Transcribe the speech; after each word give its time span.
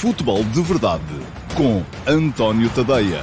Futebol 0.00 0.44
de 0.44 0.62
Verdade 0.62 1.02
com 1.56 1.82
António 2.08 2.72
Tadeia. 2.72 3.20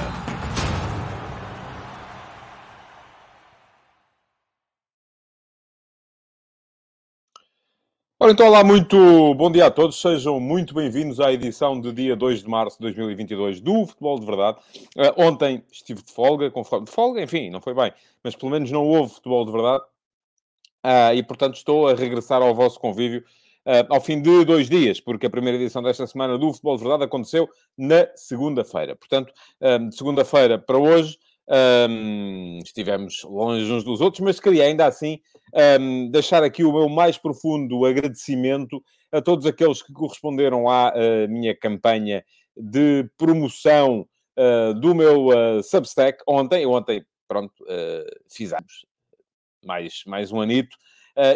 Ora, 8.20 8.32
então, 8.32 8.46
olá, 8.46 8.62
muito 8.62 9.34
bom 9.36 9.50
dia 9.50 9.64
a 9.64 9.70
todos. 9.70 9.98
Sejam 9.98 10.38
muito 10.38 10.74
bem-vindos 10.74 11.18
à 11.18 11.32
edição 11.32 11.80
do 11.80 11.94
dia 11.94 12.14
2 12.14 12.42
de 12.42 12.48
março 12.50 12.76
de 12.76 12.82
2022 12.82 13.62
do 13.62 13.86
Futebol 13.86 14.20
de 14.20 14.26
Verdade. 14.26 14.58
Uh, 14.94 15.14
ontem 15.16 15.64
estive 15.72 16.02
de 16.02 16.12
folga, 16.12 16.50
com 16.50 16.60
de 16.60 16.90
folga, 16.90 17.22
enfim, 17.22 17.48
não 17.48 17.62
foi 17.62 17.72
bem, 17.72 17.90
mas 18.22 18.36
pelo 18.36 18.52
menos 18.52 18.70
não 18.70 18.86
houve 18.86 19.14
Futebol 19.14 19.46
de 19.46 19.52
Verdade. 19.52 19.84
Uh, 20.84 21.14
e, 21.14 21.22
portanto, 21.22 21.54
estou 21.54 21.88
a 21.88 21.94
regressar 21.94 22.42
ao 22.42 22.54
vosso 22.54 22.78
convívio 22.78 23.24
ao 23.88 24.00
fim 24.00 24.20
de 24.22 24.44
dois 24.44 24.68
dias, 24.68 25.00
porque 25.00 25.26
a 25.26 25.30
primeira 25.30 25.58
edição 25.58 25.82
desta 25.82 26.06
semana 26.06 26.38
do 26.38 26.52
Futebol 26.52 26.76
de 26.76 26.82
Verdade 26.82 27.04
aconteceu 27.04 27.48
na 27.76 28.06
segunda-feira. 28.14 28.94
Portanto, 28.94 29.32
de 29.88 29.96
segunda-feira 29.96 30.58
para 30.58 30.78
hoje, 30.78 31.18
um, 31.48 32.58
estivemos 32.64 33.22
longe 33.22 33.70
uns 33.70 33.84
dos 33.84 34.00
outros, 34.00 34.20
mas 34.20 34.40
queria 34.40 34.64
ainda 34.64 34.86
assim 34.86 35.20
um, 35.80 36.10
deixar 36.10 36.42
aqui 36.42 36.64
o 36.64 36.72
meu 36.72 36.88
mais 36.88 37.16
profundo 37.16 37.84
agradecimento 37.84 38.82
a 39.12 39.22
todos 39.22 39.46
aqueles 39.46 39.82
que 39.82 39.92
corresponderam 39.92 40.68
à 40.68 40.92
uh, 40.92 41.28
minha 41.28 41.56
campanha 41.56 42.24
de 42.56 43.08
promoção 43.16 44.06
uh, 44.36 44.74
do 44.74 44.94
meu 44.94 45.28
uh, 45.28 45.62
Substack 45.62 46.18
ontem. 46.26 46.66
Ontem, 46.66 47.04
pronto, 47.28 47.54
fiz 48.28 48.52
anos, 48.52 48.86
mais, 49.64 50.02
mais 50.06 50.30
um 50.30 50.40
anito, 50.40 50.76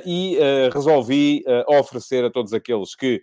e 0.05 0.39
resolvi 0.73 1.43
oferecer 1.67 2.25
a 2.25 2.31
todos 2.31 2.53
aqueles 2.53 2.95
que 2.95 3.23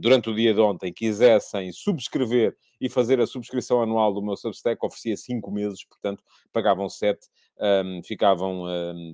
durante 0.00 0.30
o 0.30 0.34
dia 0.34 0.54
de 0.54 0.60
ontem 0.60 0.92
quisessem 0.92 1.72
subscrever 1.72 2.56
e 2.80 2.88
fazer 2.88 3.20
a 3.20 3.26
subscrição 3.26 3.82
anual 3.82 4.12
do 4.12 4.22
meu 4.22 4.36
Substack 4.36 4.84
oferecia 4.84 5.16
5 5.16 5.50
meses, 5.50 5.84
portanto, 5.84 6.22
pagavam 6.52 6.88
7, 6.88 7.18
um, 7.60 8.00
ficavam 8.04 8.64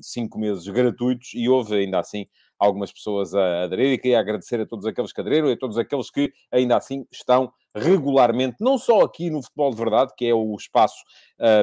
5 0.03 0.37
um, 0.37 0.41
meses 0.41 0.69
gratuitos 0.69 1.31
e 1.35 1.49
houve 1.49 1.75
ainda 1.75 1.99
assim 1.99 2.27
algumas 2.59 2.93
pessoas 2.93 3.35
a 3.35 3.65
aderir. 3.65 3.93
E 3.93 3.99
queria 3.99 4.21
agradecer 4.21 4.61
a 4.61 4.67
todos 4.67 4.87
aqueles 4.87 5.13
que 5.13 5.21
aderiram 5.21 5.49
e 5.49 5.53
a 5.53 5.59
todos 5.59 5.79
aqueles 5.79 6.11
que 6.11 6.33
ainda 6.53 6.77
assim 6.77 7.07
estão 7.11 7.53
regularmente, 7.75 8.57
não 8.61 8.79
só 8.79 9.03
aqui 9.03 9.31
no 9.31 9.43
Futebol 9.43 9.71
de 9.71 9.77
Verdade, 9.77 10.13
que 10.17 10.27
é 10.27 10.35
o 10.35 10.55
espaço 10.55 11.03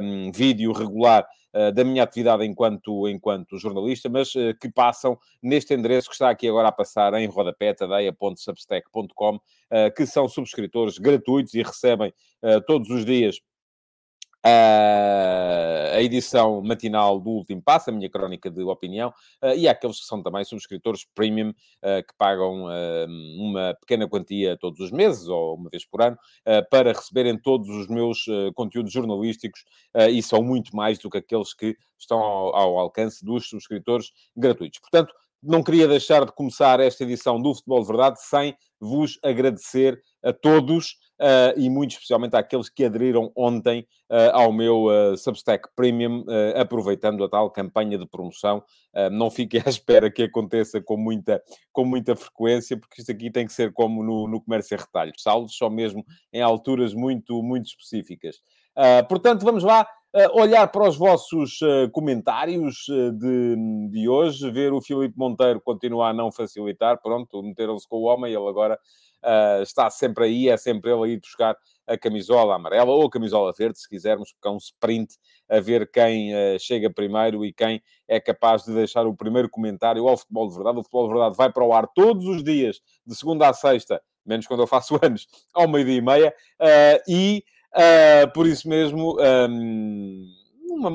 um, 0.01 0.31
vídeo 0.31 0.71
regular 0.73 1.25
uh, 1.53 1.71
da 1.71 1.83
minha 1.83 2.03
atividade 2.03 2.45
enquanto, 2.45 3.07
enquanto 3.07 3.57
jornalista, 3.57 4.09
mas 4.09 4.35
uh, 4.35 4.53
que 4.59 4.69
passam 4.69 5.17
neste 5.41 5.73
endereço 5.73 6.09
que 6.09 6.15
está 6.15 6.29
aqui 6.29 6.47
agora 6.47 6.67
a 6.67 6.71
passar 6.71 7.13
em 7.13 7.27
rodapé, 7.27 7.73
tadeia.substack.com, 7.73 9.35
uh, 9.35 9.39
que 9.95 10.05
são 10.05 10.27
subscritores 10.27 10.97
gratuitos 10.97 11.53
e 11.53 11.61
recebem 11.61 12.13
todos 12.65 12.89
os 12.89 13.05
dias 13.05 13.39
Uh, 14.43 15.93
a 15.93 16.01
edição 16.01 16.63
matinal 16.63 17.19
do 17.19 17.29
Último 17.29 17.61
Passo, 17.61 17.91
a 17.91 17.93
minha 17.93 18.09
crónica 18.09 18.49
de 18.49 18.63
opinião, 18.63 19.13
uh, 19.43 19.55
e 19.55 19.67
aqueles 19.67 19.99
que 19.99 20.05
são 20.05 20.23
também 20.23 20.43
subscritores 20.43 21.05
premium, 21.13 21.49
uh, 21.49 22.01
que 22.07 22.13
pagam 22.17 22.65
uma 23.37 23.75
pequena 23.79 24.07
quantia 24.07 24.57
todos 24.57 24.79
os 24.79 24.91
meses, 24.91 25.27
ou 25.27 25.55
uma 25.55 25.69
vez 25.69 25.85
por 25.85 26.01
ano, 26.01 26.17
para 26.69 26.91
receberem 26.91 27.37
todos 27.37 27.69
os 27.69 27.87
meus 27.87 28.25
conteúdos 28.55 28.91
jornalísticos, 28.91 29.63
e 30.09 30.21
são 30.23 30.41
muito 30.41 30.75
mais 30.75 30.97
do 30.99 31.09
que 31.09 31.17
aqueles 31.17 31.53
que 31.53 31.75
estão 31.97 32.19
ao, 32.19 32.55
ao 32.55 32.79
alcance 32.79 33.23
dos 33.23 33.47
subscritores 33.47 34.11
gratuitos. 34.35 34.79
Portanto, 34.79 35.13
não 35.41 35.63
queria 35.63 35.87
deixar 35.87 36.25
de 36.25 36.31
começar 36.31 36.79
esta 36.79 37.03
edição 37.03 37.41
do 37.41 37.53
Futebol 37.55 37.81
de 37.81 37.87
Verdade 37.87 38.21
sem 38.21 38.55
vos 38.79 39.19
agradecer 39.23 40.01
a 40.23 40.31
todos 40.33 40.97
uh, 41.19 41.57
e 41.57 41.69
muito 41.69 41.91
especialmente 41.91 42.35
àqueles 42.35 42.69
que 42.69 42.85
aderiram 42.85 43.31
ontem 43.35 43.81
uh, 44.09 44.33
ao 44.33 44.51
meu 44.51 44.85
uh, 44.85 45.17
Substack 45.17 45.69
Premium, 45.75 46.25
aproveitando 46.55 47.23
a 47.23 47.29
tal 47.29 47.49
campanha 47.51 47.97
de 47.97 48.07
promoção. 48.07 48.63
não 49.11 49.29
fiquem 49.29 49.61
à 49.65 49.69
espera 49.69 50.11
que 50.11 50.23
aconteça 50.23 50.81
com 50.81 50.97
muita, 50.97 51.41
com 51.71 51.85
muita 51.85 52.15
frequência, 52.15 52.77
porque 52.77 53.01
isto 53.01 53.11
aqui 53.11 53.31
tem 53.31 53.45
que 53.45 53.53
ser 53.53 53.71
como 53.73 54.03
no, 54.03 54.27
no 54.27 54.41
comércio 54.41 54.77
a 54.77 54.79
retalho, 54.79 55.13
saldos 55.17 55.55
só 55.55 55.69
mesmo 55.69 56.03
em 56.33 56.41
alturas 56.41 56.93
muito, 56.93 57.41
muito 57.41 57.67
específicas. 57.67 58.37
Portanto, 59.07 59.43
vamos 59.43 59.63
lá 59.63 59.87
olhar 60.33 60.67
para 60.67 60.87
os 60.87 60.97
vossos 60.97 61.59
comentários 61.91 62.85
de, 63.17 63.89
de 63.89 64.09
hoje, 64.09 64.51
ver 64.51 64.73
o 64.73 64.81
Filipe 64.81 65.17
Monteiro 65.17 65.61
continuar 65.61 66.09
a 66.09 66.13
não 66.13 66.31
facilitar, 66.31 67.01
pronto, 67.01 67.41
meteram-se 67.41 67.87
com 67.87 67.97
o 67.97 68.03
homem, 68.03 68.33
ele 68.33 68.47
agora 68.47 68.77
uh, 69.21 69.61
está 69.61 69.89
sempre 69.89 70.25
aí, 70.25 70.49
é 70.49 70.57
sempre 70.57 70.91
ele 70.91 71.03
a 71.03 71.07
ir 71.07 71.19
buscar 71.19 71.55
a 71.87 71.97
camisola 71.97 72.55
amarela 72.55 72.91
ou 72.91 73.05
a 73.05 73.09
camisola 73.09 73.53
verde, 73.57 73.79
se 73.79 73.87
quisermos, 73.87 74.31
porque 74.33 74.47
é 74.47 74.51
um 74.51 74.57
sprint 74.57 75.15
a 75.49 75.59
ver 75.59 75.89
quem 75.91 76.33
uh, 76.33 76.59
chega 76.59 76.89
primeiro 76.89 77.45
e 77.45 77.53
quem 77.53 77.81
é 78.07 78.19
capaz 78.19 78.63
de 78.63 78.73
deixar 78.73 79.05
o 79.05 79.15
primeiro 79.15 79.49
comentário 79.49 80.07
ao 80.07 80.17
Futebol 80.17 80.47
de 80.47 80.55
Verdade. 80.55 80.79
O 80.79 80.83
Futebol 80.83 81.07
de 81.07 81.13
Verdade 81.13 81.37
vai 81.37 81.51
para 81.51 81.63
o 81.63 81.73
ar 81.73 81.87
todos 81.87 82.25
os 82.25 82.43
dias, 82.43 82.81
de 83.05 83.15
segunda 83.15 83.47
a 83.47 83.53
sexta, 83.53 84.01
menos 84.25 84.47
quando 84.47 84.61
eu 84.61 84.67
faço 84.67 84.99
anos, 85.03 85.27
ao 85.53 85.67
meio-dia 85.67 85.97
e 85.97 86.01
meia, 86.01 86.33
uh, 86.61 87.01
e 87.07 87.43
por 88.33 88.47
isso 88.47 88.67
mesmo, 88.67 89.17
um, 89.19 90.27
uma, 90.69 90.91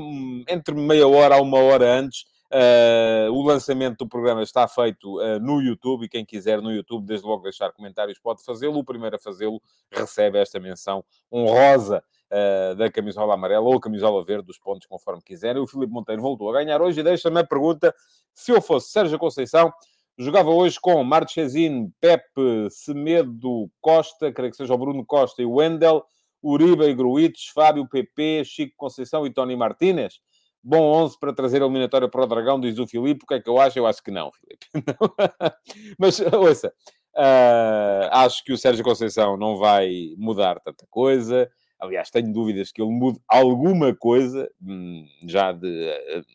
entre 0.48 0.74
meia 0.74 1.06
hora 1.06 1.36
a 1.36 1.40
uma 1.40 1.58
hora 1.58 1.98
antes, 1.98 2.24
Uh, 2.46 3.28
o 3.32 3.42
lançamento 3.42 3.98
do 3.98 4.08
programa 4.08 4.40
está 4.40 4.68
feito 4.68 5.18
uh, 5.18 5.40
no 5.40 5.60
YouTube 5.60 6.04
e 6.04 6.08
quem 6.08 6.24
quiser 6.24 6.62
no 6.62 6.72
YouTube, 6.72 7.04
desde 7.04 7.26
logo 7.26 7.42
deixar 7.42 7.72
comentários, 7.72 8.20
pode 8.20 8.44
fazê-lo. 8.44 8.78
O 8.78 8.84
primeiro 8.84 9.16
a 9.16 9.18
fazê-lo 9.18 9.60
recebe 9.90 10.38
esta 10.38 10.60
menção 10.60 11.04
honrosa 11.32 12.02
uh, 12.30 12.76
da 12.76 12.90
camisola 12.90 13.34
amarela 13.34 13.66
ou 13.66 13.80
camisola 13.80 14.24
verde, 14.24 14.46
dos 14.46 14.58
pontos, 14.58 14.86
conforme 14.86 15.22
quiserem. 15.22 15.60
O 15.60 15.66
Filipe 15.66 15.92
Monteiro 15.92 16.22
voltou 16.22 16.48
a 16.48 16.52
ganhar 16.52 16.80
hoje 16.80 17.00
e 17.00 17.02
deixa-me 17.02 17.40
a 17.40 17.44
pergunta: 17.44 17.92
se 18.32 18.52
eu 18.52 18.62
fosse 18.62 18.90
Sérgio 18.90 19.18
Conceição, 19.18 19.72
jogava 20.16 20.50
hoje 20.50 20.78
com 20.80 21.02
Marchesino, 21.02 21.92
Pepe, 22.00 22.70
Semedo, 22.70 23.68
Costa, 23.80 24.32
creio 24.32 24.52
que 24.52 24.56
seja 24.56 24.72
o 24.72 24.78
Bruno 24.78 25.04
Costa 25.04 25.42
e 25.42 25.46
Wendel, 25.46 26.04
Uribe 26.42 26.84
e 26.84 26.94
Gruites, 26.94 27.48
Fábio, 27.48 27.88
PP, 27.88 28.44
Chico 28.44 28.74
Conceição 28.76 29.26
e 29.26 29.32
Tony 29.32 29.56
Martínez 29.56 30.20
bom 30.66 30.82
11 31.04 31.18
para 31.20 31.32
trazer 31.32 31.62
a 31.62 31.64
eliminatória 31.64 32.08
para 32.08 32.24
o 32.24 32.26
Dragão, 32.26 32.60
diz 32.60 32.76
o 32.78 32.88
Filipe. 32.88 33.22
O 33.22 33.26
que 33.26 33.34
é 33.34 33.40
que 33.40 33.48
eu 33.48 33.60
acho? 33.60 33.78
Eu 33.78 33.86
acho 33.86 34.02
que 34.02 34.10
não, 34.10 34.32
Filipe. 34.32 34.66
Mas, 35.96 36.18
ouça, 36.20 36.72
uh, 37.14 38.08
acho 38.10 38.42
que 38.42 38.52
o 38.52 38.58
Sérgio 38.58 38.84
Conceição 38.84 39.36
não 39.36 39.56
vai 39.56 40.14
mudar 40.18 40.58
tanta 40.60 40.84
coisa. 40.90 41.48
Aliás, 41.78 42.10
tenho 42.10 42.32
dúvidas 42.32 42.72
que 42.72 42.82
ele 42.82 42.90
mude 42.90 43.20
alguma 43.28 43.94
coisa, 43.94 44.50
hum, 44.60 45.06
já 45.28 45.52
de, 45.52 45.92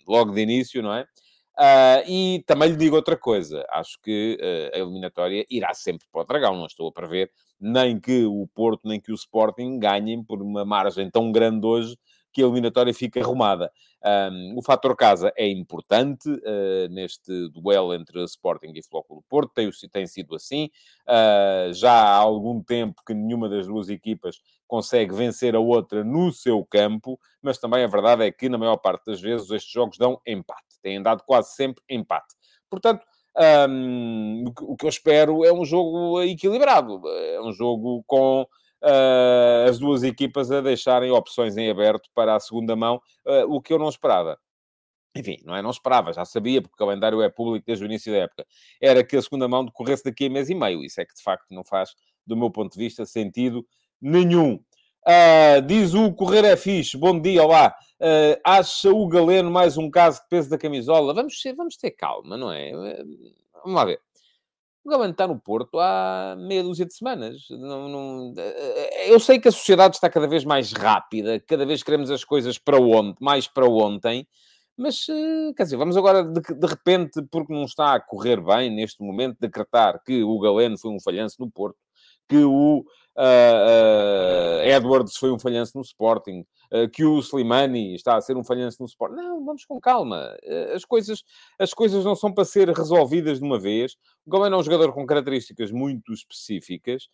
logo 0.07 0.31
de 0.31 0.41
início, 0.41 0.81
não 0.81 0.93
é? 0.93 1.05
Uh, 1.57 2.01
e 2.07 2.43
também 2.47 2.69
lhe 2.69 2.77
digo 2.77 2.95
outra 2.95 3.17
coisa. 3.17 3.65
Acho 3.69 3.99
que 4.01 4.37
uh, 4.41 4.75
a 4.75 4.79
eliminatória 4.79 5.45
irá 5.49 5.73
sempre 5.73 6.07
para 6.11 6.21
o 6.21 6.25
Dragão. 6.25 6.55
Não 6.55 6.65
estou 6.65 6.87
a 6.87 6.91
prever 6.91 7.31
nem 7.59 7.99
que 7.99 8.25
o 8.25 8.47
Porto, 8.55 8.87
nem 8.87 8.99
que 8.99 9.11
o 9.11 9.15
Sporting 9.15 9.77
ganhem 9.77 10.23
por 10.23 10.41
uma 10.41 10.65
margem 10.65 11.09
tão 11.09 11.31
grande 11.31 11.65
hoje 11.65 11.95
que 12.33 12.41
a 12.41 12.45
eliminatória 12.45 12.93
fica 12.93 13.19
arrumada. 13.19 13.71
Um, 14.03 14.57
o 14.57 14.63
fator 14.63 14.95
casa 14.95 15.31
é 15.35 15.47
importante 15.47 16.29
uh, 16.29 16.89
neste 16.89 17.49
duelo 17.49 17.93
entre 17.93 18.23
Sporting 18.23 18.71
e 18.73 18.81
Flóculo 18.81 19.23
Porto, 19.29 19.51
tem, 19.53 19.69
tem 19.91 20.07
sido 20.07 20.33
assim. 20.35 20.69
Uh, 21.07 21.73
já 21.73 21.91
há 21.91 22.15
algum 22.15 22.63
tempo 22.63 23.01
que 23.05 23.13
nenhuma 23.13 23.47
das 23.49 23.67
duas 23.67 23.89
equipas 23.89 24.41
consegue 24.67 25.13
vencer 25.13 25.55
a 25.55 25.59
outra 25.59 26.03
no 26.03 26.31
seu 26.31 26.65
campo, 26.65 27.19
mas 27.41 27.57
também 27.57 27.83
a 27.83 27.87
verdade 27.87 28.23
é 28.23 28.31
que, 28.31 28.47
na 28.47 28.57
maior 28.57 28.77
parte 28.77 29.05
das 29.05 29.19
vezes, 29.19 29.51
estes 29.51 29.71
jogos 29.71 29.97
dão 29.97 30.19
empate. 30.25 30.70
Têm 30.81 31.01
dado 31.01 31.23
quase 31.23 31.55
sempre 31.55 31.83
empate. 31.89 32.35
Portanto, 32.69 33.05
um, 33.69 34.43
o 34.61 34.75
que 34.75 34.85
eu 34.85 34.89
espero 34.89 35.45
é 35.45 35.53
um 35.53 35.63
jogo 35.63 36.21
equilibrado, 36.21 37.01
é 37.07 37.41
um 37.41 37.51
jogo 37.51 38.03
com 38.05 38.41
uh, 38.41 39.69
as 39.69 39.79
duas 39.79 40.03
equipas 40.03 40.51
a 40.51 40.61
deixarem 40.61 41.11
opções 41.11 41.55
em 41.55 41.69
aberto 41.69 42.09
para 42.13 42.35
a 42.35 42.39
segunda 42.39 42.75
mão, 42.75 43.01
uh, 43.25 43.53
o 43.53 43.61
que 43.61 43.73
eu 43.73 43.79
não 43.79 43.89
esperava. 43.89 44.37
Enfim, 45.15 45.37
não 45.43 45.55
é? 45.55 45.61
Não 45.61 45.71
esperava, 45.71 46.13
já 46.13 46.23
sabia, 46.23 46.61
porque 46.61 46.73
o 46.75 46.77
calendário 46.77 47.21
é 47.21 47.29
público 47.29 47.65
desde 47.65 47.83
o 47.83 47.87
início 47.87 48.11
da 48.11 48.19
época. 48.19 48.45
Era 48.81 49.03
que 49.03 49.17
a 49.17 49.21
segunda 49.21 49.47
mão 49.47 49.65
decorresse 49.65 50.05
daqui 50.05 50.27
a 50.27 50.29
mês 50.29 50.49
e 50.49 50.55
meio. 50.55 50.83
Isso 50.83 51.01
é 51.01 51.05
que, 51.05 51.13
de 51.13 51.21
facto, 51.21 51.47
não 51.51 51.65
faz, 51.65 51.91
do 52.25 52.37
meu 52.37 52.49
ponto 52.49 52.71
de 52.71 52.79
vista, 52.79 53.05
sentido 53.05 53.65
nenhum. 54.01 54.63
Uh, 55.07 55.61
diz 55.65 55.95
o 55.95 56.13
Correr 56.13 56.45
é 56.45 56.55
fixe. 56.55 56.95
Bom 56.95 57.19
dia, 57.19 57.43
olá. 57.43 57.75
Uh, 57.99 58.39
acha 58.45 58.91
o 58.91 59.07
Galeno 59.07 59.49
mais 59.49 59.75
um 59.75 59.89
caso 59.89 60.21
de 60.21 60.29
peso 60.29 60.49
da 60.49 60.57
camisola? 60.57 61.13
Vamos, 61.13 61.41
vamos 61.55 61.75
ter 61.75 61.91
calma, 61.91 62.37
não 62.37 62.51
é? 62.51 62.71
Vamos 63.63 63.75
lá 63.75 63.85
ver. 63.85 63.99
O 64.83 64.89
Galeno 64.89 65.11
está 65.11 65.27
no 65.27 65.39
Porto 65.39 65.79
há 65.79 66.35
meia 66.37 66.63
dúzia 66.63 66.85
de 66.85 66.93
semanas. 66.93 67.47
Não, 67.49 67.87
não... 67.87 68.33
Eu 69.07 69.19
sei 69.19 69.39
que 69.39 69.47
a 69.47 69.51
sociedade 69.51 69.95
está 69.95 70.09
cada 70.09 70.27
vez 70.27 70.43
mais 70.43 70.71
rápida, 70.71 71.39
cada 71.39 71.65
vez 71.65 71.81
queremos 71.81 72.09
as 72.11 72.23
coisas 72.23 72.57
para 72.57 72.79
ontem, 72.79 73.23
mais 73.23 73.47
para 73.47 73.67
ontem, 73.67 74.27
mas, 74.77 75.05
quer 75.55 75.63
dizer, 75.63 75.77
vamos 75.77 75.95
agora, 75.97 76.23
de, 76.23 76.41
de, 76.41 76.67
repente, 76.67 77.21
porque 77.29 77.53
não 77.53 77.65
está 77.65 77.93
a 77.93 77.99
correr 77.99 78.41
bem 78.41 78.71
neste 78.71 79.03
momento, 79.03 79.37
decretar 79.39 80.01
que 80.03 80.23
o 80.23 80.39
Galeno 80.39 80.77
foi 80.77 80.91
um 80.91 80.99
falhanço 80.99 81.35
no 81.39 81.51
Porto. 81.51 81.77
que 82.27 82.37
o 82.37 82.83
uh, 83.17 84.61
Edwards 84.63 85.17
foi 85.17 85.31
um 85.31 85.39
falhanço 85.39 85.73
no 85.75 85.81
Sporting, 85.81 86.45
que 86.93 87.03
o 87.03 87.19
Slimani 87.19 87.95
está 87.95 88.15
a 88.15 88.21
ser 88.21 88.37
um 88.37 88.45
falhanço 88.45 88.77
no 88.79 88.85
Sporting. 88.85 89.15
Não, 89.15 89.43
vamos 89.43 89.65
com 89.65 89.77
calma. 89.77 90.33
as, 90.73 90.85
coisas, 90.85 91.21
as 91.59 91.73
coisas 91.73 92.05
não 92.05 92.15
são 92.15 92.33
para 92.33 92.45
ser 92.45 92.69
resolvidas 92.69 93.39
de 93.39 93.43
uma 93.43 93.59
vez. 93.59 93.97
O 94.25 94.31
Galeno 94.31 94.55
é 94.55 94.59
um 94.59 94.63
jogador 94.63 94.93
com 94.93 95.05
características 95.05 95.69
muito 95.69 96.13
específicas. 96.13 97.09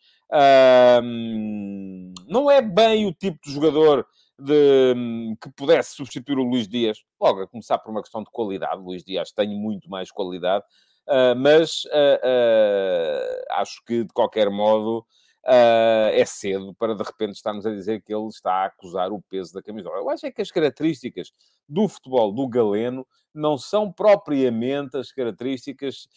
não 2.27 2.51
é 2.51 2.61
bem 2.61 3.07
o 3.07 3.13
tipo 3.13 3.39
de 3.43 3.51
jogador 3.51 4.05
de, 4.39 5.35
que 5.41 5.49
pudesse 5.51 5.95
substituir 5.95 6.37
o 6.37 6.43
Luís 6.43 6.67
Dias, 6.67 7.03
logo 7.19 7.41
a 7.41 7.47
começar 7.47 7.77
por 7.79 7.89
uma 7.89 8.01
questão 8.01 8.23
de 8.23 8.29
qualidade. 8.29 8.81
O 8.81 8.85
Luís 8.85 9.03
Dias 9.03 9.31
tem 9.31 9.49
muito 9.49 9.89
mais 9.89 10.11
qualidade, 10.11 10.63
uh, 11.07 11.35
mas 11.35 11.85
uh, 11.85 12.19
uh, 12.23 13.45
acho 13.59 13.83
que 13.85 14.03
de 14.03 14.13
qualquer 14.13 14.49
modo 14.49 15.05
é 15.47 16.25
cedo 16.25 16.75
para 16.75 16.93
de 16.93 17.03
repente 17.03 17.35
estarmos 17.35 17.65
a 17.65 17.71
dizer 17.71 18.01
que 18.01 18.13
ele 18.13 18.27
está 18.27 18.51
a 18.51 18.65
acusar 18.65 19.11
o 19.11 19.21
peso 19.29 19.53
da 19.53 19.61
camisola. 19.61 19.97
Eu 19.97 20.09
acho 20.09 20.25
é 20.25 20.31
que 20.31 20.41
as 20.41 20.51
características 20.51 21.31
do 21.67 21.87
futebol 21.87 22.31
do 22.33 22.47
Galeno 22.47 23.07
não 23.33 23.57
são 23.57 23.91
propriamente 23.91 24.97
as 24.97 25.11
características 25.11 26.07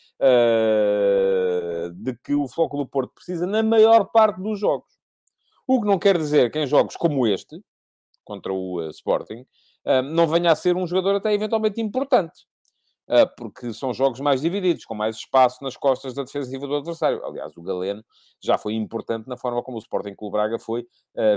de 1.94 2.16
que 2.24 2.34
o 2.34 2.48
Floco 2.48 2.76
do 2.76 2.86
Porto 2.86 3.12
precisa 3.14 3.46
na 3.46 3.62
maior 3.62 4.06
parte 4.06 4.40
dos 4.40 4.58
jogos. 4.58 5.00
O 5.66 5.80
que 5.80 5.86
não 5.86 6.00
quer 6.00 6.18
dizer 6.18 6.50
que 6.50 6.58
em 6.58 6.66
jogos 6.66 6.96
como 6.96 7.24
este, 7.28 7.62
contra 8.24 8.52
o 8.52 8.80
uh, 8.80 8.90
Sporting, 8.90 9.46
uh, 9.86 10.02
não 10.02 10.26
venha 10.26 10.50
a 10.50 10.56
ser 10.56 10.76
um 10.76 10.84
jogador 10.84 11.14
até 11.14 11.32
eventualmente 11.32 11.80
importante. 11.80 12.44
Uh, 13.10 13.26
porque 13.36 13.72
são 13.72 13.92
jogos 13.92 14.20
mais 14.20 14.40
divididos, 14.40 14.84
com 14.84 14.94
mais 14.94 15.16
espaço 15.16 15.64
nas 15.64 15.76
costas 15.76 16.14
da 16.14 16.22
defensiva 16.22 16.64
do 16.66 16.76
adversário. 16.76 17.24
Aliás, 17.24 17.56
o 17.56 17.62
Galeno 17.62 18.04
já 18.40 18.56
foi 18.56 18.74
importante 18.74 19.26
na 19.26 19.36
forma 19.36 19.62
como 19.64 19.78
o 19.78 19.80
Sporting 19.80 20.14
Clube 20.14 20.34
Braga 20.34 20.60
foi 20.60 20.86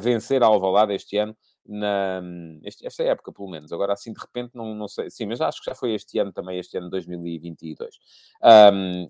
vencer 0.01 0.43
a 0.43 0.45
Alvalade 0.45 0.93
este 0.93 1.17
ano, 1.17 1.35
na, 1.65 2.21
este, 2.63 2.85
esta 2.85 3.03
época, 3.03 3.31
pelo 3.31 3.49
menos. 3.49 3.73
Agora, 3.73 3.93
assim, 3.93 4.13
de 4.13 4.19
repente, 4.19 4.51
não, 4.53 4.75
não 4.75 4.87
sei. 4.87 5.09
Sim, 5.09 5.25
mas 5.25 5.41
acho 5.41 5.61
que 5.61 5.69
já 5.69 5.75
foi 5.75 5.93
este 5.93 6.19
ano 6.19 6.31
também, 6.31 6.59
este 6.59 6.77
ano 6.77 6.85
de 6.85 6.91
2022. 6.91 7.95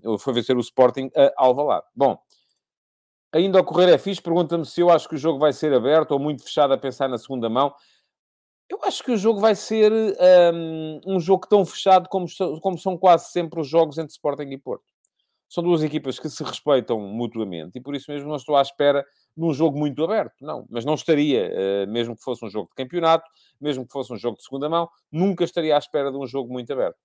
Um, 0.01 0.17
foi 0.17 0.33
vencer 0.33 0.55
o 0.55 0.61
Sporting 0.61 1.11
a 1.15 1.33
Alvalade. 1.35 1.85
Bom, 1.93 2.17
Ainda 3.33 3.59
a 3.59 3.63
correr 3.63 3.91
é 3.91 3.97
fixe, 3.97 4.21
pergunta-me 4.21 4.63
se 4.63 4.79
eu 4.79 4.91
acho 4.91 5.09
que 5.09 5.15
o 5.15 5.17
jogo 5.17 5.39
vai 5.39 5.51
ser 5.51 5.73
aberto 5.73 6.11
ou 6.11 6.19
muito 6.19 6.43
fechado 6.43 6.71
a 6.71 6.77
pensar 6.77 7.09
na 7.09 7.17
segunda 7.17 7.49
mão. 7.49 7.73
Eu 8.69 8.79
acho 8.83 9.03
que 9.03 9.11
o 9.11 9.17
jogo 9.17 9.39
vai 9.39 9.55
ser 9.55 9.91
um, 9.91 11.01
um 11.05 11.19
jogo 11.19 11.47
tão 11.47 11.65
fechado 11.65 12.07
como, 12.09 12.25
como 12.61 12.77
são 12.77 12.97
quase 12.97 13.31
sempre 13.31 13.59
os 13.59 13.67
jogos 13.67 13.97
entre 13.97 14.11
Sporting 14.11 14.49
e 14.49 14.57
Porto. 14.57 14.85
São 15.49 15.63
duas 15.63 15.83
equipas 15.83 16.17
que 16.17 16.29
se 16.29 16.43
respeitam 16.43 16.99
mutuamente 16.99 17.77
e 17.77 17.81
por 17.81 17.95
isso 17.95 18.11
mesmo 18.11 18.27
não 18.27 18.37
estou 18.37 18.55
à 18.55 18.61
espera 18.61 19.05
de 19.37 19.43
um 19.43 19.53
jogo 19.53 19.77
muito 19.77 20.03
aberto, 20.03 20.33
não. 20.41 20.65
Mas 20.69 20.85
não 20.85 20.95
estaria, 20.95 21.51
uh, 21.51 21.91
mesmo 21.91 22.15
que 22.15 22.23
fosse 22.23 22.43
um 22.43 22.49
jogo 22.49 22.69
de 22.69 22.75
campeonato, 22.75 23.29
mesmo 23.61 23.85
que 23.85 23.91
fosse 23.91 24.11
um 24.11 24.17
jogo 24.17 24.37
de 24.37 24.43
segunda 24.43 24.67
mão, 24.69 24.89
nunca 25.11 25.43
estaria 25.43 25.75
à 25.75 25.77
espera 25.77 26.11
de 26.11 26.17
um 26.17 26.25
jogo 26.25 26.51
muito 26.51 26.71
aberto. 26.73 26.97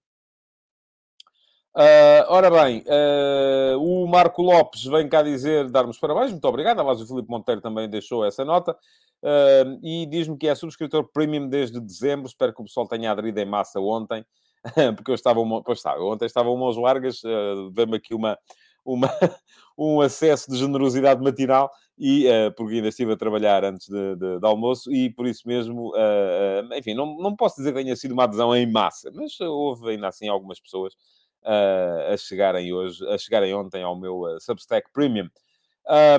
Uh, 1.76 2.24
ora 2.28 2.50
bem, 2.50 2.82
uh, 2.86 3.78
o 3.78 4.06
Marco 4.08 4.42
Lopes 4.42 4.84
vem 4.84 5.08
cá 5.08 5.22
dizer, 5.22 5.70
dar-nos 5.70 5.98
parabéns, 5.98 6.32
muito 6.32 6.44
obrigado. 6.46 6.80
Aliás, 6.80 7.00
o 7.00 7.06
Filipe 7.06 7.30
Monteiro 7.30 7.60
também 7.60 7.88
deixou 7.88 8.24
essa 8.24 8.44
nota. 8.44 8.76
Uh, 9.22 9.78
e 9.82 10.06
diz-me 10.06 10.36
que 10.36 10.48
é 10.48 10.54
subscritor 10.54 11.08
premium 11.12 11.48
desde 11.48 11.80
dezembro. 11.80 12.26
Espero 12.26 12.54
que 12.54 12.62
o 12.62 12.64
pessoal 12.64 12.86
tenha 12.86 13.10
aderido 13.10 13.38
em 13.40 13.44
massa 13.44 13.80
ontem, 13.80 14.24
porque 14.96 15.10
eu 15.10 15.14
estava, 15.14 15.40
uma, 15.40 15.62
pois 15.62 15.80
ontem 16.00 16.26
estava 16.26 16.50
umas 16.50 16.76
largas, 16.76 17.22
uh, 17.22 17.86
me 17.86 17.96
aqui 17.96 18.14
uma, 18.14 18.38
uma, 18.84 19.08
um 19.78 20.00
acesso 20.00 20.50
de 20.50 20.58
generosidade 20.58 21.22
matinal, 21.22 21.70
e, 21.96 22.26
uh, 22.26 22.52
porque 22.56 22.76
ainda 22.76 22.88
estive 22.88 23.12
a 23.12 23.16
trabalhar 23.16 23.64
antes 23.64 23.88
de, 23.88 24.16
de, 24.16 24.38
de 24.40 24.46
almoço, 24.46 24.92
e 24.92 25.10
por 25.10 25.26
isso 25.26 25.46
mesmo, 25.46 25.90
uh, 25.90 26.74
enfim, 26.74 26.94
não, 26.94 27.16
não 27.18 27.36
posso 27.36 27.56
dizer 27.56 27.72
que 27.72 27.82
tenha 27.82 27.96
sido 27.96 28.12
uma 28.12 28.24
adesão 28.24 28.54
em 28.54 28.70
massa, 28.70 29.10
mas 29.12 29.38
houve 29.40 29.90
ainda 29.90 30.08
assim 30.08 30.28
algumas 30.28 30.60
pessoas 30.60 30.94
uh, 30.94 31.17
a 31.44 32.16
chegarem 32.16 32.72
hoje, 32.72 33.06
a 33.08 33.18
chegarem 33.18 33.54
ontem 33.54 33.82
ao 33.82 33.98
meu 33.98 34.20
uh, 34.20 34.40
Substack 34.40 34.90
Premium. 34.92 35.28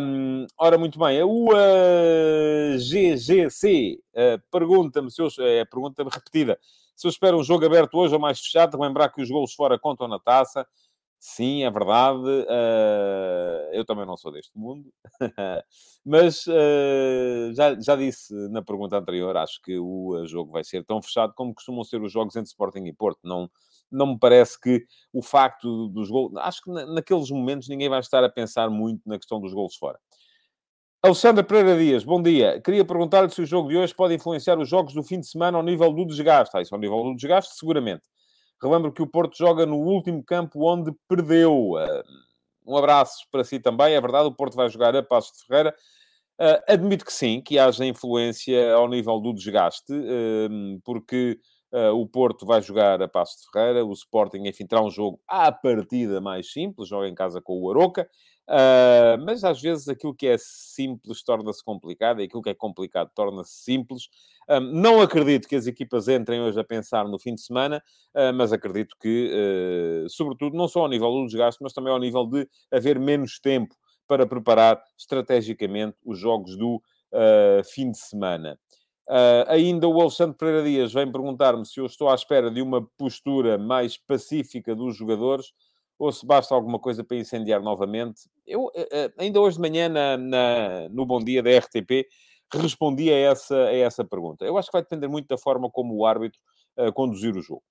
Um, 0.01 0.47
ora, 0.57 0.79
muito 0.79 0.97
bem, 0.97 1.21
a 1.21 1.25
UAGGC 1.27 2.79
uh, 4.15 4.41
pergunta-me, 4.51 5.11
se 5.11 5.21
eu, 5.21 5.27
é 5.39 5.63
pergunta 5.63 6.03
repetida, 6.03 6.59
se 6.95 7.05
eu 7.05 7.09
espero 7.09 7.37
um 7.37 7.43
jogo 7.43 7.65
aberto 7.65 7.95
hoje 7.95 8.15
ou 8.15 8.19
mais 8.19 8.39
fechado, 8.39 8.79
lembrar 8.79 9.09
que 9.09 9.21
os 9.21 9.29
golos 9.29 9.53
fora 9.53 9.77
contam 9.77 10.07
na 10.07 10.19
taça. 10.19 10.67
Sim, 11.19 11.63
é 11.63 11.69
verdade. 11.71 12.23
Uh, 12.23 13.73
eu 13.73 13.85
também 13.85 14.05
não 14.05 14.17
sou 14.17 14.31
deste 14.31 14.57
mundo. 14.57 14.91
Mas 16.05 16.47
uh, 16.47 17.53
já, 17.53 17.79
já 17.79 17.95
disse 17.95 18.33
na 18.49 18.61
pergunta 18.61 18.97
anterior, 18.97 19.35
acho 19.37 19.61
que 19.61 19.77
o 19.77 20.25
jogo 20.25 20.51
vai 20.51 20.63
ser 20.63 20.83
tão 20.85 21.01
fechado 21.01 21.33
como 21.35 21.53
costumam 21.53 21.83
ser 21.83 22.01
os 22.01 22.11
jogos 22.11 22.35
entre 22.35 22.47
Sporting 22.47 22.85
e 22.85 22.93
Porto. 22.93 23.19
Não, 23.23 23.49
não 23.91 24.07
me 24.07 24.19
parece 24.19 24.59
que 24.59 24.85
o 25.13 25.21
facto 25.21 25.87
dos 25.89 26.09
gols. 26.09 26.35
Acho 26.37 26.61
que 26.63 26.71
naqueles 26.71 27.29
momentos 27.29 27.67
ninguém 27.67 27.89
vai 27.89 27.99
estar 27.99 28.23
a 28.23 28.29
pensar 28.29 28.69
muito 28.69 29.01
na 29.05 29.17
questão 29.17 29.39
dos 29.39 29.53
gols 29.53 29.75
fora. 29.75 29.99
Alexandre 31.01 31.43
Pereira 31.43 31.77
Dias, 31.77 32.03
bom 32.03 32.21
dia. 32.21 32.59
Queria 32.61 32.83
perguntar-lhe 32.83 33.29
se 33.29 33.41
o 33.41 33.45
jogo 33.45 33.69
de 33.69 33.77
hoje 33.77 33.95
pode 33.95 34.13
influenciar 34.13 34.59
os 34.59 34.67
jogos 34.67 34.93
do 34.93 35.01
fim 35.01 35.19
de 35.19 35.27
semana 35.27 35.57
ao 35.57 35.63
nível 35.63 35.93
do 35.93 36.05
desgaste. 36.05 36.57
Ah, 36.57 36.61
isso 36.61 36.75
ao 36.75 36.81
nível 36.81 37.01
do 37.03 37.15
desgaste, 37.15 37.55
seguramente. 37.55 38.03
Relembro 38.61 38.91
que 38.91 39.01
o 39.01 39.07
Porto 39.07 39.37
joga 39.37 39.65
no 39.65 39.77
último 39.77 40.21
campo 40.21 40.69
onde 40.69 40.91
perdeu. 41.07 41.77
Ah, 41.77 42.03
um 42.67 42.75
abraço 42.75 43.25
para 43.31 43.43
si 43.43 43.59
também. 43.59 43.93
É 43.93 44.01
verdade, 44.01 44.27
o 44.27 44.33
Porto 44.33 44.55
vai 44.55 44.69
jogar 44.69 44.95
a 44.95 45.01
Passos 45.01 45.39
de 45.39 45.45
Ferreira. 45.45 45.73
Uh, 46.39 46.59
admito 46.67 47.03
que 47.03 47.11
sim, 47.11 47.41
que 47.41 47.59
haja 47.59 47.85
influência 47.85 48.73
ao 48.73 48.87
nível 48.87 49.19
do 49.19 49.33
desgaste, 49.33 49.91
uh, 49.91 50.79
porque 50.85 51.37
Uh, 51.71 51.93
o 51.93 52.07
Porto 52.07 52.47
vai 52.47 52.63
jogar 52.63 52.99
a 52.99 53.07
Passo 53.07 53.41
de 53.41 53.51
Ferreira, 53.51 53.85
o 53.85 53.93
Sporting, 53.93 54.39
enfim, 54.47 54.65
terá 54.65 54.81
um 54.81 54.89
jogo 54.89 55.21
à 55.27 55.51
partida 55.51 56.19
mais 56.19 56.51
simples, 56.51 56.89
joga 56.89 57.07
em 57.07 57.13
casa 57.13 57.39
com 57.39 57.61
o 57.61 57.69
Aroca, 57.69 58.09
uh, 58.49 59.23
mas 59.23 59.43
às 59.43 59.61
vezes 59.61 59.87
aquilo 59.87 60.15
que 60.15 60.25
é 60.25 60.35
simples 60.39 61.21
torna-se 61.21 61.63
complicado 61.63 62.21
e 62.21 62.23
aquilo 62.23 62.41
que 62.41 62.49
é 62.49 62.55
complicado 62.55 63.11
torna-se 63.13 63.53
simples. 63.63 64.05
Uh, 64.49 64.59
não 64.59 64.99
acredito 64.99 65.47
que 65.47 65.55
as 65.55 65.67
equipas 65.67 66.07
entrem 66.07 66.41
hoje 66.41 66.59
a 66.59 66.63
pensar 66.63 67.07
no 67.07 67.19
fim 67.19 67.35
de 67.35 67.41
semana, 67.41 67.83
mas 68.33 68.51
acredito 68.51 68.95
que, 68.99 70.07
sobretudo, 70.09 70.57
não 70.57 70.67
só 70.67 70.81
ao 70.81 70.89
nível 70.89 71.11
do 71.11 71.27
desgaste, 71.27 71.61
mas 71.61 71.71
também 71.71 71.93
ao 71.93 71.99
nível 71.99 72.25
de 72.25 72.49
haver 72.71 72.99
menos 72.99 73.39
tempo 73.39 73.75
para 74.07 74.25
preparar 74.25 74.81
estrategicamente 74.97 75.95
os 76.03 76.17
jogos 76.17 76.57
do 76.57 76.81
fim 77.63 77.91
de 77.91 77.99
semana. 77.99 78.57
Uh, 79.09 79.41
ainda 79.47 79.87
o 79.87 79.99
Alexandre 79.99 80.37
Pereira 80.37 80.63
Dias 80.63 80.93
vem 80.93 81.11
perguntar-me 81.11 81.65
se 81.65 81.79
eu 81.79 81.87
estou 81.87 82.09
à 82.09 82.13
espera 82.13 82.51
de 82.51 82.61
uma 82.61 82.87
postura 82.95 83.57
mais 83.57 83.97
pacífica 83.97 84.75
dos 84.75 84.95
jogadores 84.95 85.51
ou 85.97 86.11
se 86.11 86.23
basta 86.23 86.53
alguma 86.53 86.77
coisa 86.77 87.03
para 87.03 87.17
incendiar 87.17 87.59
novamente. 87.59 88.29
Eu, 88.45 88.65
uh, 88.65 88.71
ainda 89.17 89.41
hoje 89.41 89.55
de 89.55 89.61
manhã, 89.61 89.89
na, 89.89 90.15
na, 90.15 90.89
no 90.89 91.07
Bom 91.07 91.17
Dia 91.23 91.41
da 91.41 91.49
RTP, 91.57 92.07
respondi 92.53 93.11
a 93.11 93.17
essa, 93.17 93.55
a 93.55 93.73
essa 93.75 94.05
pergunta. 94.05 94.45
Eu 94.45 94.59
acho 94.59 94.69
que 94.69 94.73
vai 94.73 94.83
depender 94.83 95.07
muito 95.07 95.27
da 95.27 95.39
forma 95.39 95.71
como 95.71 95.95
o 95.95 96.05
árbitro 96.05 96.39
uh, 96.77 96.93
conduzir 96.93 97.35
o 97.35 97.41
jogo. 97.41 97.63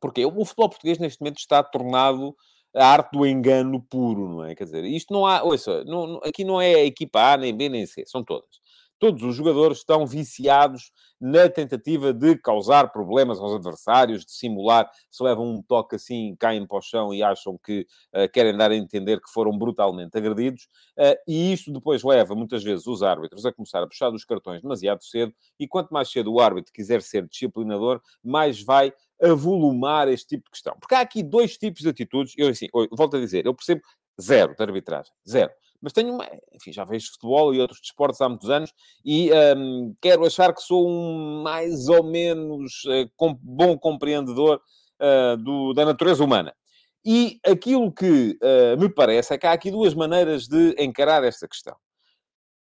Porque 0.00 0.26
o 0.26 0.44
futebol 0.44 0.68
português, 0.68 0.98
neste 0.98 1.20
momento, 1.20 1.38
está 1.38 1.62
tornado 1.62 2.34
a 2.74 2.86
arte 2.86 3.12
do 3.12 3.24
engano 3.24 3.80
puro, 3.80 4.28
não 4.28 4.44
é? 4.44 4.56
Quer 4.56 4.64
dizer, 4.64 4.84
isto 4.84 5.14
não 5.14 5.24
há... 5.24 5.44
Ouça, 5.44 5.84
não, 5.84 6.16
aqui 6.24 6.42
não 6.42 6.60
é 6.60 6.74
a 6.74 6.84
equipa 6.84 7.34
A, 7.34 7.36
nem 7.36 7.56
B, 7.56 7.68
nem 7.68 7.86
C. 7.86 8.04
São 8.04 8.24
todas 8.24 8.61
todos 9.02 9.20
os 9.24 9.34
jogadores 9.34 9.78
estão 9.78 10.06
viciados 10.06 10.92
na 11.20 11.48
tentativa 11.48 12.12
de 12.12 12.36
causar 12.36 12.92
problemas 12.92 13.40
aos 13.40 13.52
adversários, 13.54 14.24
de 14.24 14.30
simular, 14.30 14.88
se 15.10 15.20
levam 15.24 15.44
um 15.44 15.60
toque 15.60 15.96
assim, 15.96 16.36
caem 16.38 16.64
para 16.64 16.78
o 16.78 16.80
chão 16.80 17.12
e 17.12 17.20
acham 17.20 17.58
que 17.58 17.84
uh, 18.14 18.30
querem 18.32 18.56
dar 18.56 18.70
a 18.70 18.76
entender 18.76 19.20
que 19.20 19.28
foram 19.28 19.58
brutalmente 19.58 20.16
agredidos, 20.16 20.68
uh, 20.96 21.18
e 21.26 21.52
isto 21.52 21.72
depois 21.72 22.04
leva 22.04 22.36
muitas 22.36 22.62
vezes 22.62 22.86
os 22.86 23.02
árbitros 23.02 23.44
a 23.44 23.52
começar 23.52 23.82
a 23.82 23.88
puxar 23.88 24.08
dos 24.08 24.24
cartões 24.24 24.62
demasiado 24.62 25.02
cedo, 25.02 25.34
e 25.58 25.66
quanto 25.66 25.92
mais 25.92 26.08
cedo 26.08 26.32
o 26.32 26.38
árbitro 26.38 26.72
quiser 26.72 27.02
ser 27.02 27.26
disciplinador, 27.26 28.00
mais 28.22 28.62
vai 28.62 28.92
avolumar 29.20 30.06
este 30.06 30.36
tipo 30.36 30.44
de 30.44 30.50
questão. 30.52 30.76
Porque 30.78 30.94
há 30.94 31.00
aqui 31.00 31.24
dois 31.24 31.58
tipos 31.58 31.82
de 31.82 31.88
atitudes, 31.88 32.34
eu 32.38 32.48
assim, 32.48 32.68
volto 32.92 33.16
a 33.16 33.20
dizer, 33.20 33.46
eu 33.46 33.54
percebo 33.54 33.82
zero 34.20 34.54
de 34.54 34.62
arbitragem, 34.62 35.12
zero 35.28 35.50
mas 35.82 35.92
tenho 35.92 36.14
uma... 36.14 36.26
Enfim, 36.52 36.72
já 36.72 36.84
vejo 36.84 37.10
futebol 37.12 37.52
e 37.52 37.60
outros 37.60 37.80
desportos 37.80 38.20
há 38.20 38.28
muitos 38.28 38.48
anos 38.48 38.72
e 39.04 39.30
um, 39.56 39.94
quero 40.00 40.24
achar 40.24 40.54
que 40.54 40.62
sou 40.62 40.88
um 40.88 41.42
mais 41.42 41.88
ou 41.88 42.04
menos 42.04 42.84
uh, 42.84 43.10
com, 43.16 43.34
bom 43.34 43.76
compreendedor 43.76 44.60
uh, 45.00 45.36
do, 45.36 45.74
da 45.74 45.84
natureza 45.84 46.22
humana. 46.22 46.54
E 47.04 47.40
aquilo 47.44 47.92
que 47.92 48.38
uh, 48.40 48.80
me 48.80 48.88
parece 48.88 49.34
é 49.34 49.38
que 49.38 49.46
há 49.46 49.52
aqui 49.52 49.70
duas 49.72 49.92
maneiras 49.92 50.46
de 50.46 50.76
encarar 50.78 51.24
esta 51.24 51.48
questão. 51.48 51.76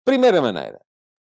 Primeira 0.03 0.41
maneira, 0.41 0.79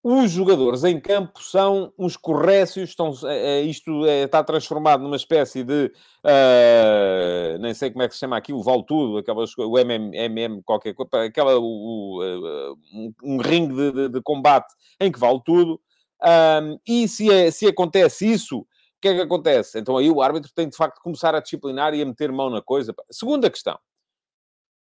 os 0.10 0.32
jogadores 0.32 0.86
em 0.86 0.98
campo 1.02 1.44
são 1.44 1.92
uns 2.00 2.16
corrécios, 2.16 2.92
estão, 2.92 3.12
é, 3.26 3.60
isto 3.64 4.06
é, 4.06 4.24
está 4.24 4.42
transformado 4.42 5.04
numa 5.04 5.18
espécie 5.18 5.66
de, 5.66 5.92
uh, 6.24 7.60
nem 7.60 7.74
sei 7.74 7.92
como 7.92 8.04
é 8.04 8.08
que 8.08 8.14
se 8.14 8.22
chama 8.22 8.38
aquilo, 8.38 8.64
vale 8.64 8.86
tudo, 8.88 9.22
o 9.70 9.78
MM, 9.78 10.16
MM 10.16 10.64
qualquer 10.64 10.94
coisa, 10.94 11.26
aquela, 11.26 11.60
o, 11.60 11.66
o, 11.66 12.74
um, 12.94 13.14
um 13.22 13.38
ringue 13.38 13.76
de, 13.76 13.92
de, 13.92 14.10
de, 14.10 14.22
combate 14.22 14.74
em 14.98 15.12
que 15.12 15.20
vale 15.20 15.42
tudo. 15.46 15.78
Um, 16.24 16.80
e 16.88 17.06
se, 17.10 17.30
é, 17.30 17.52
se 17.52 17.68
acontece 17.68 18.32
isso, 18.32 18.60
o 18.60 18.66
que 19.02 19.10
é 19.10 19.14
que 19.14 19.22
acontece? 19.22 19.78
Então 19.78 19.98
aí 19.98 20.10
o 20.10 20.22
árbitro 20.22 20.50
tem 20.56 20.70
de 20.70 20.78
facto 20.78 21.02
começar 21.02 21.36
a 21.36 21.42
disciplinar 21.42 21.94
e 21.94 22.02
a 22.02 22.06
meter 22.06 22.32
mão 22.32 22.50
na 22.50 22.62
coisa. 22.62 22.96
Segunda 23.12 23.50
questão 23.50 23.78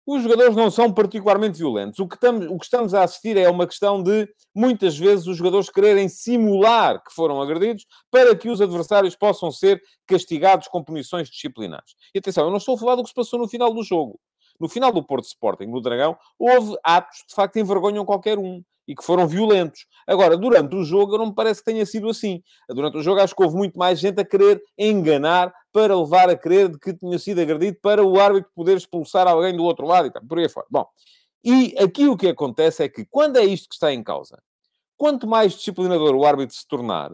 os 0.06 0.22
jogadores 0.22 0.54
não 0.54 0.70
são 0.70 0.92
particularmente 0.92 1.58
violentos. 1.58 1.98
O 1.98 2.06
que, 2.06 2.14
estamos, 2.14 2.46
o 2.46 2.58
que 2.58 2.64
estamos 2.64 2.94
a 2.94 3.04
assistir 3.04 3.36
é 3.36 3.48
uma 3.48 3.66
questão 3.66 4.02
de, 4.02 4.28
muitas 4.54 4.98
vezes, 4.98 5.26
os 5.26 5.36
jogadores 5.36 5.70
quererem 5.70 6.08
simular 6.08 7.02
que 7.02 7.12
foram 7.12 7.40
agredidos 7.40 7.86
para 8.10 8.36
que 8.36 8.48
os 8.48 8.60
adversários 8.60 9.16
possam 9.16 9.50
ser 9.50 9.80
castigados 10.06 10.68
com 10.68 10.84
punições 10.84 11.28
disciplinares. 11.30 11.94
E 12.14 12.18
atenção, 12.18 12.44
eu 12.44 12.50
não 12.50 12.58
estou 12.58 12.74
a 12.74 12.78
falar 12.78 12.96
do 12.96 13.02
que 13.02 13.08
se 13.08 13.14
passou 13.14 13.38
no 13.38 13.48
final 13.48 13.72
do 13.72 13.82
jogo. 13.82 14.20
No 14.60 14.68
final 14.68 14.92
do 14.92 15.04
Porto 15.04 15.24
Sporting, 15.24 15.66
no 15.66 15.80
Dragão, 15.80 16.16
houve 16.38 16.76
atos 16.84 17.22
que, 17.22 17.28
de 17.28 17.34
facto, 17.34 17.58
envergonham 17.58 18.04
qualquer 18.04 18.38
um 18.38 18.62
e 18.86 18.94
que 18.94 19.04
foram 19.04 19.26
violentos. 19.26 19.86
Agora, 20.06 20.36
durante 20.36 20.74
o 20.76 20.84
jogo, 20.84 21.16
não 21.16 21.26
me 21.26 21.34
parece 21.34 21.60
que 21.60 21.72
tenha 21.72 21.86
sido 21.86 22.08
assim. 22.08 22.42
Durante 22.68 22.98
o 22.98 23.02
jogo, 23.02 23.20
acho 23.20 23.34
que 23.34 23.42
houve 23.42 23.56
muito 23.56 23.78
mais 23.78 23.98
gente 23.98 24.20
a 24.20 24.24
querer 24.24 24.62
enganar 24.78 25.52
para 25.72 25.96
levar 25.96 26.28
a 26.28 26.36
crer 26.36 26.68
de 26.68 26.78
que 26.78 26.94
tinha 26.94 27.18
sido 27.18 27.40
agredido 27.40 27.78
para 27.82 28.04
o 28.04 28.20
árbitro 28.20 28.50
poder 28.54 28.76
expulsar 28.76 29.26
alguém 29.26 29.56
do 29.56 29.64
outro 29.64 29.86
lado 29.86 30.06
e 30.06 30.10
tal, 30.10 30.22
por 30.24 30.38
aí 30.38 30.48
fora. 30.48 30.66
Bom, 30.70 30.86
e 31.42 31.74
aqui 31.78 32.06
o 32.08 32.16
que 32.16 32.28
acontece 32.28 32.82
é 32.82 32.88
que, 32.88 33.04
quando 33.04 33.36
é 33.36 33.44
isto 33.44 33.68
que 33.68 33.74
está 33.74 33.92
em 33.92 34.02
causa, 34.02 34.40
quanto 34.96 35.26
mais 35.26 35.52
disciplinador 35.52 36.14
o 36.14 36.24
árbitro 36.24 36.54
se 36.54 36.66
tornar, 36.66 37.10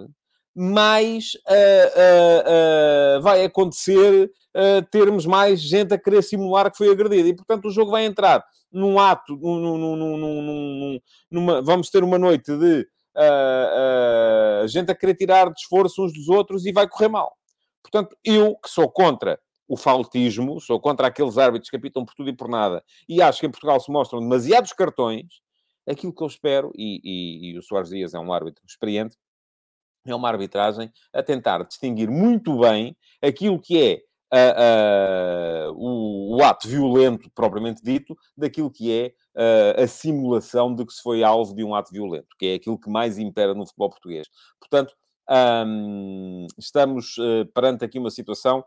mais 0.62 1.32
uh, 1.48 3.16
uh, 3.16 3.18
uh, 3.18 3.22
vai 3.22 3.42
acontecer 3.46 4.30
termos 4.90 5.24
mais 5.24 5.60
gente 5.60 5.94
a 5.94 5.98
querer 5.98 6.22
simular 6.22 6.70
que 6.70 6.76
foi 6.76 6.90
agredida. 6.90 7.28
E, 7.28 7.34
portanto, 7.34 7.68
o 7.68 7.70
jogo 7.70 7.92
vai 7.92 8.04
entrar 8.04 8.44
num 8.70 8.98
ato, 8.98 9.36
num, 9.36 9.78
num, 9.78 9.96
num, 9.96 11.00
numa, 11.30 11.62
vamos 11.62 11.88
ter 11.88 12.02
uma 12.02 12.18
noite 12.18 12.54
de 12.58 12.86
gente 14.68 14.90
a 14.90 14.94
querer 14.94 15.14
tirar 15.14 15.46
de 15.46 15.60
esforço 15.60 16.04
uns 16.04 16.12
dos 16.12 16.28
outros 16.28 16.66
e 16.66 16.72
vai 16.72 16.86
correr 16.88 17.08
mal. 17.08 17.32
Portanto, 17.80 18.14
eu 18.24 18.56
que 18.56 18.68
sou 18.68 18.90
contra 18.90 19.40
o 19.68 19.76
faltismo, 19.76 20.60
sou 20.60 20.80
contra 20.80 21.06
aqueles 21.06 21.38
árbitros 21.38 21.70
que 21.70 21.76
apitam 21.76 22.04
por 22.04 22.14
tudo 22.14 22.28
e 22.28 22.36
por 22.36 22.48
nada, 22.48 22.84
e 23.08 23.22
acho 23.22 23.40
que 23.40 23.46
em 23.46 23.50
Portugal 23.50 23.78
se 23.78 23.90
mostram 23.90 24.20
demasiados 24.20 24.72
cartões, 24.72 25.26
aquilo 25.88 26.12
que 26.12 26.22
eu 26.22 26.26
espero, 26.26 26.72
e, 26.74 27.00
e, 27.04 27.52
e 27.52 27.58
o 27.58 27.62
Soares 27.62 27.88
Dias 27.88 28.14
é 28.14 28.18
um 28.18 28.32
árbitro 28.32 28.62
experiente, 28.66 29.16
é 30.06 30.14
uma 30.14 30.28
arbitragem 30.28 30.90
a 31.12 31.22
tentar 31.22 31.64
distinguir 31.64 32.10
muito 32.10 32.58
bem 32.58 32.96
aquilo 33.22 33.60
que 33.60 33.82
é 33.82 34.02
uh, 34.32 35.70
uh, 35.70 35.74
o, 35.76 36.36
o, 36.36 36.44
ato 36.44 36.68
violento 36.68 37.30
propriamente 37.34 37.82
dito 37.82 38.16
daquilo 38.36 38.70
que 38.70 38.92
é 38.92 39.12
uh, 39.36 39.82
a 39.82 39.86
simulação 39.86 40.74
de 40.74 40.86
que 40.86 40.92
se 40.92 41.02
foi 41.02 41.22
alvo 41.22 41.54
de 41.54 41.64
um 41.64 41.74
ato 41.74 41.92
violento, 41.92 42.28
que 42.38 42.46
é 42.46 42.54
aquilo 42.54 42.78
que 42.78 42.88
mais 42.88 43.18
impera 43.18 43.54
no 43.54 43.66
futebol 43.66 43.90
português. 43.90 44.28
Portanto, 44.58 44.94
estamos 46.58 47.14
perante 47.54 47.84
aqui 47.84 48.00
uma 48.00 48.10
situação 48.10 48.64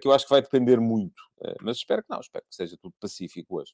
que 0.00 0.06
eu 0.06 0.12
acho 0.12 0.24
que 0.24 0.30
vai 0.30 0.40
depender 0.40 0.78
muito, 0.78 1.20
mas 1.60 1.78
espero 1.78 2.00
que 2.00 2.08
não, 2.08 2.20
espero 2.20 2.44
que 2.48 2.54
seja 2.54 2.76
tudo 2.80 2.94
pacífico 3.00 3.56
hoje. 3.58 3.72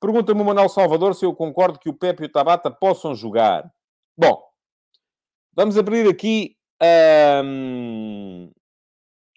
Pergunta-me 0.00 0.40
o 0.40 0.44
Manuel 0.44 0.70
Salvador 0.70 1.14
se 1.14 1.26
eu 1.26 1.34
concordo 1.34 1.78
que 1.78 1.90
o 1.90 1.94
Pepe 1.94 2.22
e 2.22 2.26
o 2.26 2.32
Tabata 2.32 2.70
possam 2.70 3.14
jogar. 3.14 3.70
Bom, 4.16 4.42
Vamos 5.56 5.78
abrir 5.78 6.06
aqui 6.06 6.54
um, 7.42 8.52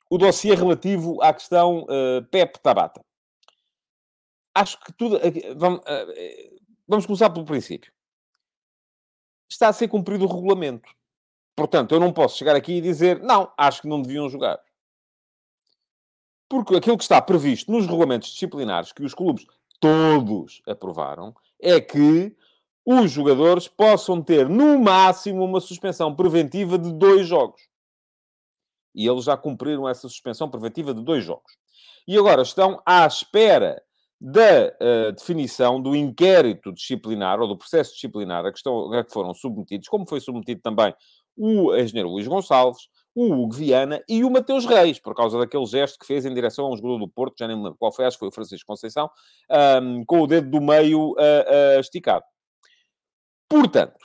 o 0.10 0.18
dossiê 0.18 0.54
relativo 0.54 1.22
à 1.24 1.34
questão 1.34 1.84
uh, 1.84 2.22
Pep 2.30 2.60
Tabata. 2.60 3.02
Acho 4.54 4.78
que 4.82 4.92
tudo. 4.92 5.18
Vamos, 5.56 5.80
uh, 5.80 6.60
vamos 6.86 7.06
começar 7.06 7.30
pelo 7.30 7.46
princípio. 7.46 7.94
Está 9.50 9.70
a 9.70 9.74
ser 9.74 9.88
cumprido 9.88 10.26
o 10.26 10.28
regulamento. 10.28 10.94
Portanto, 11.56 11.96
eu 11.96 12.02
não 12.02 12.12
posso 12.12 12.38
chegar 12.38 12.56
aqui 12.56 12.74
e 12.74 12.82
dizer, 12.82 13.22
não, 13.22 13.54
acho 13.58 13.82
que 13.82 13.88
não 13.88 14.02
deviam 14.02 14.28
jogar. 14.28 14.60
Porque 16.50 16.76
aquilo 16.76 16.98
que 16.98 17.04
está 17.04 17.22
previsto 17.22 17.72
nos 17.72 17.86
regulamentos 17.86 18.30
disciplinares 18.30 18.92
que 18.92 19.04
os 19.04 19.14
clubes 19.14 19.46
todos 19.80 20.62
aprovaram 20.68 21.34
é 21.62 21.80
que 21.80 22.36
os 22.92 23.12
jogadores 23.12 23.68
possam 23.68 24.20
ter, 24.20 24.50
no 24.50 24.80
máximo, 24.80 25.46
uma 25.46 25.60
suspensão 25.60 26.16
preventiva 26.16 26.76
de 26.76 26.92
dois 26.92 27.28
jogos. 27.28 27.62
E 28.96 29.08
eles 29.08 29.26
já 29.26 29.38
cumpriram 29.38 29.88
essa 29.88 30.10
suspensão 30.10 30.50
preventiva 30.50 30.92
de 30.92 31.04
dois 31.04 31.24
jogos. 31.24 31.56
E 32.08 32.18
agora 32.18 32.42
estão 32.42 32.82
à 32.84 33.06
espera 33.06 33.80
da 34.20 34.74
uh, 34.82 35.12
definição 35.12 35.80
do 35.80 35.96
inquérito 35.96 36.74
disciplinar 36.74 37.40
ou 37.40 37.48
do 37.48 37.56
processo 37.56 37.94
disciplinar 37.94 38.44
a 38.44 38.52
que, 38.52 38.58
estão, 38.58 38.92
a 38.92 39.06
que 39.06 39.14
foram 39.14 39.36
submetidos, 39.36 39.88
como 39.88 40.10
foi 40.10 40.20
submetido 40.20 40.60
também 40.60 40.92
o 41.38 41.76
engenheiro 41.76 42.10
Luís 42.10 42.28
Gonçalves, 42.28 42.90
o 43.14 43.32
Hugo 43.32 43.54
Viana 43.54 44.04
e 44.10 44.24
o 44.24 44.32
Mateus 44.32 44.66
Reis, 44.66 45.00
por 45.00 45.14
causa 45.14 45.38
daquele 45.38 45.66
gesto 45.68 46.00
que 46.00 46.08
fez 46.08 46.26
em 46.26 46.34
direção 46.34 46.66
a 46.66 46.72
um 46.72 46.76
jogador 46.76 46.98
do 46.98 47.08
Porto, 47.08 47.36
já 47.38 47.48
nem 47.48 47.56
me 47.56 47.64
lembro 47.64 47.78
qual 47.78 47.94
foi, 47.94 48.06
acho 48.06 48.18
que 48.18 48.22
foi 48.22 48.30
o 48.30 48.32
Francisco 48.32 48.66
Conceição, 48.66 49.10
um, 49.82 50.04
com 50.06 50.22
o 50.22 50.28
dedo 50.28 50.50
do 50.50 50.60
meio 50.60 51.12
uh, 51.12 51.78
uh, 51.78 51.80
esticado. 51.80 52.26
Portanto, 53.50 53.98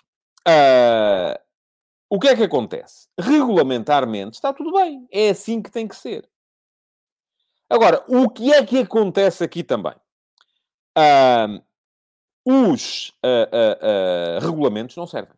uh, 0.48 1.38
o 2.08 2.18
que 2.18 2.28
é 2.28 2.36
que 2.36 2.42
acontece? 2.42 3.08
Regulamentarmente 3.20 4.36
está 4.36 4.52
tudo 4.52 4.72
bem. 4.72 5.06
É 5.12 5.28
assim 5.28 5.60
que 5.60 5.70
tem 5.70 5.86
que 5.86 5.94
ser. 5.94 6.28
Agora, 7.68 8.02
o 8.08 8.30
que 8.30 8.52
é 8.52 8.64
que 8.64 8.78
acontece 8.78 9.44
aqui 9.44 9.62
também? 9.62 9.94
Uh, 10.96 11.62
os 12.46 13.10
uh, 13.24 14.40
regulamentos 14.40 14.96
não 14.96 15.06
servem. 15.06 15.36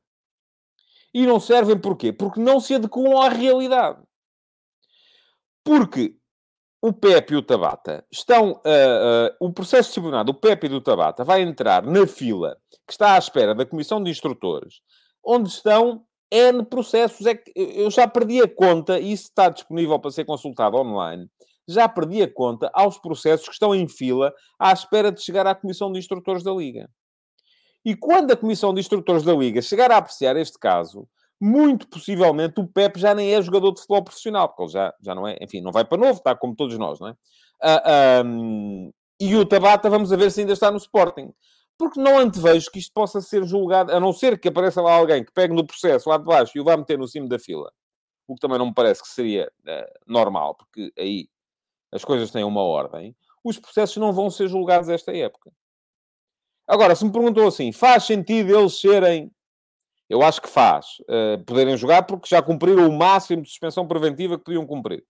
E 1.12 1.26
não 1.26 1.40
servem 1.40 1.78
porquê? 1.78 2.12
Porque 2.12 2.38
não 2.38 2.60
se 2.60 2.74
adequam 2.74 3.20
à 3.20 3.28
realidade. 3.28 4.02
Porque 5.64 6.14
o 6.80 6.92
Pepe 6.92 7.34
e 7.34 7.36
o 7.36 7.42
Tabata 7.42 8.04
estão. 8.10 8.52
Uh, 8.52 9.32
uh, 9.42 9.46
o 9.46 9.52
processo 9.52 9.88
disciplinar 9.88 10.24
do 10.24 10.34
Pepe 10.34 10.66
e 10.66 10.70
do 10.70 10.80
Tabata 10.80 11.24
vai 11.24 11.42
entrar 11.42 11.82
na 11.82 12.06
fila 12.06 12.56
que 12.86 12.92
está 12.92 13.14
à 13.14 13.18
espera 13.18 13.54
da 13.54 13.66
Comissão 13.66 14.02
de 14.02 14.10
Instrutores, 14.10 14.80
onde 15.24 15.48
estão 15.48 16.04
N 16.30 16.64
processos. 16.64 17.26
É 17.26 17.34
que 17.34 17.52
eu 17.56 17.90
já 17.90 18.06
perdi 18.06 18.40
a 18.40 18.48
conta, 18.48 18.98
e 18.98 19.12
isso 19.12 19.24
está 19.24 19.48
disponível 19.48 19.98
para 19.98 20.10
ser 20.10 20.24
consultado 20.24 20.76
online. 20.76 21.28
Já 21.68 21.88
perdi 21.88 22.22
a 22.22 22.32
conta 22.32 22.70
aos 22.72 22.98
processos 22.98 23.46
que 23.46 23.52
estão 23.52 23.74
em 23.74 23.88
fila 23.88 24.32
à 24.58 24.72
espera 24.72 25.10
de 25.10 25.20
chegar 25.20 25.46
à 25.46 25.54
Comissão 25.54 25.90
de 25.90 25.98
Instrutores 25.98 26.44
da 26.44 26.52
Liga. 26.52 26.88
E 27.84 27.96
quando 27.96 28.32
a 28.32 28.36
Comissão 28.36 28.72
de 28.72 28.80
Instrutores 28.80 29.24
da 29.24 29.32
Liga 29.32 29.62
chegar 29.62 29.90
a 29.90 29.96
apreciar 29.96 30.36
este 30.36 30.58
caso, 30.58 31.08
muito 31.40 31.88
possivelmente 31.88 32.60
o 32.60 32.66
Pep 32.66 32.98
já 32.98 33.14
nem 33.14 33.34
é 33.34 33.42
jogador 33.42 33.72
de 33.72 33.80
futebol 33.80 34.02
profissional, 34.04 34.48
porque 34.48 34.62
ele 34.62 34.72
já, 34.72 34.94
já 35.00 35.14
não 35.14 35.26
é, 35.26 35.36
enfim, 35.40 35.60
não 35.60 35.72
vai 35.72 35.84
para 35.84 35.98
novo, 35.98 36.18
está 36.18 36.34
como 36.34 36.56
todos 36.56 36.76
nós, 36.78 36.98
não 36.98 37.08
é? 37.08 37.14
Ah, 37.62 38.22
e 39.20 39.34
o 39.34 39.46
Tabata, 39.46 39.88
vamos 39.88 40.10
ver 40.10 40.30
se 40.30 40.40
ainda 40.40 40.52
está 40.52 40.70
no 40.70 40.76
Sporting. 40.76 41.32
Porque 41.78 42.00
não 42.00 42.18
antevejo 42.18 42.70
que 42.70 42.78
isto 42.78 42.92
possa 42.92 43.20
ser 43.20 43.44
julgado, 43.44 43.92
a 43.92 44.00
não 44.00 44.12
ser 44.12 44.38
que 44.38 44.48
apareça 44.48 44.80
lá 44.80 44.94
alguém 44.94 45.24
que 45.24 45.32
pegue 45.32 45.54
no 45.54 45.66
processo 45.66 46.08
lá 46.08 46.16
de 46.16 46.24
baixo 46.24 46.56
e 46.56 46.60
o 46.60 46.64
vá 46.64 46.76
meter 46.76 46.98
no 46.98 47.06
cimo 47.06 47.28
da 47.28 47.38
fila. 47.38 47.70
O 48.26 48.34
que 48.34 48.40
também 48.40 48.58
não 48.58 48.66
me 48.66 48.74
parece 48.74 49.02
que 49.02 49.08
seria 49.08 49.50
uh, 49.60 49.98
normal, 50.06 50.54
porque 50.54 50.92
aí 50.98 51.28
as 51.92 52.04
coisas 52.04 52.30
têm 52.30 52.44
uma 52.44 52.62
ordem. 52.62 53.14
Os 53.44 53.58
processos 53.58 53.96
não 53.98 54.12
vão 54.12 54.30
ser 54.30 54.48
julgados 54.48 54.88
esta 54.88 55.14
época. 55.14 55.52
Agora, 56.66 56.94
se 56.94 57.04
me 57.04 57.12
perguntou 57.12 57.46
assim, 57.46 57.70
faz 57.72 58.04
sentido 58.04 58.58
eles 58.58 58.80
serem 58.80 59.30
eu 60.08 60.22
acho 60.22 60.40
que 60.40 60.48
faz 60.48 60.98
uh, 61.00 61.42
poderem 61.44 61.76
jogar 61.76 62.02
porque 62.04 62.28
já 62.28 62.40
cumpriram 62.40 62.88
o 62.88 62.96
máximo 62.96 63.42
de 63.42 63.48
suspensão 63.48 63.86
preventiva 63.86 64.38
que 64.38 64.44
podiam 64.44 64.66
cumprir. 64.66 65.04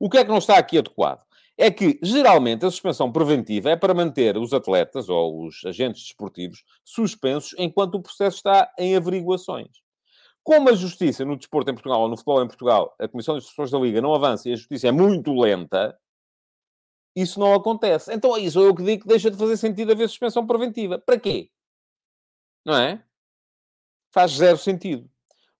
O 0.00 0.08
que 0.08 0.18
é 0.18 0.24
que 0.24 0.30
não 0.30 0.38
está 0.38 0.58
aqui 0.58 0.78
adequado? 0.78 1.24
É 1.56 1.70
que, 1.70 2.00
geralmente, 2.02 2.66
a 2.66 2.70
suspensão 2.70 3.12
preventiva 3.12 3.70
é 3.70 3.76
para 3.76 3.94
manter 3.94 4.36
os 4.36 4.52
atletas 4.52 5.08
ou 5.08 5.46
os 5.46 5.64
agentes 5.64 6.02
desportivos 6.02 6.64
suspensos 6.84 7.54
enquanto 7.58 7.94
o 7.94 8.02
processo 8.02 8.36
está 8.38 8.72
em 8.78 8.96
averiguações. 8.96 9.68
Como 10.42 10.68
a 10.68 10.74
justiça 10.74 11.24
no 11.24 11.36
desporto 11.36 11.70
em 11.70 11.74
Portugal 11.74 12.02
ou 12.02 12.08
no 12.08 12.16
futebol 12.16 12.42
em 12.42 12.48
Portugal, 12.48 12.94
a 12.98 13.06
Comissão 13.06 13.34
de 13.38 13.42
Instruções 13.44 13.70
da 13.70 13.78
Liga 13.78 14.02
não 14.02 14.14
avança 14.14 14.48
e 14.48 14.52
a 14.52 14.56
justiça 14.56 14.88
é 14.88 14.92
muito 14.92 15.32
lenta, 15.32 15.96
isso 17.14 17.38
não 17.38 17.54
acontece. 17.54 18.12
Então 18.12 18.36
é 18.36 18.40
isso 18.40 18.60
eu 18.60 18.74
que 18.74 18.82
digo 18.82 19.02
que 19.02 19.08
deixa 19.08 19.30
de 19.30 19.38
fazer 19.38 19.56
sentido 19.56 19.92
haver 19.92 20.08
suspensão 20.08 20.46
preventiva. 20.46 20.98
Para 20.98 21.18
quê? 21.18 21.50
Não 22.64 22.76
é? 22.76 23.02
Faz 24.14 24.30
zero 24.30 24.56
sentido. 24.56 25.10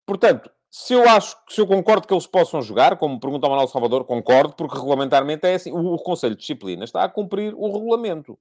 Portanto, 0.06 0.48
se 0.70 0.94
eu 0.94 1.08
acho, 1.08 1.36
se 1.48 1.60
eu 1.60 1.66
concordo 1.66 2.06
que 2.06 2.14
eles 2.14 2.26
possam 2.26 2.62
jogar, 2.62 2.96
como 2.96 3.18
pergunta 3.18 3.46
o 3.46 3.50
Manuel 3.50 3.68
Salvador, 3.68 4.04
concordo, 4.04 4.54
porque 4.54 4.76
regulamentarmente 4.76 5.44
é 5.46 5.54
assim. 5.54 5.72
O, 5.72 5.94
o 5.94 5.98
Conselho 5.98 6.34
de 6.34 6.40
Disciplina 6.40 6.84
está 6.84 7.02
a 7.02 7.08
cumprir 7.08 7.52
o 7.54 7.72
regulamento. 7.72 8.38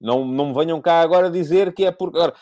Não, 0.00 0.24
não 0.24 0.48
me 0.48 0.54
venham 0.54 0.80
cá 0.80 1.00
agora 1.00 1.30
dizer 1.30 1.74
que 1.74 1.84
é 1.84 1.90
porque... 1.90 2.16
Agora, 2.16 2.34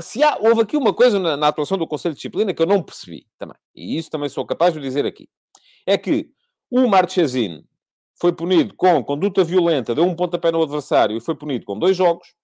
se 0.00 0.22
há, 0.22 0.38
houve 0.38 0.62
aqui 0.62 0.76
uma 0.76 0.92
coisa 0.92 1.18
na, 1.18 1.36
na, 1.36 1.48
atuação 1.48 1.78
do 1.78 1.86
Conselho 1.86 2.14
de 2.14 2.18
Disciplina 2.18 2.52
que 2.52 2.62
eu 2.62 2.66
não 2.66 2.82
percebi 2.82 3.26
também, 3.38 3.56
e 3.74 3.96
isso 3.96 4.10
também 4.10 4.28
sou 4.28 4.44
capaz 4.44 4.74
de 4.74 4.80
dizer 4.80 5.06
aqui, 5.06 5.28
é 5.86 5.96
que 5.96 6.30
o 6.70 6.88
Marchesino 6.88 7.62
foi 8.18 8.32
punido 8.32 8.74
com 8.74 9.04
conduta 9.04 9.44
violenta, 9.44 9.94
deu 9.94 10.04
um 10.04 10.16
pontapé 10.16 10.50
no 10.50 10.62
adversário 10.62 11.16
e 11.16 11.20
foi 11.20 11.34
punido 11.34 11.64
com 11.64 11.78
dois 11.78 11.96
jogos. 11.96 12.34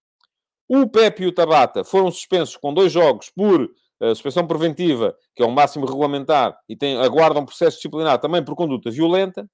O 0.69 0.89
Pepe 0.89 1.25
e 1.25 1.27
o 1.27 1.33
Tabata 1.33 1.85
foram 1.85 2.11
suspensos 2.11 2.57
com 2.57 2.73
dois 2.73 2.91
jogos 2.93 3.31
por 3.31 3.63
uh, 3.63 4.09
suspensão 4.15 4.47
preventiva, 4.47 5.17
que 5.35 5.43
é 5.43 5.47
o 5.47 5.51
máximo 5.51 5.87
regulamentar, 5.87 6.59
e 6.69 6.77
tem, 6.77 6.97
aguardam 6.97 7.45
processo 7.45 7.77
disciplinar 7.77 8.19
também 8.19 8.45
por 8.45 8.55
conduta 8.55 8.91
violenta. 8.91 9.49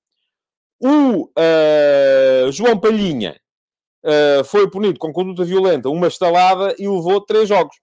O 0.81 1.25
uh, 1.25 2.53
João 2.53 2.79
Palhinha 2.79 3.41
uh, 4.05 4.45
foi 4.45 4.71
punido 4.71 4.99
com 4.99 5.13
conduta 5.13 5.45
violenta, 5.45 5.89
uma 5.89 6.07
estalada, 6.07 6.75
e 6.79 6.89
levou 6.89 7.21
três 7.21 7.49
jogos. 7.49 7.77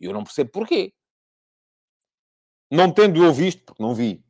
E 0.00 0.06
eu 0.06 0.12
não 0.12 0.24
percebo 0.24 0.50
porquê. 0.50 0.92
Não 2.70 2.90
tendo 2.90 3.22
eu 3.22 3.32
visto, 3.32 3.64
porque 3.64 3.82
não 3.82 3.94
vi, 3.94 4.24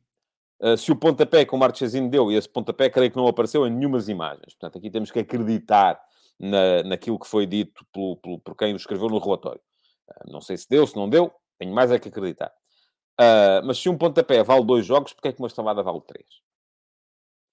uh, 0.61 0.77
se 0.77 0.91
o 0.91 0.95
pontapé 0.95 1.43
que 1.43 1.55
o 1.55 1.57
Marchesino 1.57 2.09
deu, 2.09 2.31
e 2.31 2.35
esse 2.35 2.47
pontapé 2.47 2.89
creio 2.89 3.09
que 3.09 3.17
não 3.17 3.27
apareceu 3.27 3.65
em 3.65 3.71
nenhumas 3.71 4.07
imagens. 4.07 4.53
Portanto, 4.53 4.77
aqui 4.77 4.91
temos 4.91 5.09
que 5.09 5.19
acreditar 5.19 5.99
na, 6.39 6.83
naquilo 6.83 7.19
que 7.19 7.27
foi 7.27 7.45
dito 7.45 7.85
pelo, 7.91 8.17
pelo, 8.17 8.39
por 8.39 8.55
quem 8.55 8.73
o 8.73 8.77
escreveu 8.77 9.09
no 9.09 9.19
relatório. 9.19 9.61
Uh, 10.09 10.31
não 10.31 10.41
sei 10.41 10.57
se 10.57 10.67
deu, 10.69 10.87
se 10.87 10.95
não 10.95 11.09
deu, 11.09 11.31
tenho 11.57 11.73
mais 11.73 11.91
é 11.91 11.99
que 11.99 12.09
acreditar. 12.09 12.51
Uh, 13.19 13.65
mas 13.65 13.77
se 13.77 13.89
um 13.89 13.97
pontapé 13.97 14.41
vale 14.43 14.63
dois 14.63 14.85
jogos, 14.85 15.13
porque 15.13 15.27
é 15.27 15.33
que 15.33 15.39
uma 15.39 15.47
estalada 15.47 15.83
vale 15.83 16.01
três? 16.01 16.27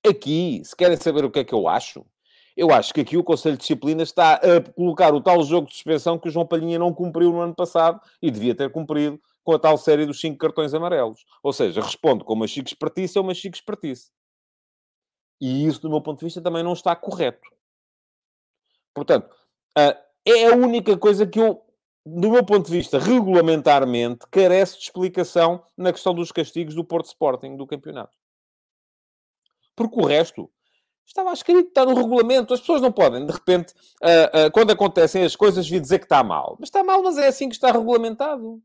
Aqui, 0.07 0.62
se 0.64 0.76
querem 0.76 0.97
saber 0.97 1.25
o 1.25 1.31
que 1.31 1.40
é 1.40 1.45
que 1.45 1.52
eu 1.52 1.66
acho, 1.66 2.07
eu 2.57 2.71
acho 2.71 2.95
que 2.95 3.00
aqui 3.00 3.16
o 3.16 3.25
Conselho 3.25 3.57
de 3.57 3.62
Disciplina 3.62 4.02
está 4.02 4.35
a 4.35 4.61
colocar 4.75 5.12
o 5.12 5.21
tal 5.21 5.43
jogo 5.43 5.66
de 5.66 5.75
suspensão 5.75 6.19
que 6.19 6.28
o 6.28 6.31
João 6.31 6.47
Palhinha 6.47 6.78
não 6.78 6.95
cumpriu 6.95 7.31
no 7.31 7.40
ano 7.40 7.55
passado 7.55 8.00
e 8.23 8.31
devia 8.31 8.55
ter 8.55 8.71
cumprido 8.71 9.21
com 9.45 9.52
a 9.52 9.59
tal 9.59 9.76
série 9.76 10.07
dos 10.07 10.21
cinco 10.21 10.38
cartões 10.38 10.73
amarelos. 10.73 11.25
Ou 11.43 11.52
seja, 11.52 11.83
responde 11.83 12.25
com 12.25 12.33
uma 12.33 12.47
chique 12.47 12.71
espertice 12.71 13.19
a 13.19 13.21
uma 13.21 13.35
chique 13.35 13.57
espertice. 13.57 14.11
E 15.40 15.66
isso, 15.66 15.83
do 15.83 15.90
meu 15.90 16.00
ponto 16.00 16.21
de 16.21 16.25
vista, 16.25 16.40
também 16.40 16.62
não 16.62 16.73
está 16.73 16.97
correto. 16.97 17.47
Portanto, 18.97 19.29
é 20.25 20.47
a 20.47 20.57
única 20.57 20.97
coisa 20.97 21.26
que 21.26 21.38
eu, 21.38 21.62
do 22.05 22.31
meu 22.31 22.45
ponto 22.45 22.67
de 22.67 22.73
vista, 22.73 22.99
regulamentarmente, 22.99 24.26
carece 24.31 24.79
de 24.79 24.85
explicação 24.85 25.62
na 25.76 25.93
questão 25.93 26.15
dos 26.15 26.33
castigos 26.33 26.75
do 26.75 26.83
Porto 26.83 27.07
Sporting 27.07 27.57
do 27.57 27.67
campeonato. 27.67 28.17
Porque 29.76 30.00
o 30.00 30.07
resto, 30.07 30.50
Estava 31.07 31.33
escrito, 31.33 31.69
está 31.69 31.85
no 31.85 31.95
regulamento. 31.95 32.53
As 32.53 32.59
pessoas 32.59 32.83
não 32.83 32.91
podem, 32.91 33.25
de 33.25 33.33
repente, 33.33 33.73
uh, 34.03 34.49
uh, 34.49 34.50
quando 34.50 34.73
acontecem 34.73 35.23
as 35.23 35.37
coisas, 35.37 35.69
vir 35.69 35.81
dizer 35.81 36.00
que 36.00 36.05
está 36.05 36.25
mal. 36.25 36.57
Mas 36.59 36.69
está 36.69 36.83
mal, 36.83 37.00
mas 37.00 37.17
é 37.17 37.29
assim 37.29 37.49
que 37.49 37.55
está 37.55 37.71
regulamentado. 37.71 38.61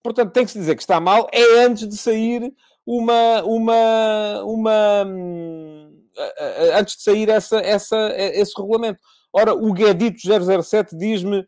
Portanto, 0.00 0.32
tem 0.32 0.44
que 0.44 0.52
se 0.52 0.58
dizer 0.58 0.76
que 0.76 0.82
está 0.82 1.00
mal 1.00 1.28
é 1.32 1.64
antes 1.64 1.88
de 1.88 1.96
sair 1.96 2.54
uma... 2.86 3.42
uma, 3.42 4.44
uma 4.44 5.04
uh, 5.04 6.78
antes 6.78 6.96
de 6.96 7.02
sair 7.02 7.28
essa, 7.28 7.58
essa, 7.58 8.14
esse 8.16 8.52
regulamento. 8.56 9.00
Ora, 9.34 9.52
o 9.52 9.72
Guedito 9.72 10.20
007 10.62 10.96
diz-me 10.96 11.44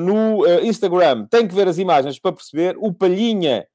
no 0.00 0.46
Instagram, 0.62 1.26
tem 1.26 1.46
que 1.46 1.54
ver 1.54 1.68
as 1.68 1.76
imagens 1.76 2.18
para 2.18 2.32
perceber, 2.32 2.76
o 2.78 2.94
Palhinha 2.94 3.66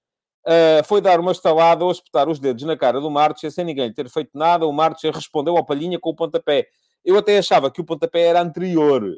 Uh, 0.42 0.84
foi 0.86 1.00
dar 1.02 1.20
uma 1.20 1.32
estalada 1.32 1.86
ou 1.86 1.92
espetar 1.92 2.28
os 2.28 2.40
dedos 2.40 2.64
na 2.64 2.76
cara 2.76 3.00
do 3.00 3.12
Martia 3.12 3.52
sem 3.52 3.64
ninguém 3.64 3.94
ter 3.94 4.10
feito 4.10 4.32
nada. 4.34 4.66
O 4.66 4.74
Martia 4.74 5.12
respondeu 5.12 5.56
ao 5.56 5.66
Palhinha 5.66 6.00
com 6.00 6.10
o 6.10 6.16
pontapé. 6.16 6.68
Eu 7.06 7.18
até 7.18 7.38
achava 7.38 7.70
que 7.70 7.80
o 7.80 7.86
pontapé 7.86 8.24
era 8.24 8.42
anterior. 8.42 9.18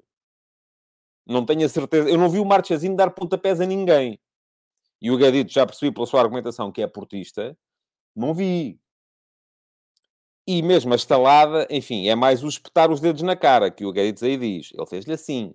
Não 1.25 1.45
tenho 1.45 1.65
a 1.65 1.69
certeza. 1.69 2.09
Eu 2.09 2.17
não 2.17 2.29
vi 2.29 2.39
o 2.39 2.45
Martiazinho 2.45 2.95
dar 2.95 3.09
pontapés 3.11 3.61
a 3.61 3.65
ninguém. 3.65 4.19
E 5.01 5.11
o 5.11 5.17
Gadito, 5.17 5.51
já 5.51 5.65
percebi 5.65 5.93
pela 5.93 6.05
sua 6.05 6.21
argumentação 6.21 6.71
que 6.71 6.81
é 6.81 6.87
portista, 6.87 7.57
não 8.15 8.33
vi. 8.33 8.79
E 10.45 10.61
mesmo 10.61 10.91
a 10.93 10.95
estalada, 10.95 11.67
enfim, 11.69 12.07
é 12.07 12.15
mais 12.15 12.43
o 12.43 12.47
espetar 12.47 12.91
os 12.91 12.99
dedos 12.99 13.21
na 13.21 13.35
cara, 13.35 13.71
que 13.71 13.85
o 13.85 13.93
Gadito 13.93 14.25
aí 14.25 14.37
diz. 14.37 14.71
Ele 14.73 14.85
fez-lhe 14.85 15.13
assim. 15.13 15.53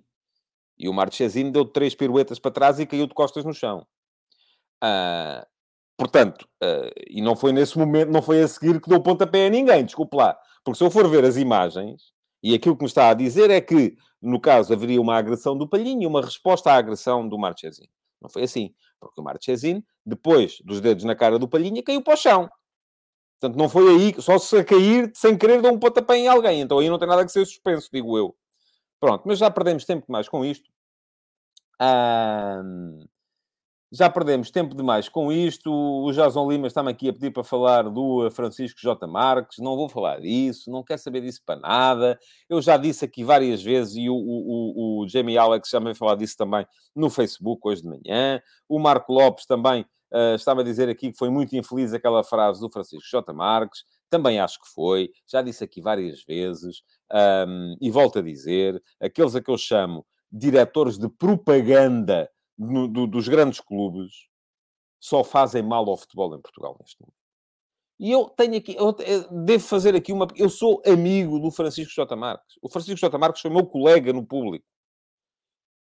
E 0.77 0.89
o 0.89 0.93
Marchezinho 0.93 1.51
deu 1.51 1.65
três 1.65 1.93
piruetas 1.93 2.39
para 2.39 2.51
trás 2.51 2.79
e 2.79 2.85
caiu 2.85 3.05
de 3.05 3.13
costas 3.13 3.45
no 3.45 3.53
chão. 3.53 3.85
Uh, 4.83 5.45
Portanto, 5.99 6.47
uh, 6.63 6.89
e 7.09 7.21
não 7.21 7.35
foi 7.35 7.51
nesse 7.51 7.77
momento, 7.77 8.09
não 8.09 8.21
foi 8.21 8.41
a 8.41 8.47
seguir 8.47 8.79
que 8.79 8.87
deu 8.87 9.03
pontapé 9.03 9.47
a 9.47 9.49
ninguém, 9.49 9.83
desculpe 9.83 10.15
lá. 10.15 10.33
Porque 10.63 10.77
se 10.77 10.83
eu 10.85 10.89
for 10.89 11.05
ver 11.09 11.25
as 11.25 11.35
imagens, 11.35 12.13
e 12.41 12.53
aquilo 12.53 12.77
que 12.77 12.83
me 12.83 12.87
está 12.87 13.09
a 13.09 13.13
dizer 13.13 13.49
é 13.49 13.59
que, 13.59 13.97
no 14.21 14.39
caso, 14.39 14.71
haveria 14.71 15.01
uma 15.01 15.17
agressão 15.17 15.57
do 15.57 15.67
Palhinho 15.67 16.03
e 16.03 16.07
uma 16.07 16.21
resposta 16.21 16.71
à 16.71 16.75
agressão 16.75 17.27
do 17.27 17.37
Marchesini. 17.37 17.89
Não 18.21 18.29
foi 18.29 18.43
assim. 18.43 18.73
Porque 18.97 19.19
o 19.19 19.23
Marchesini, 19.25 19.83
depois 20.05 20.61
dos 20.63 20.79
dedos 20.79 21.03
na 21.03 21.15
cara 21.15 21.37
do 21.37 21.49
Palhinha, 21.49 21.83
caiu 21.83 22.01
para 22.01 22.13
o 22.13 22.17
chão. 22.17 22.49
Portanto, 23.39 23.57
não 23.57 23.69
foi 23.69 23.87
aí, 23.89 24.21
só 24.21 24.37
se 24.37 24.57
a 24.57 24.63
cair, 24.65 25.11
sem 25.15 25.37
querer, 25.37 25.61
deu 25.61 25.71
um 25.71 25.79
pontapé 25.79 26.17
em 26.17 26.27
alguém. 26.27 26.61
Então 26.61 26.79
aí 26.79 26.89
não 26.89 26.99
tem 26.99 27.07
nada 27.07 27.25
que 27.25 27.31
ser 27.31 27.45
suspenso, 27.45 27.89
digo 27.91 28.17
eu. 28.17 28.35
Pronto, 28.99 29.23
mas 29.25 29.39
já 29.39 29.49
perdemos 29.49 29.85
tempo 29.85 30.05
demais 30.05 30.27
com 30.27 30.43
isto. 30.43 30.69
Um... 31.81 33.05
Já 33.91 34.07
perdemos 34.07 34.51
tempo 34.51 34.75
demais 34.75 35.09
com 35.09 35.31
isto. 35.31 35.71
O 35.71 36.11
Jason 36.11 36.47
Lima 36.51 36.67
está-me 36.67 36.91
aqui 36.91 37.09
a 37.09 37.13
pedir 37.13 37.31
para 37.31 37.43
falar 37.43 37.89
do 37.89 38.27
eh, 38.27 38.29
Francisco 38.29 38.79
J. 38.79 39.07
Marques. 39.07 39.57
Não 39.57 39.75
vou 39.75 39.89
falar 39.89 40.19
disso, 40.21 40.69
não 40.69 40.83
quero 40.83 41.01
saber 41.01 41.21
disso 41.21 41.41
para 41.43 41.59
nada. 41.59 42.19
Eu 42.47 42.61
já 42.61 42.77
disse 42.77 43.03
aqui 43.03 43.23
várias 43.23 43.63
vezes 43.63 43.95
e 43.95 44.07
o, 44.07 44.13
o, 44.13 45.01
o, 45.01 45.07
Jamie 45.07 45.39
Alex 45.39 45.69
já 45.69 45.79
me 45.79 45.95
falar 45.95 46.15
disso 46.15 46.35
também 46.37 46.67
no 46.95 47.09
Facebook 47.09 47.67
hoje 47.67 47.81
de 47.81 47.87
manhã. 47.87 48.39
O 48.67 48.77
Marco 48.77 49.11
Lopes 49.11 49.47
também 49.47 49.83
uh, 50.13 50.35
estava 50.35 50.61
a 50.61 50.63
dizer 50.63 50.89
aqui 50.89 51.11
que 51.11 51.17
foi 51.17 51.29
muito 51.29 51.55
infeliz 51.55 51.93
aquela 51.93 52.23
frase 52.23 52.59
do 52.59 52.71
Francisco 52.71 53.07
J. 53.09 53.33
Marques. 53.33 53.83
Também 54.09 54.39
acho 54.39 54.59
que 54.59 54.67
foi. 54.73 55.11
Já 55.27 55.41
disse 55.41 55.63
aqui 55.63 55.81
várias 55.81 56.23
vezes. 56.23 56.81
Um, 57.11 57.75
e 57.81 57.89
volto 57.89 58.19
a 58.19 58.21
dizer: 58.21 58.81
aqueles 58.99 59.35
a 59.35 59.41
que 59.41 59.51
eu 59.51 59.57
chamo 59.57 60.05
diretores 60.31 60.97
de 60.97 61.09
propaganda 61.09 62.29
no, 62.57 62.87
do, 62.87 63.07
dos 63.07 63.27
grandes 63.27 63.59
clubes 63.59 64.27
só 64.99 65.23
fazem 65.23 65.63
mal 65.63 65.89
ao 65.89 65.97
futebol 65.97 66.35
em 66.35 66.41
Portugal 66.41 66.75
neste 66.79 66.99
momento. 66.99 67.17
E 67.99 68.11
eu 68.11 68.29
tenho 68.29 68.55
aqui, 68.55 68.75
eu 68.77 68.95
devo 69.43 69.63
fazer 69.63 69.95
aqui 69.95 70.13
uma. 70.13 70.27
Eu 70.35 70.49
sou 70.49 70.81
amigo 70.85 71.39
do 71.39 71.51
Francisco 71.51 71.93
J. 71.93 72.15
Marques. 72.15 72.57
O 72.61 72.69
Francisco 72.69 72.99
J. 72.99 73.17
Marques 73.17 73.41
foi 73.41 73.51
meu 73.51 73.65
colega 73.65 74.13
no 74.13 74.25
público 74.25 74.65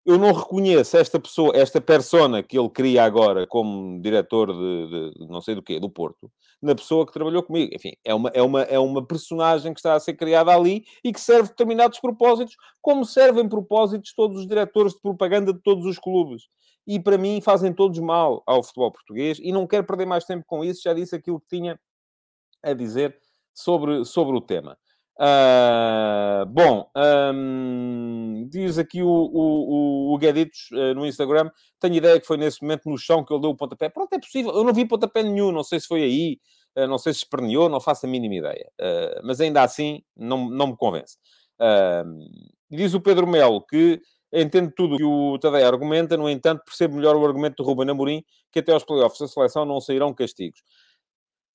eu 0.05 0.17
não 0.17 0.33
reconheço 0.33 0.97
esta 0.97 1.19
pessoa, 1.19 1.55
esta 1.55 1.79
persona 1.79 2.43
que 2.43 2.57
ele 2.59 2.69
cria 2.69 3.03
agora 3.03 3.47
como 3.47 4.01
diretor 4.01 4.51
de, 4.51 5.13
de, 5.13 5.27
não 5.27 5.39
sei 5.41 5.55
do 5.55 5.61
quê, 5.61 5.79
do 5.79 5.89
Porto, 5.89 6.29
na 6.61 6.75
pessoa 6.75 7.05
que 7.05 7.13
trabalhou 7.13 7.41
comigo. 7.41 7.73
Enfim, 7.73 7.93
é 8.03 8.13
uma, 8.13 8.29
é, 8.33 8.41
uma, 8.41 8.61
é 8.63 8.77
uma 8.77 9.05
personagem 9.05 9.73
que 9.73 9.79
está 9.79 9.95
a 9.95 9.99
ser 9.99 10.15
criada 10.15 10.53
ali 10.53 10.83
e 11.03 11.13
que 11.13 11.21
serve 11.21 11.49
determinados 11.49 11.99
propósitos, 11.99 12.55
como 12.81 13.05
servem 13.05 13.47
propósitos 13.47 14.13
todos 14.13 14.39
os 14.39 14.47
diretores 14.47 14.93
de 14.93 15.01
propaganda 15.01 15.53
de 15.53 15.59
todos 15.61 15.85
os 15.85 15.97
clubes. 15.97 16.43
E 16.85 16.99
para 16.99 17.17
mim 17.17 17.39
fazem 17.39 17.71
todos 17.71 17.97
mal 17.99 18.43
ao 18.45 18.61
futebol 18.61 18.91
português 18.91 19.39
e 19.41 19.53
não 19.53 19.65
quero 19.65 19.85
perder 19.85 20.05
mais 20.05 20.25
tempo 20.25 20.43
com 20.45 20.65
isso, 20.65 20.81
já 20.83 20.93
disse 20.93 21.15
aquilo 21.15 21.39
que 21.39 21.47
tinha 21.47 21.79
a 22.61 22.73
dizer 22.73 23.17
sobre, 23.53 24.03
sobre 24.03 24.35
o 24.35 24.41
tema. 24.41 24.77
Uh, 25.19 26.45
bom, 26.47 26.89
um, 26.95 28.47
diz 28.49 28.80
aqui 28.80 29.04
o, 29.04 29.08
o, 29.08 30.12
o, 30.12 30.13
o 30.15 30.17
Gueditos 30.17 30.71
uh, 30.71 30.95
no 30.95 31.06
Instagram: 31.06 31.52
tenho 31.80 31.95
ideia 31.95 32.19
que 32.19 32.26
foi 32.26 32.38
nesse 32.38 32.62
momento 32.62 32.89
no 32.89 32.97
chão 32.97 33.23
que 33.23 33.32
ele 33.32 33.41
deu 33.41 33.52
o 33.52 33.56
pontapé. 33.56 33.89
Pronto, 33.89 34.12
é 34.13 34.19
possível. 34.19 34.52
Eu 34.52 34.63
não 34.63 34.73
vi 34.73 34.88
pontapé 34.88 35.21
nenhum, 35.21 35.52
não 35.52 35.63
sei 35.63 35.80
se 35.80 35.88
foi 35.88 36.04
aí, 36.04 36.39
uh, 36.78 36.88
não 36.88 36.97
sei 36.97 37.13
se 37.13 37.19
esperneou, 37.19 37.69
não 37.69 37.80
faço 37.80 38.06
a 38.06 38.10
mínima 38.10 38.36
ideia. 38.36 38.71
mas 39.23 39.39
ainda 39.39 39.62
assim, 39.62 40.02
não, 40.15 40.49
não 40.49 40.67
me 40.67 40.78
convence. 40.78 41.17
diz 42.69 42.93
o 42.93 43.02
Pedro 43.02 43.28
Melo 43.28 43.62
que 43.65 44.02
entende 44.34 44.73
tudo 44.76 44.97
que 44.97 45.04
o 45.04 45.38
Tadei 45.38 45.63
argumenta, 45.63 46.17
no 46.17 46.28
entanto, 46.28 46.63
percebe 46.65 46.95
melhor 46.95 47.15
o 47.15 47.26
argumento 47.26 47.58
do 47.58 47.63
Ruben 47.63 47.91
Amorim, 47.91 48.23
que 48.52 48.60
até 48.60 48.71
aos 48.71 48.84
playoffs 48.84 49.19
da 49.19 49.28
seleção 49.28 49.63
não 49.63 49.80
sairão 49.80 50.13
castigos. 50.13 50.63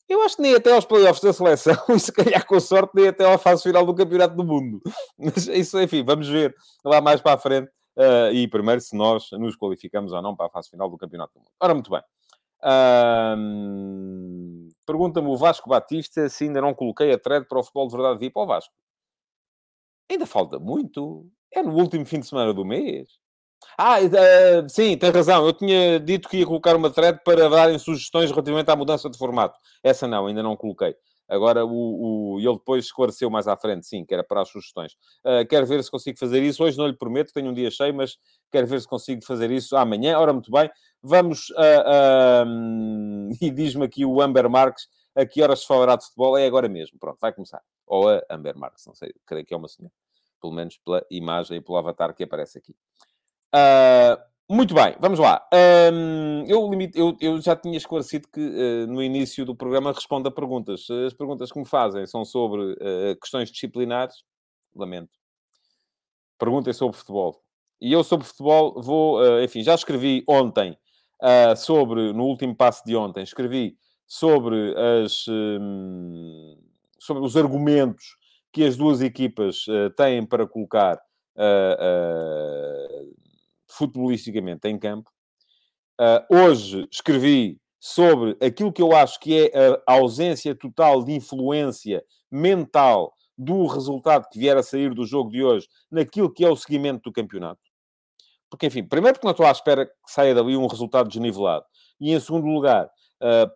Eu 0.09 0.23
acho 0.23 0.37
que 0.37 0.43
nem 0.43 0.55
até 0.55 0.73
aos 0.73 0.87
playoffs 0.87 1.23
da 1.23 1.33
seleção, 1.33 1.77
e 1.95 2.01
se 2.01 2.11
calhar 2.13 2.47
com 2.47 2.59
sorte, 2.59 2.93
nem 2.95 3.09
até 3.09 3.31
à 3.31 3.37
fase 3.37 3.63
final 3.63 3.85
do 3.85 3.95
Campeonato 3.95 4.35
do 4.35 4.45
Mundo. 4.45 4.81
Mas 5.19 5.47
isso, 5.49 5.81
enfim, 5.81 6.03
vamos 6.05 6.29
ver 6.29 6.55
lá 6.85 7.01
mais 7.01 7.21
para 7.21 7.35
a 7.35 7.39
frente. 7.39 7.69
Uh, 7.97 8.33
e 8.33 8.49
primeiro, 8.49 8.81
se 8.81 8.97
nós 8.97 9.29
nos 9.33 9.57
qualificamos 9.57 10.13
ou 10.13 10.23
não 10.23 10.35
para 10.35 10.47
a 10.47 10.51
fase 10.51 10.71
final 10.71 10.89
do 10.89 10.97
Campeonato 10.97 11.35
do 11.35 11.41
Mundo. 11.41 11.51
Ora, 11.61 11.75
muito 11.75 11.91
bem. 11.91 12.01
Uh, 12.61 13.37
Pergunta-me 14.89 15.29
o 15.29 15.37
Vasco 15.37 15.69
Batista 15.69 16.31
se 16.31 16.45
ainda 16.45 16.63
não 16.63 16.73
coloquei 16.73 17.13
a 17.13 17.19
thread 17.19 17.47
para 17.47 17.59
o 17.59 17.63
futebol 17.63 17.89
de 17.89 17.95
verdade 17.95 18.19
VIP 18.19 18.33
ao 18.39 18.47
Vasco. 18.47 18.73
Ainda 20.11 20.25
falta 20.25 20.59
muito. 20.59 21.31
É 21.53 21.63
no 21.63 21.75
último 21.75 22.07
fim 22.07 22.21
de 22.21 22.27
semana 22.27 22.55
do 22.55 22.65
mês. 22.65 23.07
Ah, 23.81 23.99
uh, 24.01 24.69
sim, 24.69 24.99
tem 24.99 25.11
razão. 25.13 25.47
Eu 25.47 25.53
tinha 25.53 26.01
dito 26.01 26.29
que 26.29 26.39
ia 26.39 26.47
colocar 26.47 26.75
uma 26.75 26.91
thread 26.91 27.21
para 27.25 27.49
darem 27.49 27.79
sugestões 27.79 28.29
relativamente 28.29 28.69
à 28.69 28.75
mudança 28.75 29.09
de 29.09 29.17
formato. 29.17 29.57
Essa 29.85 30.09
não, 30.09 30.27
ainda 30.27 30.43
não 30.43 30.57
coloquei. 30.57 30.97
Agora, 31.29 31.65
o, 31.65 32.35
o, 32.35 32.41
ele 32.41 32.55
depois 32.55 32.87
esclareceu 32.87 33.31
mais 33.31 33.47
à 33.47 33.57
frente, 33.57 33.87
sim, 33.87 34.05
que 34.05 34.13
era 34.13 34.25
para 34.25 34.43
as 34.43 34.49
sugestões. 34.49 34.95
Uh, 35.25 35.47
quero 35.49 35.65
ver 35.65 35.85
se 35.85 35.91
consigo 35.93 36.19
fazer 36.19 36.43
isso. 36.43 36.65
Hoje 36.65 36.77
não 36.77 36.89
lhe 36.89 36.97
prometo, 36.97 37.33
tenho 37.33 37.51
um 37.51 37.55
dia 37.55 37.71
cheio, 37.71 37.95
mas 37.95 38.19
quero 38.51 38.67
ver 38.67 38.81
se 38.81 38.89
consigo 38.89 39.25
fazer 39.25 39.49
isso 39.53 39.77
amanhã. 39.77 40.19
Ora, 40.19 40.33
muito 40.33 40.51
bem. 40.51 40.69
Vamos... 41.01 41.51
Uh, 41.51 42.45
uh, 42.45 43.37
e 43.41 43.49
diz-me 43.49 43.85
aqui 43.85 44.05
o 44.05 44.21
Amber 44.21 44.51
Marques, 44.51 44.89
a 45.15 45.25
que 45.25 45.41
horas 45.41 45.61
se 45.61 45.67
falará 45.69 45.95
de 45.95 46.05
futebol? 46.05 46.37
É 46.37 46.45
agora 46.47 46.69
mesmo. 46.69 46.99
Pronto, 46.99 47.19
vai 47.21 47.33
começar. 47.33 47.63
Ou 47.87 48.09
a 48.09 48.23
Amber 48.29 48.59
Marques, 48.59 48.85
não 48.87 48.95
sei, 48.97 49.15
creio 49.25 49.47
que 49.47 49.55
é 49.55 49.57
uma 49.57 49.69
senhora. 49.69 49.93
Pelo 50.41 50.53
menos 50.53 50.79
pela 50.79 51.05
imagem 51.11 51.59
e 51.59 51.61
pelo 51.61 51.79
avatar 51.79 52.13
que 52.13 52.25
aparece 52.25 52.59
aqui. 52.59 52.75
Uh, 53.55 54.29
muito 54.51 54.75
bem, 54.75 54.97
vamos 54.99 55.19
lá. 55.19 55.47
Um, 55.93 56.45
eu, 56.47 56.71
eu, 56.95 57.17
eu, 57.21 57.41
já 57.41 57.55
tinha 57.55 57.77
esclarecido 57.77 58.29
que 58.33 58.41
uh, 58.41 58.87
no 58.87 59.03
início 59.03 59.45
do 59.45 59.55
programa 59.55 59.93
respondo 59.93 60.27
a 60.27 60.33
perguntas. 60.33 60.89
As 61.07 61.13
perguntas 61.13 61.53
que 61.53 61.59
me 61.59 61.67
fazem 61.67 62.07
são 62.07 62.25
sobre 62.25 62.73
uh, 62.73 63.21
questões 63.21 63.51
disciplinares. 63.51 64.17
Lamento. 64.75 65.11
Perguntem 66.39 66.73
sobre 66.73 66.97
futebol. 66.97 67.43
E 67.79 67.93
eu 67.93 68.03
sobre 68.03 68.27
futebol 68.27 68.81
vou, 68.81 69.21
uh, 69.21 69.43
enfim, 69.43 69.63
já 69.63 69.75
escrevi 69.75 70.25
ontem 70.27 70.77
sobre, 71.57 72.13
no 72.13 72.27
último 72.27 72.55
passo 72.55 72.85
de 72.87 72.95
ontem, 72.95 73.25
escrevi 73.25 73.77
sobre 74.07 74.73
as 75.05 75.27
um, 75.27 76.57
sobre 76.97 77.25
os 77.25 77.37
argumentos 77.37 78.17
que 78.53 78.63
as 78.63 78.77
duas 78.77 79.01
equipas 79.01 79.67
têm 79.97 80.25
para 80.25 80.47
colocar 80.47 80.97
futebolisticamente 83.69 84.69
em 84.69 84.79
campo. 84.79 85.11
Uh, 86.01 86.37
hoje 86.37 86.87
escrevi 86.91 87.59
sobre 87.81 88.37
aquilo 88.45 88.73
que 88.73 88.83
eu 88.83 88.95
acho 88.95 89.19
que 89.21 89.51
é 89.53 89.83
a 89.87 89.93
ausência 89.95 90.55
total 90.55 91.05
de 91.05 91.13
influência 91.13 92.03
mental 92.31 93.13
do 93.37 93.67
resultado 93.67 94.29
que 94.31 94.39
vier 94.39 94.57
a 94.57 94.63
sair 94.63 94.93
do 94.93 95.07
jogo 95.07 95.31
de 95.31 95.43
hoje 95.45 95.69
naquilo 95.91 96.33
que 96.33 96.45
é 96.45 96.49
o 96.49 96.57
seguimento 96.57 97.03
do 97.03 97.13
campeonato. 97.13 97.61
Porque, 98.51 98.67
enfim, 98.67 98.83
primeiro 98.83 99.15
porque 99.15 99.27
não 99.27 99.33
estou 99.33 99.47
à 99.47 99.51
espera 99.51 99.87
que 99.87 99.93
saia 100.07 100.35
dali 100.35 100.57
um 100.57 100.67
resultado 100.67 101.09
desnivelado. 101.09 101.65
E, 102.01 102.13
em 102.13 102.21
segundo 102.21 102.47
lugar, 102.47 102.91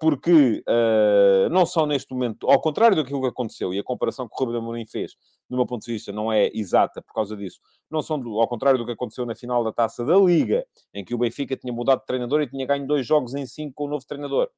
porque 0.01 0.63
uh, 0.69 1.49
não 1.51 1.65
só 1.65 1.87
neste 1.87 2.13
momento, 2.13 2.51
ao 2.51 2.61
contrário 2.61 2.97
do 2.97 3.05
que 3.05 3.15
aconteceu, 3.27 3.73
e 3.73 3.79
a 3.79 3.85
comparação 3.85 4.29
que 4.29 4.35
o 4.35 4.45
Ruben 4.45 4.61
Amorim 4.61 4.87
fez, 4.87 5.13
do 5.49 5.57
meu 5.57 5.67
ponto 5.67 5.85
de 5.85 5.93
vista, 5.93 6.11
não 6.13 6.33
é 6.33 6.51
exata 6.53 7.01
por 7.01 7.13
causa 7.15 7.37
disso, 7.37 7.61
não 7.91 8.03
são, 8.03 8.19
do, 8.19 8.41
ao 8.41 8.49
contrário 8.49 8.79
do 8.79 8.85
que 8.85 8.93
aconteceu 8.93 9.25
na 9.25 9.35
final 9.35 9.63
da 9.63 9.73
Taça 9.73 10.05
da 10.05 10.17
Liga, 10.17 10.67
em 10.93 11.05
que 11.05 11.15
o 11.15 11.19
Benfica 11.19 11.57
tinha 11.57 11.73
mudado 11.73 12.01
de 12.01 12.07
treinador 12.07 12.43
e 12.43 12.49
tinha 12.49 12.67
ganho 12.67 12.87
dois 12.87 13.07
jogos 13.07 13.35
em 13.35 13.47
cinco 13.47 13.75
com 13.75 13.85
o 13.85 13.89
novo 13.89 14.05
treinador, 14.05 14.49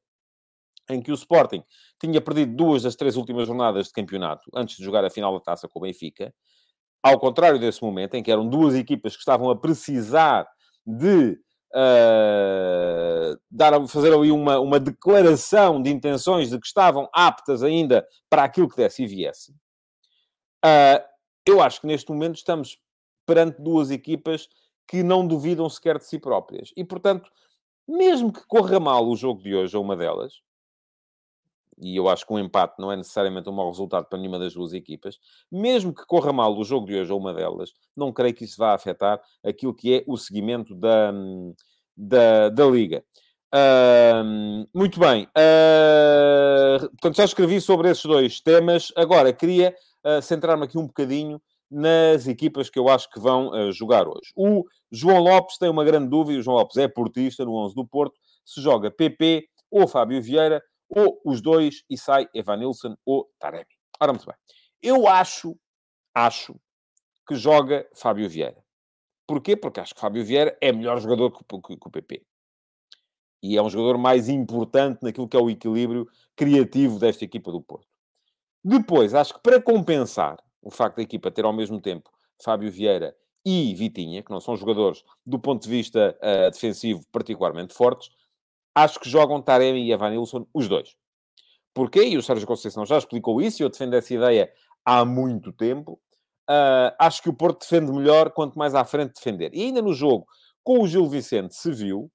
em 0.88 1.03
que 1.03 1.11
o 1.11 1.14
Sporting 1.14 1.62
tinha 2.01 2.21
perdido 2.21 2.55
duas 2.55 2.83
das 2.83 2.97
três 2.97 3.17
últimas 3.17 3.47
jornadas 3.47 3.88
de 3.88 3.93
campeonato, 3.93 4.51
antes 4.55 4.77
de 4.77 4.85
jogar 4.85 5.05
a 5.05 5.11
final 5.11 5.35
da 5.35 5.40
Taça 5.40 5.69
com 5.69 5.79
o 5.79 5.83
Benfica, 5.83 6.35
ao 7.03 7.19
contrário 7.19 7.61
desse 7.61 7.83
momento, 7.83 8.14
em 8.14 8.23
que 8.23 8.31
eram 8.31 8.49
duas 8.49 8.75
equipas 8.75 9.14
que 9.14 9.21
estavam 9.21 9.51
a 9.51 9.57
precisar 9.57 10.49
de 10.87 11.38
uh, 11.75 13.39
dar, 13.51 13.87
fazer 13.89 14.15
ali 14.15 14.31
uma, 14.31 14.61
uma 14.61 14.79
declaração 14.79 15.83
de 15.83 15.91
intenções 15.91 16.51
de 16.51 16.59
que 16.59 16.67
estavam 16.67 17.09
aptas 17.13 17.63
ainda 17.63 18.07
para 18.31 18.45
aquilo 18.45 18.69
que 18.69 18.77
desse 18.77 19.03
e 19.03 19.07
viesse. 19.07 19.53
Uh, 20.65 21.03
eu 21.47 21.61
acho 21.61 21.81
que 21.81 21.87
neste 21.87 22.11
momento 22.11 22.37
estamos 22.37 22.79
perante 23.27 23.61
duas 23.61 23.91
equipas 23.91 24.49
que 24.89 25.03
não 25.03 25.27
duvidam 25.27 25.69
sequer 25.69 25.99
de 25.99 26.07
si 26.07 26.19
próprias. 26.19 26.71
E, 26.77 26.85
portanto, 26.85 27.31
mesmo 27.87 28.33
que 28.33 28.47
corra 28.47 28.79
mal 28.79 29.07
o 29.07 29.17
jogo 29.17 29.43
de 29.43 29.55
hoje 29.55 29.77
a 29.77 29.81
uma 29.81 29.97
delas, 29.97 30.35
e 31.79 31.97
eu 31.97 32.09
acho 32.09 32.27
que 32.27 32.33
um 32.33 32.39
empate 32.39 32.75
não 32.79 32.91
é 32.91 32.97
necessariamente 32.97 33.49
um 33.49 33.53
mau 33.53 33.71
resultado 33.71 34.07
para 34.07 34.19
nenhuma 34.19 34.39
das 34.39 34.55
duas 34.55 34.73
equipas, 34.73 35.19
mesmo 35.51 35.95
que 35.95 36.07
corra 36.07 36.33
mal 36.33 36.57
o 36.57 36.65
jogo 36.65 36.87
de 36.87 36.95
hoje 36.97 37.13
ou 37.13 37.19
uma 37.19 37.35
delas, 37.35 37.73
não 37.97 38.13
creio 38.13 38.35
que 38.35 38.45
isso 38.45 38.57
vá 38.59 38.75
afetar 38.75 39.21
aquilo 39.45 39.75
que 39.75 39.95
é 39.95 40.05
o 40.07 40.17
seguimento 40.17 40.75
da, 40.75 41.13
da, 41.97 42.49
da 42.49 42.67
Liga. 42.67 43.05
Uh, 43.55 44.67
muito 44.75 44.99
bem. 44.99 45.29
Uh, 45.29 46.81
portanto, 46.91 47.17
já 47.17 47.25
escrevi 47.25 47.61
sobre 47.61 47.89
esses 47.89 48.05
dois 48.05 48.41
temas. 48.41 48.93
Agora, 48.97 49.33
queria 49.33 49.73
uh, 50.05 50.21
centrar-me 50.21 50.65
aqui 50.65 50.77
um 50.77 50.89
bocadinho 50.89 51.41
nas 51.71 52.27
equipas 52.27 52.69
que 52.69 52.79
eu 52.79 52.89
acho 52.89 53.09
que 53.11 53.21
vão 53.21 53.51
uh, 53.51 53.73
jogar 53.73 54.09
hoje. 54.09 54.33
O 54.35 54.65
João 54.91 55.21
Lopes 55.21 55.57
tem 55.57 55.69
uma 55.69 55.85
grande 55.85 56.09
dúvida. 56.09 56.41
O 56.41 56.43
João 56.43 56.57
Lopes 56.57 56.77
é 56.77 56.89
portista 56.89 57.45
no 57.45 57.55
11 57.55 57.77
do 57.77 57.87
Porto. 57.87 58.19
Se 58.45 58.61
joga 58.61 58.91
PP 58.91 59.47
ou 59.71 59.87
Fábio 59.87 60.21
Vieira 60.21 60.61
ou 60.95 61.21
os 61.25 61.41
dois 61.41 61.85
e 61.89 61.99
sai 61.99 62.29
Evanilson 62.35 62.97
ou 63.05 63.31
Taremi. 63.39 63.67
Ora, 64.01 64.13
muito 64.13 64.27
bem. 64.27 64.37
Eu 64.83 65.07
acho, 65.09 65.57
acho 66.15 66.55
que 67.27 67.35
joga 67.35 67.89
Fábio 67.95 68.29
Vieira. 68.29 68.63
Porquê? 69.27 69.57
Porque 69.57 69.81
acho 69.81 69.95
que 69.95 70.01
Fábio 70.01 70.25
Vieira 70.25 70.57
é 70.61 70.73
melhor 70.73 71.01
jogador 71.01 71.31
que, 71.31 71.45
que, 71.45 71.77
que 71.77 71.89
o 71.89 71.91
PP. 71.91 72.23
E 73.43 73.57
é 73.57 73.63
um 73.63 73.71
jogador 73.71 73.99
mais 73.99 74.29
importante 74.29 75.03
naquilo 75.03 75.29
que 75.29 75.37
é 75.37 75.41
o 75.41 75.51
equilíbrio 75.51 76.09
criativo 76.37 76.99
desta 76.99 77.25
equipa 77.25 77.51
do 77.51 77.63
Porto. 77.63 77.87
Depois, 78.63 79.15
acho 79.15 79.35
que 79.35 79.41
para 79.41 79.61
compensar 79.61 80.43
o 80.63 80.71
facto 80.71 80.97
da 80.97 81.03
equipa 81.03 81.31
ter 81.31 81.45
ao 81.45 81.53
mesmo 81.53 81.81
tempo 81.81 82.11
Fábio 82.43 82.71
Vieira 82.71 83.15
e 83.45 83.75
Vitinha, 83.75 84.23
que 84.23 84.31
não 84.31 84.41
são 84.41 84.57
jogadores 84.57 85.05
do 85.25 85.39
ponto 85.39 85.63
de 85.63 85.69
vista 85.69 86.17
uh, 86.23 86.51
defensivo 86.51 87.03
particularmente 87.13 87.75
fortes, 87.75 88.11
acho 88.75 88.99
que 88.99 89.09
jogam 89.09 89.41
Taremi 89.41 89.87
e 89.87 89.93
Evanilson 89.93 90.47
os 90.53 90.69
dois. 90.69 90.95
Porquê? 91.73 92.05
E 92.05 92.17
o 92.17 92.23
Sérgio 92.23 92.47
Conceição 92.47 92.87
já 92.87 92.99
explicou 92.99 93.41
isso, 93.41 93.61
e 93.61 93.65
eu 93.65 93.69
defendo 93.69 93.95
essa 93.95 94.15
ideia 94.15 94.51
há 94.85 95.05
muito 95.05 95.53
tempo. 95.53 96.01
Uh, 96.49 96.95
acho 96.99 97.23
que 97.23 97.29
o 97.29 97.35
Porto 97.35 97.61
defende 97.61 97.91
melhor 97.91 98.31
quanto 98.31 98.59
mais 98.59 98.75
à 98.75 98.85
frente 98.85 99.15
defender. 99.15 99.51
E 99.55 99.63
ainda 99.63 99.81
no 99.81 99.95
jogo 99.95 100.27
com 100.63 100.81
o 100.81 100.87
Gil 100.87 101.09
Vicente 101.09 101.55
se 101.55 101.73
viu, 101.73 102.11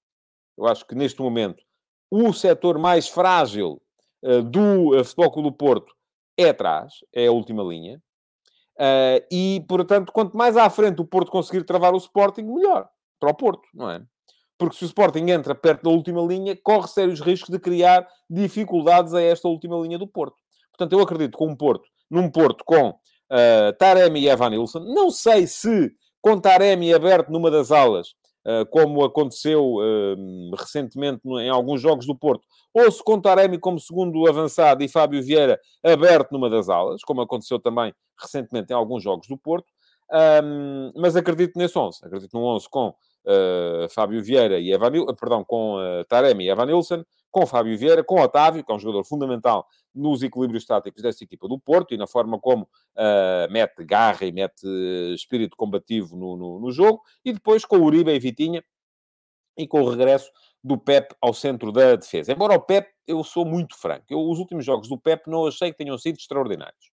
eu 0.58 0.68
acho 0.68 0.86
que 0.86 0.96
neste 0.96 1.22
momento 1.22 1.64
o 2.12 2.34
setor 2.34 2.78
mais 2.78 3.08
frágil 3.08 3.82
uh, 4.24 4.42
do 4.44 5.00
uh, 5.00 5.04
Futebol 5.04 5.32
Clube 5.32 5.50
do 5.50 5.56
Porto 5.56 5.94
é 6.38 6.50
atrás, 6.50 6.94
é 7.14 7.28
a 7.28 7.32
última 7.32 7.64
linha. 7.64 8.02
Uh, 8.78 9.20
e, 9.30 9.66
portanto, 9.68 10.12
quanto 10.14 10.38
mais 10.38 10.56
à 10.56 10.70
frente 10.70 11.02
o 11.02 11.06
Porto 11.06 11.32
conseguir 11.32 11.66
travar 11.66 11.94
o 11.94 11.98
Sporting, 11.98 12.44
melhor 12.44 12.90
para 13.20 13.30
o 13.30 13.34
Porto, 13.34 13.68
não 13.74 13.90
é? 13.90 14.02
Porque 14.60 14.76
se 14.76 14.84
o 14.84 14.88
Sporting 14.88 15.30
entra 15.30 15.56
perto 15.56 15.84
da 15.84 15.90
última 15.90 16.22
linha, 16.22 16.56
corre 16.62 16.90
sérios 16.90 17.22
riscos 17.22 17.50
de 17.50 17.58
criar 17.58 18.06
dificuldades 18.30 19.14
a 19.14 19.22
esta 19.22 19.48
última 19.48 19.78
linha 19.78 19.98
do 19.98 20.06
Porto. 20.06 20.36
Portanto, 20.70 20.94
eu 20.94 21.00
acredito 21.00 21.38
que 21.38 21.44
um 21.44 21.56
Porto, 21.56 21.88
num 22.12 22.30
Porto 22.30 22.64
com 22.66 22.90
uh, 22.90 23.74
Taremi 23.80 24.20
e 24.20 24.28
Evan 24.28 24.50
Nilsson, 24.50 24.80
não 24.80 25.10
sei 25.12 25.48
se 25.48 25.92
com 26.22 26.38
Taremi 26.38 26.94
aberto 26.94 27.32
numa 27.32 27.50
das 27.50 27.72
alas, 27.72 28.10
uh, 28.46 28.66
como 28.70 29.02
aconteceu 29.06 29.76
uh, 29.76 30.56
recentemente 30.58 31.22
em 31.26 31.50
alguns 31.50 31.82
jogos 31.82 32.06
do 32.06 32.14
Porto, 32.14 32.46
ou 32.74 32.92
se 32.92 33.02
com 33.02 33.20
Taremi 33.20 33.58
como 33.58 33.80
segundo 33.80 34.28
avançado 34.28 34.84
e 34.84 34.90
Fábio 34.90 35.24
Vieira 35.24 35.58
aberto 35.82 36.34
numa 36.34 36.50
das 36.50 36.68
alas, 36.68 37.02
como 37.02 37.22
aconteceu 37.22 37.60
também 37.60 37.94
recentemente 38.22 38.74
em 38.74 38.76
alguns 38.76 39.02
jogos 39.02 39.26
do 39.26 39.38
Porto. 39.38 39.68
Um, 40.12 40.92
mas 40.96 41.16
acredito 41.16 41.58
nesse 41.58 41.78
11. 41.78 42.00
Acredito 42.04 42.34
num 42.34 42.44
11 42.44 42.68
com 42.70 42.94
Fábio 43.90 44.24
Vieira 44.24 44.60
e 44.60 44.72
Evan, 44.72 44.92
perdão, 45.16 45.44
com 45.44 45.76
uh, 45.76 46.04
Taremi 46.06 46.46
e 46.46 46.50
Evanilson, 46.50 47.04
com 47.30 47.46
Fábio 47.46 47.78
Vieira, 47.78 48.04
com 48.04 48.20
Otávio, 48.20 48.64
que 48.64 48.72
é 48.72 48.76
um 48.76 48.80
jogador 48.80 49.04
fundamental 49.04 49.68
nos 49.94 50.24
equilíbrios 50.24 50.66
táticos 50.66 51.02
desta 51.02 51.24
equipa 51.24 51.48
do 51.48 51.60
Porto 51.60 51.94
e 51.94 51.98
na 51.98 52.08
forma 52.08 52.40
como 52.40 52.64
uh, 52.64 53.52
mete 53.52 53.84
garra 53.84 54.26
e 54.26 54.32
mete 54.32 54.66
espírito 55.14 55.56
combativo 55.56 56.16
no, 56.16 56.38
no, 56.38 56.60
no, 56.60 56.72
jogo, 56.72 57.02
e 57.24 57.34
depois 57.34 57.66
com 57.66 57.78
Uribe 57.78 58.12
e 58.12 58.20
Vitinha 58.20 58.64
e 59.58 59.68
com 59.68 59.82
o 59.82 59.90
regresso 59.90 60.32
do 60.64 60.78
Pep 60.78 61.14
ao 61.22 61.34
centro 61.34 61.72
da 61.72 61.96
defesa. 61.96 62.32
Embora 62.32 62.56
o 62.56 62.62
Pep, 62.62 62.90
eu 63.06 63.24
sou 63.24 63.46
muito 63.46 63.76
franco, 63.78 64.06
eu, 64.10 64.20
os 64.20 64.40
últimos 64.40 64.66
jogos 64.66 64.88
do 64.88 64.98
Pep 64.98 65.30
não 65.30 65.46
achei 65.46 65.72
que 65.72 65.78
tenham 65.78 65.98
sido 65.98 66.18
extraordinários. 66.18 66.92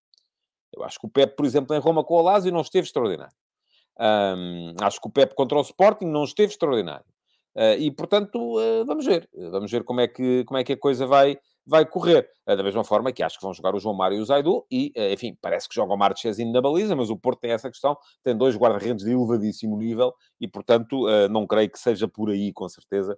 Eu 0.75 0.83
acho 0.83 0.99
que 0.99 1.07
o 1.07 1.09
Pep, 1.09 1.35
por 1.35 1.45
exemplo, 1.45 1.75
em 1.75 1.79
Roma 1.79 2.03
com 2.03 2.15
o 2.15 2.21
Lazio 2.21 2.51
não 2.51 2.61
esteve 2.61 2.85
extraordinário. 2.85 3.33
Um, 3.99 4.75
acho 4.81 5.01
que 5.01 5.07
o 5.07 5.11
Pep 5.11 5.33
contra 5.35 5.57
o 5.57 5.61
Sporting 5.61 6.05
não 6.05 6.23
esteve 6.23 6.51
extraordinário. 6.51 7.05
Uh, 7.55 7.73
e, 7.79 7.89
portanto, 7.89 8.37
uh, 8.37 8.85
vamos 8.85 9.03
ver. 9.03 9.27
Vamos 9.51 9.71
ver 9.71 9.83
como 9.83 9.99
é 9.99 10.07
que, 10.07 10.43
como 10.45 10.59
é 10.59 10.63
que 10.63 10.73
a 10.73 10.77
coisa 10.77 11.07
vai, 11.07 11.39
vai 11.65 11.83
correr. 11.87 12.29
Uh, 12.47 12.55
da 12.55 12.61
mesma 12.61 12.83
forma 12.83 13.11
que 13.11 13.23
acho 13.23 13.39
que 13.39 13.43
vão 13.43 13.51
jogar 13.51 13.73
o 13.73 13.79
João 13.79 13.95
Mário 13.95 14.15
e 14.15 14.21
o 14.21 14.25
Zaidu. 14.25 14.63
E, 14.71 14.93
enfim, 15.11 15.35
parece 15.41 15.67
que 15.67 15.73
joga 15.73 15.91
o 15.91 15.97
Marchezinho 15.97 16.51
na 16.51 16.61
baliza, 16.61 16.95
mas 16.95 17.09
o 17.09 17.17
Porto 17.17 17.39
tem 17.39 17.51
essa 17.51 17.67
questão. 17.67 17.97
Tem 18.23 18.37
dois 18.37 18.55
guarda-redes 18.55 19.03
de 19.03 19.11
elevadíssimo 19.11 19.75
nível 19.75 20.13
e, 20.39 20.47
portanto, 20.47 21.07
não 21.31 21.47
creio 21.47 21.71
que 21.71 21.79
seja 21.79 22.07
por 22.07 22.29
aí, 22.29 22.53
com 22.53 22.69
certeza, 22.69 23.17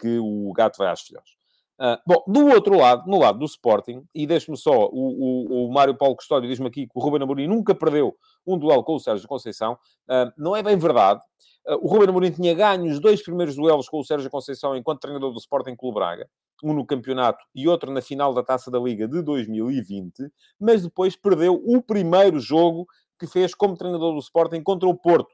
que 0.00 0.18
o 0.18 0.52
gato 0.52 0.76
vai 0.76 0.88
às 0.90 1.00
filhões. 1.00 1.37
Uh, 1.80 1.96
bom, 2.04 2.24
do 2.26 2.46
outro 2.48 2.76
lado, 2.76 3.08
no 3.08 3.18
lado 3.20 3.38
do 3.38 3.44
Sporting, 3.44 4.04
e 4.12 4.26
deixe-me 4.26 4.56
só, 4.56 4.88
o, 4.88 4.90
o, 4.92 5.66
o 5.68 5.72
Mário 5.72 5.96
Paulo 5.96 6.16
Custódio 6.16 6.48
diz-me 6.48 6.66
aqui 6.66 6.86
que 6.86 6.92
o 6.92 7.00
Ruben 7.00 7.22
Amorim 7.22 7.46
nunca 7.46 7.72
perdeu 7.72 8.16
um 8.44 8.58
duelo 8.58 8.82
com 8.82 8.96
o 8.96 8.98
Sérgio 8.98 9.28
Conceição. 9.28 9.74
Uh, 10.10 10.32
não 10.36 10.56
é 10.56 10.62
bem 10.62 10.76
verdade. 10.76 11.20
Uh, 11.66 11.76
o 11.80 11.86
Ruben 11.86 12.08
Amorim 12.08 12.32
tinha 12.32 12.52
ganho 12.52 12.90
os 12.90 12.98
dois 12.98 13.22
primeiros 13.22 13.54
duelos 13.54 13.88
com 13.88 14.00
o 14.00 14.04
Sérgio 14.04 14.28
Conceição 14.28 14.76
enquanto 14.76 15.00
treinador 15.00 15.32
do 15.32 15.38
Sporting 15.38 15.76
Clube 15.76 15.94
Braga. 15.94 16.28
Um 16.64 16.72
no 16.72 16.84
campeonato 16.84 17.38
e 17.54 17.68
outro 17.68 17.92
na 17.92 18.02
final 18.02 18.34
da 18.34 18.42
Taça 18.42 18.68
da 18.72 18.80
Liga 18.80 19.06
de 19.06 19.22
2020. 19.22 20.32
Mas 20.58 20.82
depois 20.82 21.14
perdeu 21.14 21.54
o 21.64 21.80
primeiro 21.80 22.40
jogo 22.40 22.88
que 23.20 23.26
fez 23.28 23.54
como 23.54 23.76
treinador 23.76 24.14
do 24.14 24.18
Sporting 24.18 24.62
contra 24.62 24.88
o 24.88 24.94
Porto 24.96 25.28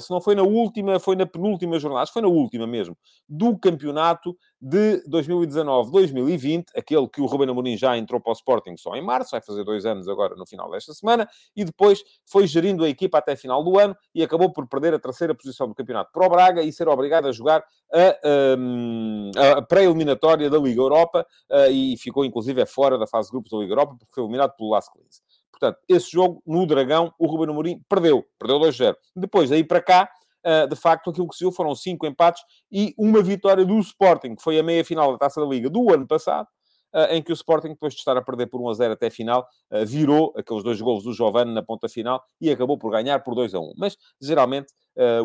se 0.00 0.10
não 0.10 0.20
foi 0.20 0.34
na 0.34 0.42
última, 0.42 0.98
foi 0.98 1.16
na 1.16 1.26
penúltima 1.26 1.78
jornada, 1.78 2.06
foi 2.12 2.22
na 2.22 2.28
última 2.28 2.66
mesmo, 2.66 2.96
do 3.28 3.58
campeonato 3.58 4.36
de 4.60 5.02
2019-2020, 5.08 6.64
aquele 6.76 7.08
que 7.08 7.20
o 7.20 7.26
Ruben 7.26 7.48
Amorim 7.48 7.76
já 7.76 7.96
entrou 7.96 8.20
para 8.20 8.30
o 8.30 8.34
Sporting 8.34 8.76
só 8.76 8.94
em 8.94 9.02
março, 9.02 9.30
vai 9.30 9.40
fazer 9.40 9.64
dois 9.64 9.86
anos 9.86 10.06
agora 10.08 10.34
no 10.36 10.46
final 10.46 10.70
desta 10.70 10.92
semana, 10.92 11.28
e 11.56 11.64
depois 11.64 12.02
foi 12.26 12.46
gerindo 12.46 12.84
a 12.84 12.88
equipa 12.88 13.18
até 13.18 13.34
final 13.36 13.64
do 13.64 13.78
ano 13.78 13.96
e 14.14 14.22
acabou 14.22 14.52
por 14.52 14.66
perder 14.68 14.92
a 14.94 14.98
terceira 14.98 15.34
posição 15.34 15.66
do 15.66 15.74
campeonato 15.74 16.10
para 16.12 16.26
o 16.26 16.28
Braga 16.28 16.62
e 16.62 16.72
ser 16.72 16.88
obrigado 16.88 17.28
a 17.28 17.32
jogar 17.32 17.64
a, 17.92 18.56
hum, 18.58 19.30
a, 19.36 19.58
a 19.58 19.62
pré-eliminatória 19.62 20.50
da 20.50 20.58
Liga 20.58 20.80
Europa 20.80 21.26
e 21.70 21.96
ficou 21.96 22.24
inclusive 22.24 22.64
fora 22.66 22.98
da 22.98 23.06
fase 23.06 23.28
de 23.28 23.32
grupos 23.32 23.50
da 23.50 23.58
Liga 23.58 23.72
Europa 23.72 23.96
porque 23.98 24.14
foi 24.14 24.24
eliminado 24.24 24.54
pelo 24.56 24.70
Las 24.70 24.88
Clins. 24.88 25.22
Portanto, 25.60 25.78
esse 25.86 26.10
jogo 26.10 26.42
no 26.46 26.66
Dragão, 26.66 27.12
o 27.18 27.26
Ruben 27.26 27.50
Amorim 27.50 27.82
perdeu. 27.88 28.24
Perdeu 28.38 28.58
2-0. 28.58 28.96
Depois, 29.14 29.50
daí 29.50 29.62
para 29.62 29.82
cá, 29.82 30.08
ah, 30.44 30.66
de 30.66 30.76
facto, 30.76 31.10
aquilo 31.10 31.28
que 31.28 31.36
se 31.36 31.44
viu 31.44 31.52
foram 31.52 31.74
cinco 31.74 32.06
empates 32.06 32.42
e 32.72 32.94
uma 32.96 33.22
vitória 33.22 33.64
do 33.64 33.78
Sporting, 33.78 34.34
que 34.36 34.42
foi 34.42 34.58
a 34.58 34.62
meia-final 34.62 35.12
da 35.12 35.18
Taça 35.18 35.40
da 35.40 35.46
Liga 35.46 35.68
do 35.68 35.92
ano 35.92 36.06
passado, 36.06 36.48
ah, 36.92 37.14
em 37.14 37.22
que 37.22 37.30
o 37.30 37.34
Sporting, 37.34 37.68
depois 37.68 37.92
de 37.92 37.98
estar 37.98 38.16
a 38.16 38.22
perder 38.22 38.46
por 38.46 38.60
1 38.60 38.68
a 38.68 38.74
0 38.74 38.92
até 38.94 39.08
a 39.08 39.10
final, 39.10 39.46
ah, 39.70 39.84
virou 39.84 40.32
aqueles 40.36 40.62
dois 40.62 40.80
golos 40.80 41.04
do 41.04 41.12
Giovanni 41.12 41.52
na 41.52 41.62
ponta 41.62 41.88
final 41.88 42.22
e 42.40 42.50
acabou 42.50 42.78
por 42.78 42.90
ganhar 42.90 43.20
por 43.20 43.34
2 43.34 43.54
a 43.54 43.60
1. 43.60 43.74
Mas, 43.76 43.96
geralmente, 44.20 44.72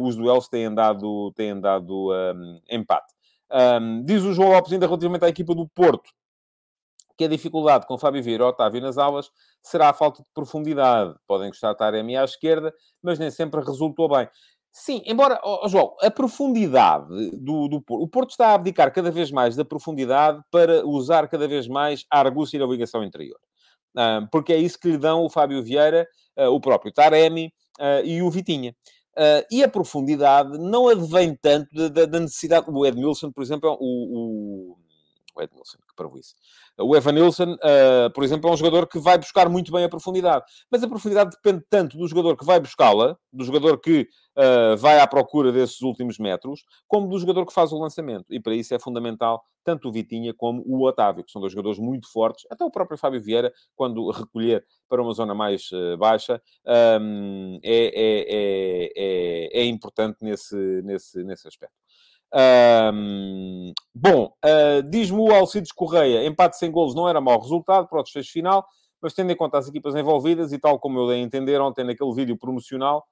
os 0.01 0.15
duelos 0.15 0.47
têm 0.47 0.73
dado, 0.73 1.33
têm 1.35 1.59
dado 1.59 2.11
um, 2.13 2.59
empate. 2.69 3.13
Um, 3.51 4.03
diz 4.05 4.23
o 4.23 4.31
João 4.31 4.51
Lopes 4.51 4.71
ainda 4.71 4.85
relativamente 4.85 5.25
à 5.25 5.29
equipa 5.29 5.53
do 5.53 5.67
Porto, 5.67 6.11
que 7.17 7.25
a 7.25 7.27
dificuldade 7.27 7.87
com 7.87 7.97
Fábio 7.97 8.21
Vieira 8.21 8.43
e 8.43 8.47
Otávio 8.47 8.81
nas 8.81 8.97
aulas 8.97 9.29
será 9.63 9.89
a 9.89 9.93
falta 9.93 10.21
de 10.21 10.29
profundidade. 10.33 11.15
Podem 11.27 11.49
gostar 11.49 11.71
de 11.71 11.77
Taremi 11.77 12.17
à 12.17 12.23
esquerda, 12.23 12.73
mas 13.01 13.17
nem 13.17 13.31
sempre 13.31 13.61
resultou 13.61 14.09
bem. 14.09 14.27
Sim, 14.77 15.01
embora, 15.05 15.39
oh, 15.41 15.65
João, 15.69 15.95
a 16.01 16.11
profundidade 16.11 17.07
do, 17.37 17.69
do 17.69 17.81
Porto... 17.81 18.03
O 18.03 18.09
Porto 18.09 18.31
está 18.31 18.49
a 18.49 18.53
abdicar 18.55 18.93
cada 18.93 19.09
vez 19.09 19.31
mais 19.31 19.55
da 19.55 19.63
profundidade 19.63 20.41
para 20.51 20.85
usar 20.85 21.29
cada 21.29 21.47
vez 21.47 21.65
mais 21.65 22.03
a 22.11 22.19
argúcia 22.19 22.57
e 22.57 22.61
a 22.61 22.65
ligação 22.65 23.01
interior. 23.01 23.39
Uh, 23.95 24.27
porque 24.29 24.51
é 24.51 24.57
isso 24.57 24.77
que 24.77 24.91
lhe 24.91 24.97
dão 24.97 25.23
o 25.23 25.29
Fábio 25.29 25.63
Vieira, 25.63 26.05
uh, 26.37 26.49
o 26.49 26.59
próprio 26.59 26.91
Taremi 26.91 27.53
uh, 27.79 28.05
e 28.05 28.21
o 28.21 28.29
Vitinha. 28.29 28.75
e 29.49 29.63
a 29.63 29.69
profundidade 29.69 30.57
não 30.57 30.89
advém 30.89 31.33
tanto 31.41 31.69
da, 31.89 32.05
da 32.05 32.19
necessidade... 32.19 32.65
O 32.69 32.85
Edmilson, 32.85 33.31
por 33.31 33.41
exemplo, 33.41 33.69
é 33.69 33.71
o, 33.71 33.77
o 33.79 34.77
o 35.43 36.11
que. 36.11 36.35
O 36.77 36.95
Evan 36.95 37.11
Nilsson, 37.11 37.53
uh, 37.53 38.11
por 38.13 38.23
exemplo, 38.23 38.49
é 38.49 38.53
um 38.53 38.57
jogador 38.57 38.87
que 38.87 38.99
vai 38.99 39.17
buscar 39.17 39.49
muito 39.49 39.71
bem 39.71 39.83
a 39.83 39.89
profundidade. 39.89 40.45
Mas 40.71 40.83
a 40.83 40.87
profundidade 40.87 41.31
depende 41.31 41.63
tanto 41.69 41.97
do 41.97 42.07
jogador 42.07 42.35
que 42.35 42.45
vai 42.45 42.59
buscá-la, 42.59 43.17
do 43.31 43.43
jogador 43.43 43.79
que 43.79 44.07
uh, 44.37 44.77
vai 44.77 44.99
à 44.99 45.07
procura 45.07 45.51
desses 45.51 45.81
últimos 45.81 46.17
metros, 46.17 46.63
como 46.87 47.07
do 47.07 47.19
jogador 47.19 47.45
que 47.45 47.53
faz 47.53 47.71
o 47.71 47.79
lançamento. 47.79 48.25
E 48.29 48.39
para 48.39 48.55
isso 48.55 48.73
é 48.73 48.79
fundamental 48.79 49.43
tanto 49.65 49.89
o 49.89 49.91
Vitinha 49.91 50.31
como 50.31 50.63
o 50.65 50.85
Otávio, 50.85 51.23
que 51.23 51.31
são 51.31 51.41
dois 51.41 51.51
jogadores 51.51 51.79
muito 51.79 52.09
fortes. 52.11 52.45
Até 52.51 52.63
o 52.63 52.69
próprio 52.69 52.99
Fábio 52.99 53.19
Vieira, 53.19 53.51
quando 53.75 54.09
recolher 54.11 54.63
para 54.87 55.01
uma 55.01 55.13
zona 55.13 55.33
mais 55.33 55.71
uh, 55.71 55.97
baixa, 55.97 56.39
um, 57.01 57.59
é, 57.63 57.85
é, 57.85 58.95
é, 58.95 59.61
é, 59.61 59.65
importante 59.65 60.17
nesse, 60.21 60.55
nesse, 60.83 61.23
nesse 61.23 61.47
aspecto. 61.47 61.75
Um, 62.33 63.73
bom, 63.93 64.33
uh, 64.43 64.83
diz-me 64.89 65.19
o 65.19 65.33
Alcides 65.33 65.71
Correia, 65.71 66.25
empate 66.25 66.57
sem 66.57 66.69
golos 66.71 66.93
não 66.93 67.07
era 67.07 67.21
mau 67.21 67.39
resultado 67.39 67.87
para 67.87 67.99
o 67.99 68.03
desfecho 68.03 68.31
final, 68.31 68.65
mas 69.01 69.13
tendo 69.13 69.31
em 69.31 69.35
conta 69.35 69.57
as 69.57 69.67
equipas 69.67 69.95
envolvidas 69.95 70.51
e 70.51 70.59
tal 70.59 70.79
como 70.79 70.99
eu 70.99 71.07
dei 71.07 71.17
a 71.17 71.23
entender 71.23 71.61
ontem 71.61 71.85
naquele 71.85 72.13
vídeo 72.13 72.37
promocional, 72.37 73.05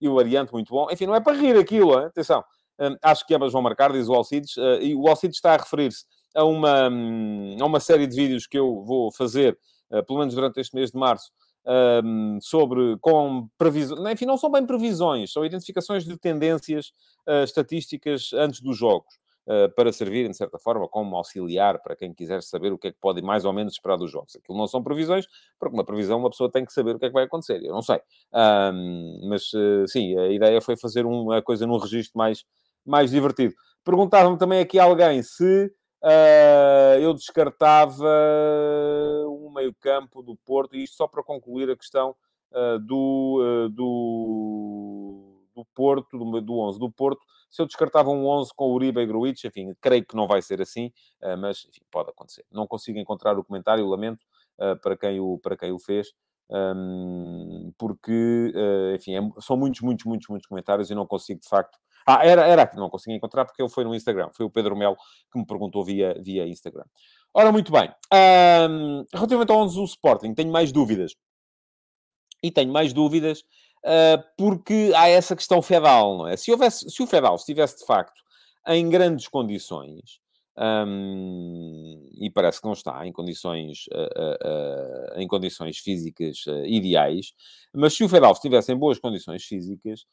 e 0.00 0.08
o 0.08 0.18
Ariante 0.18 0.52
muito 0.52 0.70
bom. 0.70 0.88
Enfim, 0.90 1.06
não 1.06 1.14
é 1.14 1.20
para 1.20 1.36
rir 1.36 1.56
aquilo, 1.56 1.98
hein? 1.98 2.06
atenção. 2.06 2.44
Um, 2.80 2.96
acho 3.02 3.26
que 3.26 3.34
ambas 3.34 3.52
vão 3.52 3.60
marcar, 3.60 3.92
diz 3.92 4.08
o 4.08 4.14
Alcides, 4.14 4.56
uh, 4.56 4.80
e 4.80 4.94
o 4.94 5.08
Alcides 5.08 5.38
está 5.38 5.54
a 5.54 5.56
referir-se 5.56 6.04
a 6.34 6.44
uma, 6.44 6.88
um, 6.88 7.56
a 7.60 7.64
uma 7.64 7.80
série 7.80 8.06
de 8.06 8.14
vídeos 8.14 8.46
que 8.46 8.58
eu 8.58 8.84
vou 8.84 9.12
fazer, 9.12 9.58
uh, 9.90 10.04
pelo 10.04 10.20
menos 10.20 10.34
durante 10.34 10.60
este 10.60 10.74
mês 10.76 10.92
de 10.92 10.98
março, 10.98 11.30
um, 11.66 12.38
sobre, 12.40 12.96
com 13.00 13.48
previsões, 13.58 14.00
enfim, 14.12 14.24
não 14.26 14.38
são 14.38 14.50
bem 14.50 14.64
previsões, 14.64 15.32
são 15.32 15.44
identificações 15.44 16.04
de 16.04 16.16
tendências 16.16 16.92
uh, 17.28 17.44
estatísticas 17.44 18.32
antes 18.32 18.60
dos 18.60 18.76
jogos, 18.76 19.14
uh, 19.46 19.72
para 19.74 19.92
servirem, 19.92 20.30
de 20.30 20.36
certa 20.36 20.58
forma, 20.58 20.88
como 20.88 21.14
auxiliar 21.16 21.80
para 21.82 21.94
quem 21.94 22.14
quiser 22.14 22.42
saber 22.42 22.72
o 22.72 22.78
que 22.78 22.88
é 22.88 22.92
que 22.92 22.98
pode 23.00 23.20
mais 23.20 23.44
ou 23.44 23.52
menos 23.52 23.74
esperar 23.74 23.96
dos 23.96 24.10
jogos. 24.10 24.34
Aquilo 24.36 24.56
não 24.56 24.66
são 24.66 24.82
previsões, 24.82 25.26
porque 25.58 25.74
uma 25.74 25.84
previsão 25.84 26.18
uma 26.18 26.30
pessoa 26.30 26.50
tem 26.50 26.64
que 26.64 26.72
saber 26.72 26.96
o 26.96 26.98
que 26.98 27.04
é 27.04 27.08
que 27.08 27.14
vai 27.14 27.24
acontecer, 27.24 27.62
eu 27.62 27.72
não 27.72 27.82
sei. 27.82 28.00
Um, 28.32 29.28
mas, 29.28 29.52
uh, 29.52 29.86
sim, 29.86 30.18
a 30.18 30.28
ideia 30.28 30.60
foi 30.60 30.76
fazer 30.76 31.04
uma 31.04 31.42
coisa 31.42 31.66
num 31.66 31.76
registro 31.76 32.16
mais, 32.16 32.44
mais 32.84 33.10
divertido. 33.10 33.54
Perguntava-me 33.84 34.38
também 34.38 34.60
aqui 34.60 34.78
alguém 34.78 35.22
se 35.22 35.70
eu 37.00 37.12
descartava 37.12 38.06
meio-campo 39.50 40.22
do 40.22 40.36
Porto, 40.36 40.76
e 40.76 40.84
isto 40.84 40.96
só 40.96 41.06
para 41.06 41.22
concluir 41.22 41.70
a 41.70 41.76
questão 41.76 42.14
uh, 42.52 42.78
do, 42.78 43.40
uh, 43.40 43.68
do, 43.68 45.42
do, 45.54 45.64
Porto, 45.74 46.18
do, 46.18 46.40
do 46.40 46.58
11 46.58 46.78
do 46.78 46.90
Porto. 46.90 47.20
Se 47.50 47.62
eu 47.62 47.66
descartava 47.66 48.10
um 48.10 48.26
11 48.26 48.52
com 48.54 48.72
Uribe 48.72 49.00
e 49.00 49.06
Gruitch, 49.06 49.44
enfim, 49.44 49.74
creio 49.80 50.04
que 50.04 50.14
não 50.14 50.26
vai 50.26 50.42
ser 50.42 50.60
assim, 50.60 50.92
mas 51.38 51.64
enfim, 51.66 51.80
pode 51.90 52.10
acontecer. 52.10 52.44
Não 52.52 52.66
consigo 52.66 52.98
encontrar 52.98 53.38
o 53.38 53.44
comentário, 53.44 53.88
lamento 53.88 54.22
para, 54.82 54.94
quem 54.94 55.18
o, 55.18 55.38
para 55.38 55.56
quem 55.56 55.72
o 55.72 55.78
fez. 55.78 56.12
Um, 56.50 57.72
porque, 57.78 58.52
enfim, 58.94 59.14
é, 59.14 59.40
são 59.40 59.56
muitos, 59.56 59.80
muitos, 59.80 60.04
muitos, 60.04 60.28
muitos 60.28 60.46
comentários 60.46 60.90
e 60.90 60.94
não 60.94 61.06
consigo, 61.06 61.40
de 61.40 61.48
facto, 61.48 61.78
ah, 62.10 62.24
era, 62.24 62.46
era 62.46 62.66
que 62.66 62.74
não 62.74 62.88
consegui 62.88 63.14
encontrar 63.14 63.44
porque 63.44 63.60
ele 63.60 63.68
foi 63.68 63.84
no 63.84 63.94
Instagram. 63.94 64.30
Foi 64.32 64.46
o 64.46 64.50
Pedro 64.50 64.74
Melo 64.74 64.96
que 65.30 65.38
me 65.38 65.44
perguntou 65.44 65.84
via, 65.84 66.16
via 66.18 66.48
Instagram. 66.48 66.84
Ora, 67.34 67.52
muito 67.52 67.70
bem. 67.70 67.90
Um, 68.10 69.04
relativamente 69.12 69.52
ao 69.52 69.58
11 69.58 69.76
do 69.76 69.84
Sporting, 69.84 70.32
tenho 70.32 70.50
mais 70.50 70.72
dúvidas. 70.72 71.14
E 72.42 72.50
tenho 72.50 72.72
mais 72.72 72.94
dúvidas 72.94 73.40
uh, 73.84 74.24
porque 74.38 74.90
há 74.96 75.06
essa 75.06 75.36
questão 75.36 75.60
Fedal, 75.60 76.16
não 76.16 76.26
é? 76.26 76.34
Se, 76.38 76.50
houvesse, 76.50 76.88
se 76.88 77.02
o 77.02 77.06
Fedal 77.06 77.34
estivesse, 77.34 77.80
de 77.80 77.84
facto, 77.84 78.22
em 78.68 78.88
grandes 78.88 79.28
condições, 79.28 80.18
um, 80.56 82.08
e 82.18 82.30
parece 82.30 82.58
que 82.58 82.66
não 82.66 82.72
está 82.72 83.06
em 83.06 83.12
condições, 83.12 83.84
uh, 83.92 85.16
uh, 85.16 85.20
em 85.20 85.28
condições 85.28 85.76
físicas 85.76 86.38
ideais, 86.64 87.34
mas 87.74 87.92
se 87.92 88.02
o 88.02 88.08
Fedal 88.08 88.32
estivesse 88.32 88.72
em 88.72 88.76
boas 88.76 88.98
condições 88.98 89.44
físicas, 89.44 90.06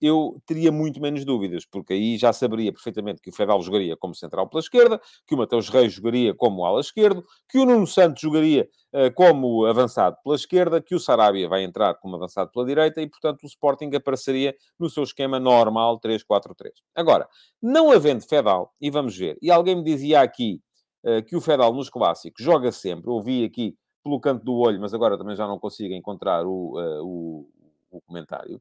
eu 0.00 0.40
teria 0.46 0.72
muito 0.72 1.00
menos 1.00 1.24
dúvidas, 1.24 1.64
porque 1.64 1.92
aí 1.92 2.16
já 2.16 2.32
saberia 2.32 2.72
perfeitamente 2.72 3.22
que 3.22 3.30
o 3.30 3.32
Fedal 3.32 3.62
jogaria 3.62 3.96
como 3.96 4.14
central 4.14 4.48
pela 4.48 4.60
esquerda, 4.60 5.00
que 5.26 5.34
o 5.34 5.38
Mateus 5.38 5.68
Reis 5.68 5.92
jogaria 5.92 6.34
como 6.34 6.64
ala 6.64 6.80
esquerdo, 6.80 7.24
que 7.48 7.58
o 7.58 7.64
Nuno 7.64 7.86
Santos 7.86 8.20
jogaria 8.20 8.68
uh, 8.92 9.12
como 9.14 9.64
avançado 9.64 10.16
pela 10.22 10.34
esquerda, 10.34 10.80
que 10.80 10.94
o 10.94 11.00
Sarabia 11.00 11.48
vai 11.48 11.62
entrar 11.62 11.94
como 11.94 12.16
avançado 12.16 12.50
pela 12.50 12.66
direita 12.66 13.00
e, 13.00 13.08
portanto, 13.08 13.44
o 13.44 13.46
Sporting 13.46 13.90
apareceria 13.94 14.54
no 14.78 14.90
seu 14.90 15.04
esquema 15.04 15.38
normal 15.38 16.00
3-4-3. 16.00 16.70
Agora, 16.94 17.28
não 17.62 17.92
havendo 17.92 18.26
Fedal, 18.26 18.72
e 18.80 18.90
vamos 18.90 19.16
ver, 19.16 19.38
e 19.40 19.50
alguém 19.50 19.76
me 19.76 19.84
dizia 19.84 20.20
aqui 20.20 20.60
uh, 21.04 21.22
que 21.24 21.36
o 21.36 21.40
Fedal 21.40 21.72
nos 21.72 21.88
clássicos 21.88 22.44
joga 22.44 22.72
sempre, 22.72 23.10
ouvi 23.10 23.44
aqui 23.44 23.76
pelo 24.02 24.20
canto 24.20 24.44
do 24.44 24.54
olho, 24.54 24.80
mas 24.80 24.92
agora 24.92 25.16
também 25.16 25.34
já 25.34 25.46
não 25.46 25.58
consigo 25.58 25.94
encontrar 25.94 26.44
o, 26.44 26.78
uh, 26.78 27.02
o, 27.02 27.48
o 27.90 28.00
comentário. 28.02 28.60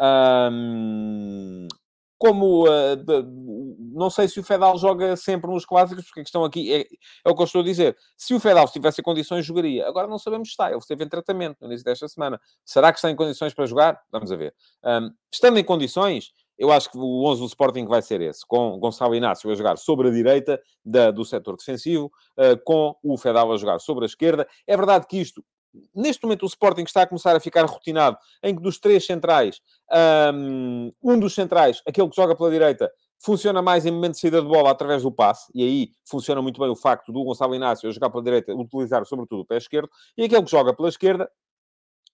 Um, 0.00 1.68
como 2.18 2.66
uh, 2.68 2.96
de, 2.96 3.24
não 3.92 4.10
sei 4.10 4.28
se 4.28 4.38
o 4.38 4.42
Fedal 4.42 4.76
joga 4.76 5.16
sempre 5.16 5.50
nos 5.50 5.64
clássicos, 5.64 6.04
porque 6.04 6.20
a 6.20 6.22
questão 6.22 6.44
aqui 6.44 6.72
é, 6.72 6.80
é 6.80 7.30
o 7.30 7.34
que 7.34 7.40
eu 7.40 7.46
estou 7.46 7.62
a 7.62 7.64
dizer. 7.64 7.96
Se 8.16 8.34
o 8.34 8.40
Fedal 8.40 8.64
estivesse 8.66 9.00
em 9.00 9.04
condições, 9.04 9.44
jogaria. 9.46 9.88
Agora 9.88 10.06
não 10.06 10.18
sabemos 10.18 10.48
se 10.48 10.52
está. 10.52 10.68
Ele 10.68 10.78
esteve 10.78 11.04
em 11.04 11.08
tratamento 11.08 11.56
no 11.60 11.66
início 11.68 11.84
desta 11.84 12.06
semana. 12.08 12.38
Será 12.64 12.92
que 12.92 12.98
está 12.98 13.10
em 13.10 13.16
condições 13.16 13.54
para 13.54 13.64
jogar? 13.64 13.98
Vamos 14.12 14.30
a 14.30 14.36
ver. 14.36 14.54
Um, 14.84 15.10
estando 15.32 15.58
em 15.58 15.64
condições, 15.64 16.32
eu 16.58 16.70
acho 16.70 16.90
que 16.90 16.98
o 16.98 17.24
11 17.24 17.40
do 17.40 17.46
Sporting 17.46 17.86
vai 17.86 18.02
ser 18.02 18.20
esse, 18.20 18.46
com 18.46 18.78
Gonçalo 18.78 19.14
Inácio 19.14 19.50
a 19.50 19.54
jogar 19.54 19.78
sobre 19.78 20.08
a 20.08 20.10
direita 20.10 20.60
da, 20.84 21.10
do 21.10 21.24
setor 21.24 21.56
defensivo, 21.56 22.12
uh, 22.38 22.62
com 22.64 22.94
o 23.02 23.16
Fedal 23.16 23.50
a 23.50 23.56
jogar 23.56 23.78
sobre 23.78 24.04
a 24.04 24.06
esquerda. 24.06 24.46
É 24.66 24.76
verdade 24.76 25.06
que 25.06 25.18
isto 25.18 25.42
neste 25.94 26.22
momento 26.22 26.42
o 26.42 26.46
Sporting 26.46 26.82
está 26.82 27.02
a 27.02 27.06
começar 27.06 27.36
a 27.36 27.40
ficar 27.40 27.64
rotinado, 27.64 28.16
em 28.42 28.54
que 28.54 28.62
dos 28.62 28.78
três 28.78 29.04
centrais, 29.04 29.60
um 31.02 31.18
dos 31.18 31.34
centrais, 31.34 31.82
aquele 31.86 32.08
que 32.08 32.16
joga 32.16 32.36
pela 32.36 32.50
direita, 32.50 32.90
funciona 33.22 33.60
mais 33.60 33.84
em 33.84 33.90
momento 33.90 34.14
de 34.14 34.20
saída 34.20 34.40
de 34.40 34.48
bola 34.48 34.70
através 34.70 35.02
do 35.02 35.12
passe, 35.12 35.50
e 35.54 35.62
aí 35.62 35.90
funciona 36.04 36.40
muito 36.40 36.58
bem 36.58 36.70
o 36.70 36.76
facto 36.76 37.12
do 37.12 37.22
Gonçalo 37.22 37.54
Inácio 37.54 37.92
jogar 37.92 38.08
pela 38.08 38.22
direita, 38.22 38.54
utilizar 38.54 39.04
sobretudo 39.04 39.42
o 39.42 39.44
pé 39.44 39.58
esquerdo, 39.58 39.90
e 40.16 40.24
aquele 40.24 40.42
que 40.42 40.50
joga 40.50 40.74
pela 40.74 40.88
esquerda, 40.88 41.30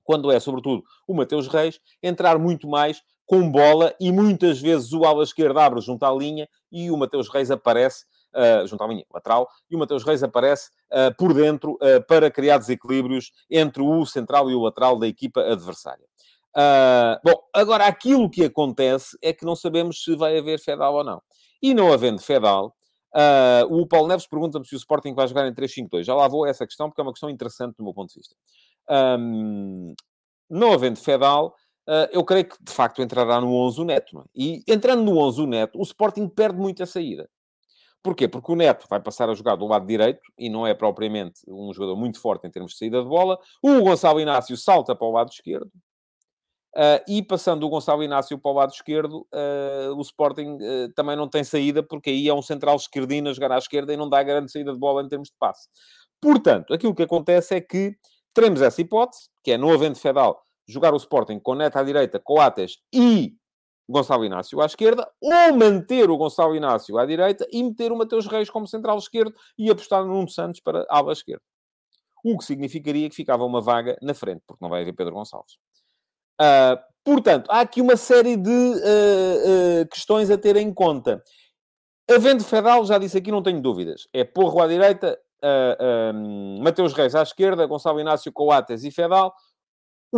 quando 0.03 0.31
é 0.31 0.41
sobretudo 0.41 0.83
o 1.07 1.15
Mateus 1.15 1.49
Reis, 1.49 1.81
entrar 2.03 2.39
muito 2.39 2.69
mais 2.69 3.03
com 3.25 3.51
bola 3.51 3.95
e 4.01 4.13
muitas 4.13 4.61
vezes 4.61 4.93
o 4.93 5.05
ala 5.05 5.25
esquerda 5.25 5.65
abre 5.65 5.81
junto 5.81 6.05
à 6.05 6.13
linha 6.13 6.49
e 6.71 6.91
o 6.91 6.97
Mateus 6.97 7.29
Reis 7.29 7.51
aparece 7.51 8.05
uh, 8.37 8.67
junto 8.67 8.85
à 8.85 8.89
lateral, 9.13 9.49
e 9.71 9.75
o 9.75 9.79
Mateus 9.79 10.05
Reis 10.05 10.23
aparece 10.23 10.71
uh, 10.93 11.15
por 11.17 11.33
dentro 11.33 11.73
uh, 11.75 12.05
para 12.07 12.31
criar 12.31 12.59
desequilíbrios 12.59 13.33
entre 13.51 13.83
o 13.83 14.05
central 14.05 14.51
e 14.51 14.55
o 14.55 14.63
lateral 14.63 14.99
da 14.99 15.07
equipa 15.07 15.41
adversária. 15.41 16.07
bom, 17.25 17.43
agora 17.53 17.87
aquilo 17.87 18.31
que 18.31 18.45
acontece 18.45 19.17
é 19.23 19.33
que 19.33 19.45
não 19.45 19.57
sabemos 19.57 20.03
se 20.03 20.15
vai 20.17 20.39
haver 20.39 20.59
Fedal 20.59 20.95
ou 20.95 21.05
não. 21.05 21.23
E 21.63 21.75
não 21.75 21.93
havendo 21.93 22.21
Fedal, 22.21 22.75
o 23.69 23.87
Paulo 23.87 24.09
Neves 24.09 24.27
pergunta-me 24.27 24.67
se 24.67 24.75
o 24.75 24.77
Sporting 24.77 25.15
vai 25.15 25.27
jogar 25.27 25.47
em 25.47 25.55
3-5-2. 25.55 26.05
Já 26.05 26.15
lá 26.15 26.29
vou 26.29 26.47
essa 26.47 26.67
questão, 26.67 26.89
porque 26.89 27.01
é 27.01 27.05
uma 27.05 27.13
questão 27.13 27.31
interessante 27.31 27.77
do 27.77 27.85
meu 27.85 27.95
ponto 27.95 28.11
de 28.11 28.21
vista. 28.21 28.35
Um, 28.89 29.95
não 30.49 30.73
havendo 30.73 30.99
Fedal, 30.99 31.55
uh, 31.89 32.09
eu 32.13 32.25
creio 32.25 32.49
que 32.49 32.57
de 32.63 32.73
facto 32.73 33.03
entrará 33.03 33.41
no 33.41 33.53
11 33.53 33.81
o 33.81 33.85
Neto. 33.85 34.21
É? 34.21 34.25
E 34.35 34.63
entrando 34.69 35.03
no 35.03 35.19
11 35.19 35.41
o 35.43 35.47
Neto, 35.47 35.79
o 35.79 35.83
Sporting 35.83 36.29
perde 36.29 36.59
muito 36.59 36.83
a 36.83 36.87
saída. 36.87 37.29
Porquê? 38.07 38.29
Porque 38.29 38.53
o 38.53 38.55
Neto 38.55 38.87
vai 38.89 39.01
passar 39.01 39.29
a 39.29 39.35
jogar 39.35 39.57
do 39.57 39.67
lado 39.67 39.85
direito 39.85 40.21
e 40.39 40.49
não 40.49 40.65
é 40.65 40.73
propriamente 40.73 41.41
um 41.49 41.73
jogador 41.75 41.97
muito 41.97 42.21
forte 42.21 42.47
em 42.47 42.51
termos 42.53 42.71
de 42.71 42.79
saída 42.79 43.03
de 43.03 43.09
bola. 43.09 43.37
O 43.61 43.81
Gonçalo 43.81 44.21
Inácio 44.21 44.57
salta 44.57 44.95
para 44.95 45.09
o 45.09 45.11
lado 45.11 45.29
esquerdo. 45.33 45.67
Uh, 46.73 47.03
e 47.09 47.21
passando 47.21 47.67
o 47.67 47.69
Gonçalo 47.69 48.05
Inácio 48.05 48.39
para 48.39 48.53
o 48.53 48.55
lado 48.55 48.73
esquerdo, 48.73 49.27
uh, 49.35 49.93
o 49.97 50.01
Sporting 50.03 50.57
uh, 50.57 50.93
também 50.95 51.17
não 51.17 51.29
tem 51.29 51.43
saída, 51.43 51.83
porque 51.83 52.11
aí 52.11 52.29
é 52.29 52.33
um 52.33 52.43
central 52.43 52.77
esquerdino 52.77 53.29
a 53.29 53.33
jogar 53.33 53.51
à 53.51 53.59
esquerda 53.59 53.93
e 53.93 53.97
não 53.97 54.09
dá 54.09 54.23
grande 54.23 54.53
saída 54.53 54.73
de 54.73 54.79
bola 54.79 55.03
em 55.03 55.09
termos 55.09 55.27
de 55.27 55.35
passe. 55.37 55.69
Portanto, 56.21 56.73
aquilo 56.73 56.95
que 56.95 57.03
acontece 57.03 57.57
é 57.57 57.61
que 57.61 57.97
teremos 58.33 58.63
essa 58.63 58.81
hipótese, 58.81 59.23
que 59.43 59.51
é, 59.51 59.59
no 59.59 59.73
havendo 59.73 59.99
Fedal, 59.99 60.41
jogar 60.69 60.95
o 60.95 60.97
Sporting 60.97 61.41
com 61.41 61.57
Neto 61.57 61.77
à 61.77 61.83
direita, 61.83 62.21
Coates 62.21 62.77
e 62.95 63.35
Gonçalo 63.89 64.25
Inácio 64.25 64.61
à 64.61 64.67
esquerda, 64.67 65.09
ou 65.21 65.57
manter 65.57 66.11
o 66.11 66.17
Gonçalo 66.17 66.57
Inácio 66.57 66.99
à 66.99 67.07
direita 67.07 67.47
e 67.53 67.63
meter 67.63 67.93
o 67.93 67.97
Mateus 67.97 68.27
Reis 68.27 68.51
como 68.51 68.67
central 68.67 68.99
esquerdo 68.99 69.35
e 69.57 69.71
apostar 69.71 70.05
no 70.05 70.13
Nuno 70.13 70.29
Santos 70.29 70.61
para 70.61 70.85
ala 70.89 71.13
esquerda. 71.13 71.43
O 72.25 72.37
que 72.37 72.45
significaria 72.45 73.09
que 73.09 73.15
ficava 73.15 73.45
uma 73.45 73.61
vaga 73.61 73.97
na 74.03 74.13
frente, 74.13 74.43
porque 74.47 74.63
não 74.63 74.69
vai 74.69 74.83
haver 74.83 74.93
Pedro 74.93 75.15
Gonçalves. 75.15 75.55
Uh, 76.41 76.77
portanto, 77.05 77.49
há 77.51 77.61
aqui 77.61 77.81
uma 77.81 77.97
série 77.97 78.37
de 78.37 78.51
uh, 78.51 79.83
uh, 79.83 79.89
questões 79.89 80.31
a 80.31 80.37
ter 80.37 80.57
em 80.57 80.73
conta. 80.75 81.23
Havendo 82.11 82.45
Fedal, 82.45 82.85
já 82.85 82.99
disse 82.99 83.17
aqui, 83.19 83.31
não 83.31 83.43
tenho 83.43 83.61
dúvidas. 83.61 84.09
É 84.13 84.25
Porro 84.25 84.61
à 84.63 84.67
direita, 84.69 85.19
Mateus 86.63 86.93
Reis 86.93 87.15
à 87.15 87.23
esquerda, 87.23 87.67
Gonçalo 87.67 88.01
Inácio, 88.01 88.33
Coates 88.33 88.85
e 88.85 88.91
Fedal. 88.91 89.35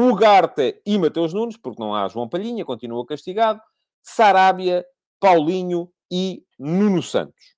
Ugarte 0.00 0.80
e 0.86 0.96
Mateus 0.96 1.34
Nunes, 1.34 1.56
porque 1.56 1.82
não 1.82 1.92
há 1.92 2.06
João 2.06 2.28
Palhinha, 2.28 2.64
continua 2.64 3.04
castigado. 3.04 3.60
Sarábia, 4.00 4.86
Paulinho 5.18 5.90
e 6.08 6.44
Nuno 6.56 7.02
Santos. 7.02 7.56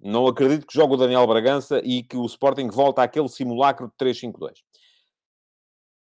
Não 0.00 0.26
acredito 0.26 0.66
que 0.66 0.74
jogue 0.74 0.94
o 0.94 0.96
Daniel 0.96 1.24
Bragança 1.28 1.80
e 1.84 2.02
que 2.02 2.16
o 2.16 2.26
Sporting 2.26 2.68
volta 2.68 3.04
àquele 3.04 3.28
simulacro 3.28 3.86
de 3.86 3.94
3-5-2. 4.04 4.54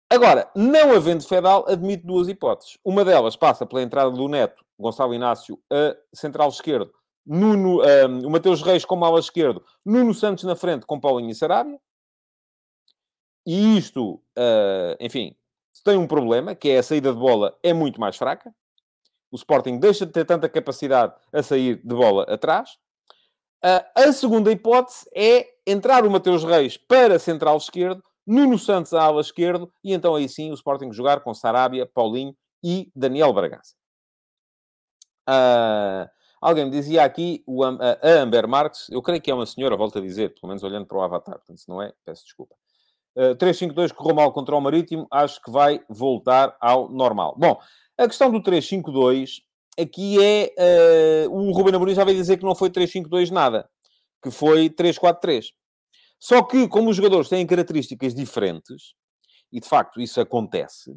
Agora, 0.09 0.49
não 0.55 0.93
havendo 0.93 1.27
Fedal, 1.27 1.65
admite 1.67 2.05
duas 2.05 2.29
hipóteses. 2.29 2.77
Uma 2.81 3.03
delas 3.03 3.35
passa 3.35 3.65
pela 3.65 3.81
entrada 3.81 4.09
do 4.09 4.27
Neto, 4.29 4.63
Gonçalo 4.79 5.13
Inácio, 5.13 5.61
a 5.69 5.97
central 6.15 6.47
esquerdo, 6.47 6.93
Nuno, 7.25 7.81
um, 7.81 8.27
o 8.27 8.29
Mateus 8.29 8.61
Reis 8.61 8.85
como 8.85 9.03
ala 9.03 9.19
esquerdo, 9.19 9.61
Nuno 9.85 10.13
Santos 10.13 10.45
na 10.45 10.55
frente 10.55 10.85
com 10.85 10.97
Paulinho 10.97 11.31
e 11.31 11.35
Sarabia. 11.35 11.77
E 13.45 13.77
isto, 13.77 14.15
uh, 14.37 14.95
enfim, 14.99 15.35
tem 15.87 15.97
um 15.97 16.05
problema, 16.05 16.53
que 16.53 16.69
é 16.69 16.79
a 16.79 16.83
saída 16.83 17.13
de 17.13 17.17
bola 17.17 17.57
é 17.63 17.71
muito 17.71 17.97
mais 17.97 18.17
fraca. 18.17 18.53
O 19.31 19.37
Sporting 19.37 19.79
deixa 19.79 20.05
de 20.05 20.11
ter 20.11 20.25
tanta 20.25 20.49
capacidade 20.49 21.13
a 21.31 21.41
sair 21.41 21.77
de 21.77 21.95
bola 21.95 22.23
atrás. 22.23 22.71
A 23.95 24.11
segunda 24.11 24.51
hipótese 24.51 25.09
é 25.15 25.47
entrar 25.65 26.05
o 26.05 26.11
Mateus 26.11 26.43
Reis 26.43 26.75
para 26.75 27.17
central 27.17 27.55
esquerdo, 27.55 28.03
Nuno 28.25 28.59
Santos 28.59 28.93
à 28.93 29.03
ala 29.03 29.21
esquerdo, 29.21 29.71
e 29.81 29.93
então 29.93 30.13
aí 30.13 30.27
sim 30.27 30.51
o 30.51 30.53
Sporting 30.53 30.91
jogar 30.91 31.21
com 31.21 31.33
Sarabia, 31.33 31.85
Paulinho 31.85 32.35
e 32.61 32.91
Daniel 32.93 33.31
Bragança. 33.31 33.73
Uh, 35.29 36.09
alguém 36.41 36.65
me 36.65 36.71
dizia 36.71 37.03
aqui, 37.03 37.43
o, 37.47 37.63
a 37.63 37.97
Amber 38.03 38.45
Marques, 38.45 38.89
eu 38.89 39.01
creio 39.01 39.21
que 39.21 39.31
é 39.31 39.33
uma 39.33 39.45
senhora, 39.45 39.77
volto 39.77 39.99
a 39.99 40.01
dizer, 40.01 40.33
pelo 40.33 40.49
menos 40.49 40.63
olhando 40.63 40.85
para 40.85 40.97
o 40.97 41.01
avatar, 41.01 41.35
portanto, 41.35 41.59
se 41.59 41.69
não 41.69 41.81
é, 41.81 41.93
peço 42.05 42.25
desculpa. 42.25 42.55
3-5-2 43.35 43.93
correu 43.93 44.15
mal 44.15 44.31
contra 44.31 44.55
o 44.55 44.61
Marítimo, 44.61 45.07
acho 45.11 45.41
que 45.41 45.49
vai 45.49 45.81
voltar 45.89 46.55
ao 46.61 46.89
normal. 46.89 47.35
Bom, 47.37 47.59
a 47.97 48.07
questão 48.07 48.31
do 48.31 48.41
3-5-2 48.41 49.41
aqui 49.79 50.23
é. 50.23 51.27
Uh, 51.27 51.31
o 51.31 51.51
Ruben 51.51 51.75
Amorim 51.75 51.95
já 51.95 52.03
veio 52.03 52.17
dizer 52.17 52.37
que 52.37 52.45
não 52.45 52.55
foi 52.55 52.69
3-5-2 52.69 53.29
nada, 53.29 53.69
que 54.23 54.31
foi 54.31 54.69
3-4-3. 54.69 55.45
Só 56.19 56.41
que, 56.41 56.67
como 56.67 56.89
os 56.89 56.95
jogadores 56.95 57.29
têm 57.29 57.45
características 57.45 58.13
diferentes, 58.13 58.95
e 59.51 59.59
de 59.59 59.67
facto 59.67 60.01
isso 60.01 60.19
acontece, 60.19 60.91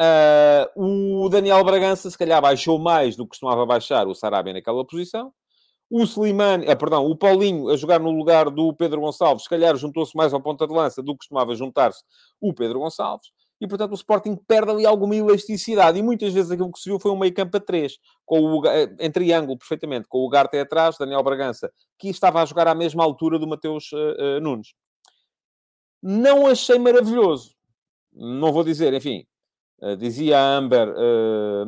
uh, 0.00 1.24
o 1.24 1.28
Daniel 1.28 1.62
Bragança 1.64 2.10
se 2.10 2.16
calhar 2.16 2.40
baixou 2.40 2.78
mais 2.78 3.16
do 3.16 3.24
que 3.24 3.30
costumava 3.30 3.66
baixar 3.66 4.06
o 4.06 4.14
Sarabia 4.14 4.54
naquela 4.54 4.86
posição, 4.86 5.32
o 5.96 6.02
Slimani, 6.02 6.68
ah, 6.68 6.74
perdão, 6.74 7.06
o 7.06 7.14
Paulinho 7.14 7.68
a 7.68 7.76
jogar 7.76 8.00
no 8.00 8.10
lugar 8.10 8.50
do 8.50 8.74
Pedro 8.74 9.00
Gonçalves, 9.00 9.44
se 9.44 9.48
calhar 9.48 9.76
juntou-se 9.76 10.16
mais 10.16 10.34
ao 10.34 10.40
ponta 10.40 10.66
de 10.66 10.74
lança 10.74 11.00
do 11.00 11.12
que 11.12 11.18
costumava 11.18 11.54
juntar-se 11.54 12.02
o 12.40 12.52
Pedro 12.52 12.80
Gonçalves. 12.80 13.30
E, 13.60 13.68
portanto, 13.68 13.92
o 13.92 13.94
Sporting 13.94 14.34
perde 14.34 14.72
ali 14.72 14.84
alguma 14.84 15.14
elasticidade. 15.14 15.96
E 15.96 16.02
muitas 16.02 16.34
vezes 16.34 16.50
aquilo 16.50 16.72
que 16.72 16.80
se 16.80 16.90
viu 16.90 16.98
foi 16.98 17.12
um 17.12 17.16
meio 17.16 17.32
campo 17.32 17.56
a 17.56 17.60
três, 17.60 17.96
com 18.26 18.40
o, 18.40 18.66
eh, 18.66 18.92
em 18.98 19.08
triângulo, 19.08 19.56
perfeitamente, 19.56 20.08
com 20.08 20.18
o 20.18 20.28
Garte 20.28 20.58
atrás, 20.58 20.98
Daniel 20.98 21.22
Bragança, 21.22 21.72
que 21.96 22.08
estava 22.08 22.42
a 22.42 22.44
jogar 22.44 22.66
à 22.66 22.74
mesma 22.74 23.04
altura 23.04 23.38
do 23.38 23.46
Mateus 23.46 23.92
uh, 23.92 23.96
uh, 23.96 24.40
Nunes. 24.40 24.74
Não 26.02 26.48
achei 26.48 26.76
maravilhoso. 26.76 27.54
Não 28.12 28.52
vou 28.52 28.64
dizer, 28.64 28.92
enfim, 28.92 29.24
uh, 29.80 29.96
dizia 29.96 30.40
a 30.40 30.56
Amber 30.56 30.88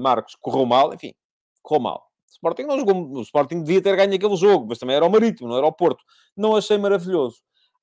Marcos, 0.01 0.35
correu 0.41 0.67
mal, 0.67 0.93
enfim, 0.93 1.15
correu 1.63 1.81
mal. 1.81 2.06
Sporting 2.29 2.63
não 2.63 2.79
jogou, 2.79 3.13
o 3.13 3.23
Sporting 3.23 3.63
devia 3.63 3.83
ter 3.83 3.97
ganho 3.97 4.15
aquele 4.15 4.37
jogo, 4.37 4.67
mas 4.69 4.79
também 4.79 4.97
era 4.97 5.07
o 5.07 5.11
Marítimo, 5.11 5.49
não 5.49 5.57
era 5.57 5.67
o 5.67 5.73
Porto. 5.73 6.03
Não 6.37 6.57
achei 6.57 6.77
maravilhoso. 6.77 7.39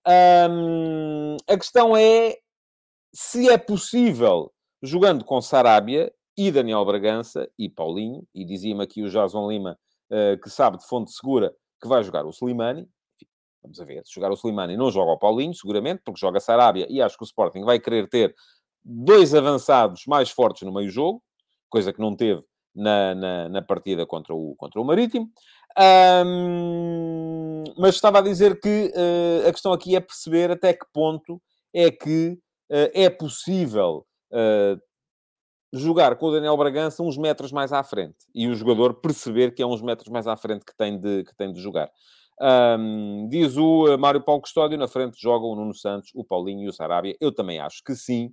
A 0.06 1.58
questão 1.58 1.96
é 1.96 2.38
se 3.14 3.50
é 3.50 3.58
possível, 3.58 4.52
jogando 4.82 5.24
com 5.24 5.42
Sarabia 5.42 6.12
e 6.36 6.52
Daniel 6.52 6.84
Bragança 6.84 7.50
e 7.58 7.70
Paulinho, 7.70 8.28
e 8.34 8.44
dizia-me 8.44 8.84
aqui 8.84 9.04
o 9.04 9.10
Jason 9.10 9.50
Lima, 9.50 9.78
uh, 10.10 10.42
que 10.42 10.50
sabe 10.50 10.78
de 10.78 10.88
fonte 10.88 11.12
segura 11.12 11.56
que 11.80 11.88
vai 11.88 12.04
jogar 12.04 12.26
o 12.26 12.32
Slimani. 12.32 12.90
Vamos 13.62 13.80
a 13.80 13.86
ver, 13.86 14.04
se 14.06 14.14
jogar 14.14 14.32
o 14.32 14.36
Slimani 14.36 14.76
não 14.76 14.90
joga 14.90 15.12
o 15.12 15.20
Paulinho, 15.20 15.54
seguramente, 15.54 16.02
porque 16.04 16.20
joga 16.20 16.40
Sarabia, 16.40 16.88
e 16.90 17.02
acho 17.02 17.18
que 17.18 17.24
o 17.24 17.26
Sporting 17.26 17.64
vai 17.64 17.80
querer 17.80 18.10
ter 18.10 18.36
dois 18.84 19.34
avançados 19.36 20.04
mais 20.08 20.30
fortes 20.30 20.64
no 20.64 20.74
meio-jogo, 20.74 21.24
coisa 21.70 21.94
que 21.94 22.02
não 22.02 22.16
teve 22.16 22.44
na, 22.76 23.16
na, 23.16 23.50
na, 23.50 23.62
partida 23.62 24.06
contra 24.06 24.34
o, 24.34 24.56
contra 24.56 24.82
o 24.82 24.86
Marítimo. 24.86 25.30
Um, 26.26 27.64
mas 27.78 27.96
estava 27.96 28.20
a 28.20 28.22
dizer 28.22 28.60
que 28.60 28.92
uh, 28.96 29.48
a 29.48 29.52
questão 29.52 29.74
aqui 29.74 29.96
é 29.96 30.00
perceber 30.00 30.52
até 30.52 30.74
que 30.74 30.86
ponto 30.94 31.42
é 31.74 31.90
que 31.90 32.38
uh, 32.70 32.90
é 32.94 33.10
possível 33.10 34.06
uh, 34.32 34.80
jogar 35.74 36.16
com 36.16 36.28
o 36.28 36.32
Daniel 36.32 36.56
Bragança 36.56 37.02
uns 37.02 37.18
metros 37.18 37.52
mais 37.52 37.74
à 37.74 37.84
frente 37.84 38.18
e 38.36 38.48
o 38.48 38.56
jogador 38.56 38.94
perceber 38.96 39.56
que 39.56 39.64
é 39.64 39.66
uns 39.66 39.82
metros 39.82 40.10
mais 40.10 40.28
à 40.28 40.38
frente 40.38 40.64
que 40.64 40.76
tem 40.78 41.00
de, 41.00 41.24
que 41.24 41.36
tem 41.36 41.52
de 41.52 41.60
jogar. 41.60 41.90
Um, 42.40 43.28
diz 43.30 43.58
o 43.58 43.98
Mário 43.98 44.22
Paulo 44.22 44.42
Custódio, 44.42 44.78
na 44.78 44.88
frente 44.88 45.20
jogam 45.20 45.50
o 45.50 45.56
Nuno 45.56 45.74
Santos, 45.74 46.12
o 46.14 46.24
Paulinho 46.24 46.64
e 46.64 46.68
o 46.68 46.74
Sarabia. 46.74 47.16
Eu 47.20 47.32
também 47.32 47.60
acho 47.60 47.84
que 47.84 47.96
sim. 47.96 48.32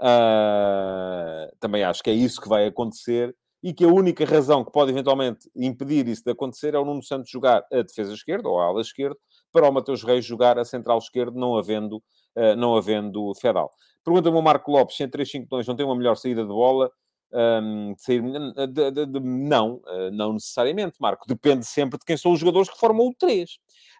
Uh, 0.00 1.50
também 1.58 1.82
acho 1.82 2.02
que 2.02 2.10
é 2.10 2.12
isso 2.12 2.40
que 2.40 2.48
vai 2.48 2.66
acontecer 2.66 3.34
e 3.62 3.72
que 3.72 3.84
a 3.84 3.88
única 3.88 4.24
razão 4.24 4.64
que 4.64 4.70
pode 4.70 4.90
eventualmente 4.90 5.50
impedir 5.54 6.06
isso 6.06 6.22
de 6.24 6.30
acontecer 6.30 6.74
é 6.74 6.78
o 6.78 6.84
Nuno 6.84 7.02
Santos 7.02 7.30
jogar 7.30 7.64
a 7.72 7.82
defesa 7.82 8.12
esquerda 8.12 8.48
ou 8.48 8.60
a 8.60 8.64
ala 8.64 8.80
esquerda 8.80 9.16
para 9.52 9.68
o 9.68 9.72
Mateus 9.72 10.02
Reis 10.02 10.24
jogar 10.24 10.58
a 10.58 10.64
central 10.64 10.98
esquerda, 10.98 11.38
não 11.38 11.56
havendo, 11.56 11.96
uh, 12.36 12.54
não 12.56 12.76
havendo 12.76 13.32
Fedal. 13.40 13.70
Pergunta-me 14.04 14.36
o 14.36 14.42
Marco 14.42 14.70
Lopes 14.70 14.96
se 14.96 15.04
em 15.04 15.08
3-5-2 15.08 15.66
não 15.66 15.76
tem 15.76 15.84
uma 15.84 15.96
melhor 15.96 16.16
saída 16.16 16.42
de 16.42 16.48
bola. 16.48 16.90
Um, 17.30 17.92
de 17.92 18.02
sair, 18.02 18.22
de, 18.22 18.90
de, 18.90 19.04
de, 19.04 19.20
não, 19.20 19.82
uh, 19.86 20.10
não 20.10 20.32
necessariamente, 20.32 20.96
Marco. 20.98 21.26
Depende 21.28 21.66
sempre 21.66 21.98
de 21.98 22.06
quem 22.06 22.16
são 22.16 22.32
os 22.32 22.40
jogadores 22.40 22.70
que 22.70 22.78
formam 22.78 23.08
o 23.08 23.14
3. 23.14 23.50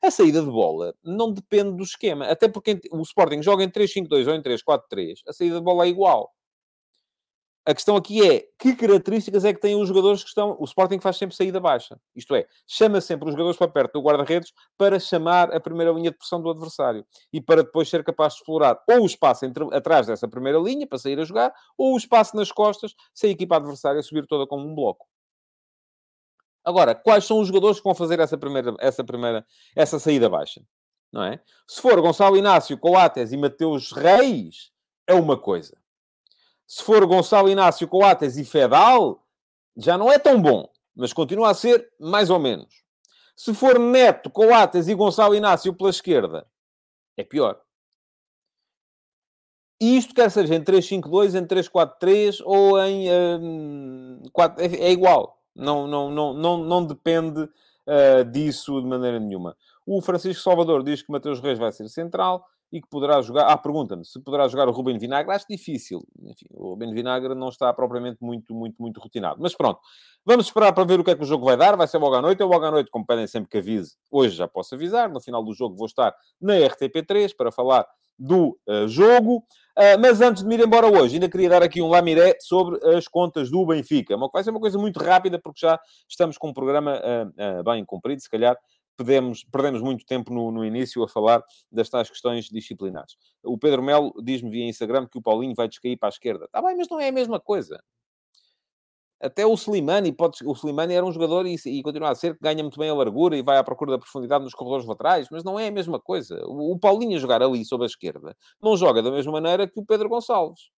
A 0.03 0.11
saída 0.11 0.41
de 0.41 0.51
bola 0.51 0.95
não 1.05 1.31
depende 1.31 1.77
do 1.77 1.83
esquema. 1.83 2.25
Até 2.27 2.49
porque 2.49 2.81
o 2.91 3.03
Sporting 3.03 3.43
joga 3.43 3.63
em 3.63 3.69
3-5-2 3.69 4.29
ou 4.29 4.35
em 4.35 4.43
3-4-3. 4.43 5.17
A 5.27 5.33
saída 5.35 5.57
de 5.57 5.63
bola 5.63 5.85
é 5.85 5.89
igual. 5.89 6.33
A 7.69 7.75
questão 7.75 7.97
aqui 7.97 8.27
é 8.27 8.49
que 8.59 8.75
características 8.75 9.45
é 9.45 9.53
que 9.53 9.61
têm 9.61 9.77
os 9.79 9.87
jogadores 9.87 10.23
que 10.23 10.31
estão. 10.31 10.57
O 10.59 10.65
Sporting 10.65 11.01
faz 11.01 11.19
sempre 11.19 11.37
saída 11.37 11.61
baixa. 11.61 12.01
Isto 12.17 12.35
é, 12.35 12.47
chama 12.67 12.99
sempre 12.99 13.29
os 13.29 13.33
jogadores 13.33 13.59
para 13.59 13.69
perto 13.69 13.93
do 13.93 14.01
guarda-redes 14.01 14.55
para 14.79 14.99
chamar 14.99 15.55
a 15.55 15.61
primeira 15.61 15.93
linha 15.93 16.11
de 16.11 16.17
pressão 16.17 16.41
do 16.41 16.49
adversário 16.49 17.05
e 17.31 17.43
para 17.43 17.63
depois 17.63 17.91
ser 17.91 18.03
capaz 18.03 18.33
de 18.33 18.39
explorar 18.39 18.83
ou 18.89 19.03
o 19.03 19.05
espaço 19.05 19.45
entre, 19.45 19.63
atrás 19.77 20.07
dessa 20.07 20.27
primeira 20.27 20.59
linha 20.59 20.87
para 20.87 20.97
sair 20.97 21.21
a 21.21 21.25
jogar 21.25 21.53
ou 21.77 21.93
o 21.93 21.99
espaço 21.99 22.35
nas 22.37 22.51
costas 22.51 22.95
se 23.13 23.27
a 23.27 23.31
equipa 23.31 23.57
adversária 23.57 24.03
subir 24.03 24.27
toda 24.27 24.47
como 24.47 24.67
um 24.67 24.75
bloco. 24.75 25.07
Agora, 26.65 26.95
quais 26.95 27.27
são 27.27 27.39
os 27.39 27.49
jogadores 27.49 27.77
que 27.77 27.85
vão 27.85 27.95
fazer 27.95 28.19
essa 28.19 28.39
primeira, 28.39 28.75
essa 28.81 29.05
primeira, 29.05 29.47
essa 29.77 29.99
saída 29.99 30.31
baixa? 30.31 30.63
Não 31.13 31.23
é? 31.23 31.39
Se 31.67 31.83
for 31.83 32.01
Gonçalo 32.01 32.35
Inácio, 32.35 32.79
Coates 32.79 33.31
e 33.31 33.37
Mateus 33.37 33.93
Reis, 33.93 34.73
é 35.07 35.13
uma 35.13 35.37
coisa. 35.37 35.77
Se 36.69 36.83
for 36.85 37.07
Gonçalo 37.07 37.49
Inácio, 37.49 37.89
Coates 37.89 38.37
e 38.37 38.45
Fedal, 38.45 39.25
já 39.75 39.97
não 39.97 40.13
é 40.13 40.19
tão 40.19 40.41
bom, 40.41 40.69
mas 40.95 41.15
continua 41.15 41.51
a 41.51 41.55
ser 41.55 41.91
mais 41.99 42.29
ou 42.29 42.39
menos. 42.39 42.85
Se 43.35 43.55
for 43.55 43.79
Neto, 43.79 44.29
Coates 44.29 44.87
e 44.87 44.95
Gonçalo 44.95 45.35
Inácio 45.35 45.73
pela 45.73 45.89
esquerda, 45.89 46.47
é 47.17 47.25
pior. 47.25 47.59
E 49.81 49.97
isto 49.97 50.15
quer 50.15 50.31
seja 50.31 50.55
em 50.55 50.63
3-5-2, 50.63 51.41
em 51.41 51.47
3-4-3 51.47 52.43
ou 52.45 52.79
em 52.81 53.09
um, 53.11 54.23
4, 54.31 54.63
é, 54.63 54.67
é, 54.67 54.91
igual. 54.91 55.41
Não, 55.55 55.87
não, 55.87 56.11
não, 56.11 56.35
não, 56.35 56.59
não 56.59 56.85
depende 56.85 57.41
uh, 57.43 58.25
disso 58.31 58.79
de 58.83 58.87
maneira 58.87 59.19
nenhuma. 59.19 59.57
O 59.87 60.03
Francisco 60.03 60.43
Salvador 60.43 60.83
diz 60.83 61.01
que 61.01 61.11
Mateus 61.11 61.41
Reis 61.41 61.59
vai 61.59 61.73
ser 61.73 61.89
central 61.89 62.45
e 62.73 62.81
que 62.81 62.89
poderá 62.89 63.21
jogar. 63.23 63.47
Ah, 63.47 63.57
pergunta-me 63.57 64.05
se 64.05 64.21
poderá 64.21 64.47
jogar 64.49 64.69
o 64.69 64.73
Ruben 64.73 64.99
Vinagre. 64.99 65.33
Acho 65.33 65.47
difícil. 65.49 66.01
Enfim, 66.23 66.47
o 66.51 66.71
Ruben 66.71 66.93
Vinagre 66.93 67.35
não 67.35 67.49
está 67.49 67.73
propriamente 67.73 68.19
muito, 68.21 68.55
muito, 68.55 68.77
muito 68.81 69.01
rotinado. 69.01 69.39
Mas 69.41 69.55
pronto, 69.55 69.81
vamos 70.25 70.47
esperar 70.47 70.73
para 70.73 70.85
ver 70.85 71.01
o 71.01 71.05
que 71.05 71.11
é 71.11 71.17
que 71.17 71.23
o 71.23 71.27
jogo 71.27 71.45
vai 71.45 71.57
dar. 71.57 71.77
Vai 71.77 71.89
ser 71.89 71.99
logo 71.99 72.15
à 72.15 72.23
noite. 72.23 72.41
Eu 72.41 72.49
logo 72.49 72.65
à 72.65 72.71
noite, 72.71 72.91
como 72.91 73.07
pedem 73.07 73.27
sempre 73.27 73.49
que 73.51 73.59
avise, 73.59 73.97
hoje 74.11 74.37
já 74.37 74.47
posso 74.47 74.75
avisar. 74.75 75.11
No 75.11 75.21
final 75.21 75.43
do 75.43 75.55
jogo 75.55 75.77
vou 75.77 75.87
estar 75.87 76.15
na 76.41 76.55
RTP3 76.55 77.35
para 77.37 77.51
falar 77.51 77.87
do 78.19 78.59
uh, 78.69 78.89
jogo. 78.89 79.45
Uh, 79.79 79.95
mas 80.01 80.21
antes 80.21 80.43
de 80.43 80.49
me 80.49 80.57
ir 80.57 80.61
embora 80.61 80.89
hoje, 80.89 81.15
ainda 81.15 81.29
queria 81.29 81.49
dar 81.49 81.63
aqui 81.63 81.81
um 81.81 81.89
lamiré 81.89 82.37
sobre 82.41 82.85
as 82.97 83.07
contas 83.07 83.49
do 83.49 83.65
Benfica. 83.65 84.17
Uma, 84.17 84.29
vai 84.29 84.43
ser 84.43 84.51
uma 84.51 84.59
coisa 84.59 84.77
muito 84.77 84.99
rápida, 84.99 85.39
porque 85.39 85.61
já 85.61 85.79
estamos 86.09 86.37
com 86.37 86.49
um 86.49 86.53
programa 86.53 87.01
uh, 87.01 87.63
bem 87.63 87.85
comprido. 87.85 88.21
Se 88.21 88.29
calhar 88.29 88.59
perdemos, 88.99 89.45
perdemos 89.45 89.81
muito 89.81 90.05
tempo 90.05 90.35
no, 90.35 90.51
no, 90.51 90.65
início 90.65 91.03
a 91.05 91.09
falar 91.09 91.43
das 91.71 91.89
tais 91.89 92.11
questões 92.11 92.47
disciplinares. 92.47 93.17
O 93.45 93.57
Pedro 93.57 93.83
Melo 93.83 94.13
diz-me 94.23 94.51
via 94.51 94.69
Instagram 94.69 95.07
que 95.07 95.17
o 95.17 95.23
Paulinho 95.23 95.55
vai 95.55 95.69
descair 95.69 95.97
para 95.97 96.09
a 96.09 96.11
esquerda. 96.11 96.47
Está 96.47 96.61
bem, 96.61 96.77
mas 96.77 96.89
não 96.89 96.99
é 96.99 97.09
a 97.09 97.13
mesma 97.13 97.39
coisa. 97.39 97.81
Até 99.21 99.45
o 99.47 99.55
Slimani, 99.55 100.13
pode, 100.13 100.39
o 100.45 100.53
Slimani 100.53 100.95
era 100.95 101.05
um 101.05 101.13
jogador 101.13 101.47
e, 101.47 101.57
e, 101.67 101.83
continua 101.83 102.11
a 102.11 102.15
ser 102.15 102.35
que 102.35 102.41
ganha 102.41 102.63
muito 102.63 102.79
bem 102.79 102.89
a 102.89 102.95
largura 102.95 103.37
e 103.37 103.43
vai 103.43 103.57
à 103.57 103.65
procura 103.65 103.93
da 103.93 103.99
profundidade 103.99 104.45
nos 104.45 104.55
corredores 104.55 104.87
laterais, 104.87 105.29
mas 105.31 105.43
não 105.43 105.59
é 105.59 105.69
a 105.69 105.73
mesma 105.73 106.01
coisa. 106.01 106.41
O, 106.47 106.73
o 106.73 106.79
Paulinho 106.79 107.17
a 107.17 107.21
jogar 107.21 107.43
ali 107.43 107.65
sobre 107.65 107.85
a 107.85 107.89
esquerda 107.89 108.37
não 108.63 108.77
joga 108.77 109.03
da 109.03 109.11
mesma 109.11 109.33
maneira 109.33 109.67
que 109.67 109.81
o 109.81 109.85
Pedro 109.85 110.09
Gonçalves. 110.09 110.71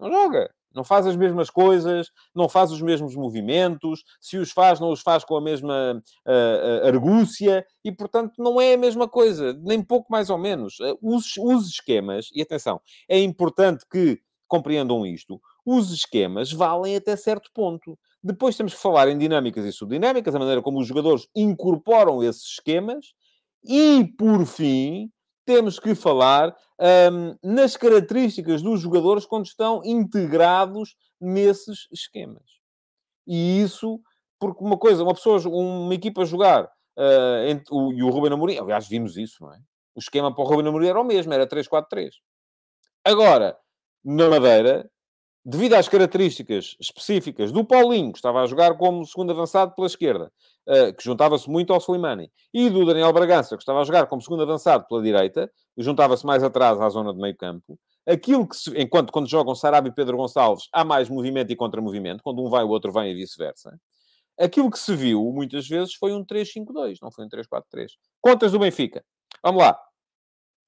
Não 0.00 0.10
joga. 0.10 0.52
Não 0.74 0.84
faz 0.84 1.06
as 1.06 1.16
mesmas 1.16 1.50
coisas, 1.50 2.10
não 2.34 2.48
faz 2.48 2.70
os 2.70 2.80
mesmos 2.80 3.14
movimentos, 3.14 4.04
se 4.20 4.38
os 4.38 4.50
faz, 4.50 4.80
não 4.80 4.90
os 4.90 5.00
faz 5.00 5.24
com 5.24 5.36
a 5.36 5.40
mesma 5.40 6.02
uh, 6.26 6.86
argúcia, 6.86 7.64
e 7.84 7.92
portanto 7.92 8.34
não 8.38 8.60
é 8.60 8.74
a 8.74 8.78
mesma 8.78 9.08
coisa, 9.08 9.52
nem 9.62 9.82
pouco 9.82 10.10
mais 10.10 10.30
ou 10.30 10.38
menos. 10.38 10.76
Os, 11.00 11.36
os 11.36 11.68
esquemas, 11.68 12.28
e 12.34 12.42
atenção, 12.42 12.80
é 13.08 13.18
importante 13.18 13.84
que 13.90 14.20
compreendam 14.48 15.06
isto, 15.06 15.40
os 15.64 15.92
esquemas 15.92 16.52
valem 16.52 16.96
até 16.96 17.16
certo 17.16 17.50
ponto. 17.54 17.98
Depois 18.22 18.56
temos 18.56 18.74
que 18.74 18.80
falar 18.80 19.08
em 19.08 19.16
dinâmicas 19.16 19.64
e 19.64 19.72
subdinâmicas, 19.72 20.34
a 20.34 20.38
maneira 20.38 20.60
como 20.60 20.78
os 20.78 20.86
jogadores 20.86 21.26
incorporam 21.34 22.22
esses 22.22 22.44
esquemas, 22.44 23.14
e 23.64 24.04
por 24.18 24.44
fim, 24.44 25.10
temos 25.44 25.78
que 25.78 25.94
falar 25.94 26.54
um, 27.12 27.36
nas 27.42 27.76
características 27.76 28.62
dos 28.62 28.80
jogadores 28.80 29.24
quando 29.26 29.46
estão 29.46 29.82
integrados 29.84 30.96
nesses 31.20 31.86
esquemas. 31.92 32.44
E 33.26 33.60
isso, 33.60 34.00
porque 34.38 34.64
uma 34.64 34.76
coisa, 34.76 35.02
uma 35.02 35.14
pessoa, 35.14 35.40
uma 35.48 35.94
equipa 35.94 36.22
a 36.22 36.24
jogar, 36.26 36.64
uh, 36.64 37.46
entre, 37.46 37.66
o, 37.70 37.92
e 37.92 38.02
o 38.02 38.10
Ruben 38.10 38.32
Amorim, 38.32 38.58
aliás, 38.58 38.88
vimos 38.88 39.16
isso, 39.16 39.42
não 39.42 39.52
é? 39.52 39.58
O 39.94 40.00
esquema 40.00 40.34
para 40.34 40.42
o 40.42 40.46
Ruben 40.46 40.68
Amorim 40.68 40.88
era 40.88 41.00
o 41.00 41.04
mesmo, 41.04 41.32
era 41.32 41.46
3-4-3. 41.46 42.10
Agora, 43.04 43.56
na 44.04 44.28
Madeira, 44.28 44.90
devido 45.44 45.74
às 45.74 45.88
características 45.88 46.76
específicas 46.80 47.50
do 47.50 47.64
Paulinho, 47.64 48.12
que 48.12 48.18
estava 48.18 48.42
a 48.42 48.46
jogar 48.46 48.76
como 48.76 49.04
segundo 49.04 49.32
avançado 49.32 49.74
pela 49.74 49.86
esquerda, 49.86 50.32
uh, 50.68 50.94
que 50.96 51.02
juntava-se 51.02 51.50
muito 51.50 51.72
ao 51.72 51.80
Slimani, 51.80 52.30
e 52.54 52.70
do 52.70 52.86
Daniel 52.86 53.12
Bragança, 53.12 53.56
que 53.56 53.62
estava 53.62 53.80
a 53.80 53.84
jogar 53.84 54.06
como 54.06 54.22
segundo 54.22 54.42
avançado 54.42 54.86
pela 54.86 55.02
direita, 55.02 55.50
e 55.76 55.82
juntava-se 55.82 56.24
mais 56.24 56.42
atrás 56.42 56.80
à 56.80 56.88
zona 56.88 57.12
de 57.12 57.20
meio 57.20 57.36
campo, 57.36 57.78
aquilo 58.06 58.46
que, 58.48 58.56
se, 58.56 58.70
enquanto 58.80 59.12
quando 59.12 59.28
jogam 59.28 59.54
Sarabia 59.54 59.90
e 59.90 59.94
Pedro 59.94 60.16
Gonçalves, 60.16 60.68
há 60.72 60.84
mais 60.84 61.08
movimento 61.08 61.52
e 61.52 61.56
contra-movimento, 61.56 62.22
quando 62.22 62.44
um 62.44 62.48
vai, 62.48 62.62
o 62.62 62.68
outro 62.68 62.92
vem 62.92 63.10
e 63.10 63.14
vice-versa. 63.14 63.76
Aquilo 64.38 64.70
que 64.70 64.78
se 64.78 64.94
viu, 64.94 65.30
muitas 65.32 65.68
vezes, 65.68 65.94
foi 65.94 66.12
um 66.12 66.24
3-5-2, 66.24 66.98
não 67.02 67.10
foi 67.10 67.24
um 67.24 67.28
3-4-3. 67.28 67.90
Contas 68.20 68.52
do 68.52 68.58
Benfica. 68.58 69.04
Vamos 69.42 69.62
lá. 69.62 69.78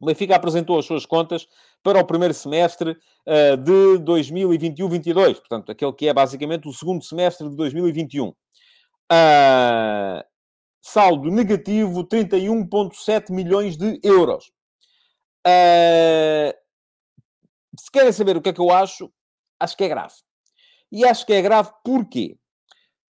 O 0.00 0.06
Benfica 0.06 0.36
apresentou 0.36 0.78
as 0.78 0.84
suas 0.84 1.06
contas 1.06 1.46
para 1.82 1.98
o 1.98 2.04
primeiro 2.04 2.34
semestre 2.34 2.90
uh, 2.92 3.56
de 3.56 4.02
2021-22, 4.04 5.36
portanto, 5.36 5.72
aquele 5.72 5.92
que 5.92 6.08
é 6.08 6.12
basicamente 6.12 6.68
o 6.68 6.72
segundo 6.72 7.04
semestre 7.04 7.48
de 7.48 7.56
2021. 7.56 8.28
Uh, 8.28 8.34
ah, 9.10 10.24
saldo 10.80 11.30
negativo, 11.30 12.04
31,7 12.04 13.30
milhões 13.30 13.76
de 13.76 14.00
euros. 14.02 14.50
Uh, 15.46 16.52
se 17.78 17.90
querem 17.92 18.12
saber 18.12 18.36
o 18.36 18.42
que 18.42 18.48
é 18.48 18.52
que 18.52 18.60
eu 18.60 18.70
acho, 18.70 19.12
acho 19.60 19.76
que 19.76 19.84
é 19.84 19.88
grave. 19.88 20.14
E 20.90 21.04
acho 21.04 21.26
que 21.26 21.32
é 21.32 21.42
grave 21.42 21.70
porquê? 21.84 22.36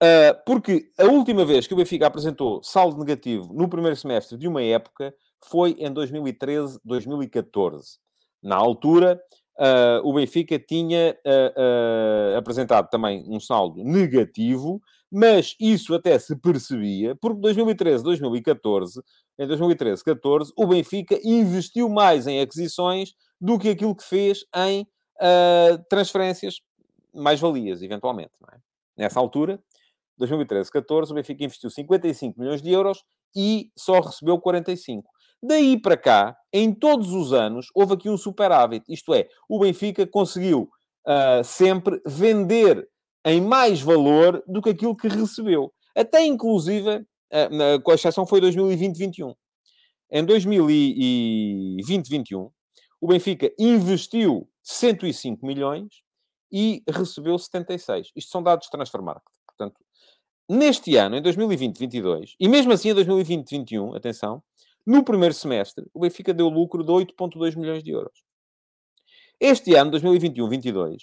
Uh, 0.03 0.35
porque 0.47 0.93
a 0.99 1.05
última 1.05 1.45
vez 1.45 1.67
que 1.67 1.75
o 1.75 1.77
Benfica 1.77 2.07
apresentou 2.07 2.63
saldo 2.63 2.99
negativo 2.99 3.53
no 3.53 3.69
primeiro 3.69 3.97
semestre 3.97 4.39
de 4.39 4.47
uma 4.47 4.63
época 4.63 5.15
foi 5.47 5.77
em 5.79 5.93
2013, 5.93 6.81
2014. 6.85 7.99
Na 8.43 8.57
altura, 8.57 9.21
uh, 9.59 10.09
o 10.09 10.13
Benfica 10.13 10.59
tinha 10.59 11.17
uh, 11.27 12.35
uh, 12.35 12.37
apresentado 12.37 12.89
também 12.89 13.25
um 13.29 13.41
saldo 13.41 13.83
negativo, 13.83 14.81
mas 15.11 15.57
isso 15.59 15.95
até 15.95 16.19
se 16.19 16.37
percebia, 16.37 17.17
porque 17.17 17.41
2013, 17.41 18.05
2014, 18.05 19.03
em 19.39 19.47
2013, 19.47 20.05
14, 20.05 20.53
o 20.57 20.67
Benfica 20.67 21.19
investiu 21.25 21.89
mais 21.89 22.27
em 22.27 22.41
aquisições 22.41 23.15
do 23.41 23.59
que 23.59 23.71
aquilo 23.71 23.95
que 23.95 24.05
fez 24.05 24.45
em 24.55 24.87
transferências 25.89 26.61
mais-valias, 27.15 27.83
eventualmente. 27.83 28.33
É? 28.53 28.59
Nessa 28.97 29.19
altura, 29.19 29.59
2013, 30.19 30.71
14, 30.71 31.13
o 31.13 31.15
Benfica 31.15 31.45
investiu 31.45 31.71
55 31.71 32.39
milhões 32.39 32.61
de 32.61 32.71
euros 32.71 33.05
e 33.35 33.71
só 33.77 34.01
recebeu 34.01 34.39
45. 34.39 35.09
Daí 35.43 35.81
para 35.81 35.97
cá, 35.97 36.37
em 36.53 36.75
todos 36.75 37.13
os 37.13 37.33
anos, 37.33 37.69
houve 37.75 37.95
aqui 37.95 38.11
um 38.11 38.17
superávit. 38.17 38.85
Isto 38.89 39.15
é, 39.15 39.29
o 39.49 39.61
Benfica 39.61 40.05
conseguiu 40.07 40.69
uh, 41.07 41.45
sempre 41.45 42.01
vender 42.07 42.89
em 43.25 43.41
mais 43.41 43.81
valor 43.81 44.43
do 44.47 44.61
que 44.61 44.71
aquilo 44.71 44.97
que 44.97 45.09
recebeu. 45.09 45.73
Até 45.97 46.25
inclusive, 46.25 46.99
uh, 46.99 47.83
com 47.83 47.93
exceção 47.93 48.27
foi 48.27 48.41
2020-21. 48.41 49.35
Em 50.11 50.25
2020-21, 50.25 52.51
o 53.01 53.07
Benfica 53.07 53.53
investiu 53.59 54.49
105 54.63 55.47
milhões 55.47 56.03
e 56.51 56.83
recebeu 56.89 57.39
76. 57.39 58.11
Isto 58.17 58.31
são 58.31 58.43
dados 58.43 58.65
de 58.67 58.71
transfer 58.71 59.03
market. 59.03 59.31
Portanto, 59.47 59.79
neste 60.49 60.97
ano, 60.97 61.17
em 61.17 61.23
2020-22, 61.23 62.35
e 62.41 62.49
mesmo 62.49 62.73
assim 62.73 62.89
em 62.91 62.95
2020-21, 62.95 63.97
atenção, 63.97 64.43
no 64.89 65.05
primeiro 65.05 65.35
semestre, 65.35 65.85
o 65.93 66.01
Benfica 66.01 66.33
deu 66.33 66.49
lucro 66.49 66.83
de 66.83 66.91
8,2 66.91 67.55
milhões 67.59 67.83
de 67.83 67.91
euros. 67.91 68.25
Este 69.39 69.75
ano, 69.75 69.91
2021-22, 69.91 70.97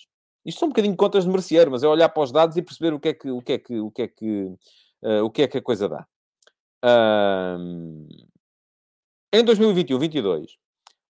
isto 0.43 0.59
são 0.59 0.67
um 0.67 0.71
bocadinho 0.71 0.95
contas 0.95 1.23
de 1.23 1.29
merceeiro, 1.29 1.69
mas 1.69 1.83
é 1.83 1.88
olhar 1.88 2.09
para 2.09 2.23
os 2.23 2.31
dados 2.31 2.57
e 2.57 2.63
perceber 2.63 2.95
o 2.95 2.99
que 2.99 3.09
é 3.09 3.13
que, 3.13 3.29
o 3.29 3.41
que, 3.43 3.53
é 3.53 3.59
que, 3.59 3.79
o 3.79 3.91
que, 3.91 4.01
é 4.01 4.07
que, 4.07 4.45
uh, 5.03 5.23
o 5.23 5.29
que, 5.29 5.43
é 5.43 5.47
que 5.47 5.59
a 5.59 5.61
coisa 5.61 5.88
dá. 5.88 6.03
em 9.31 9.45
2021-22, 9.45 10.47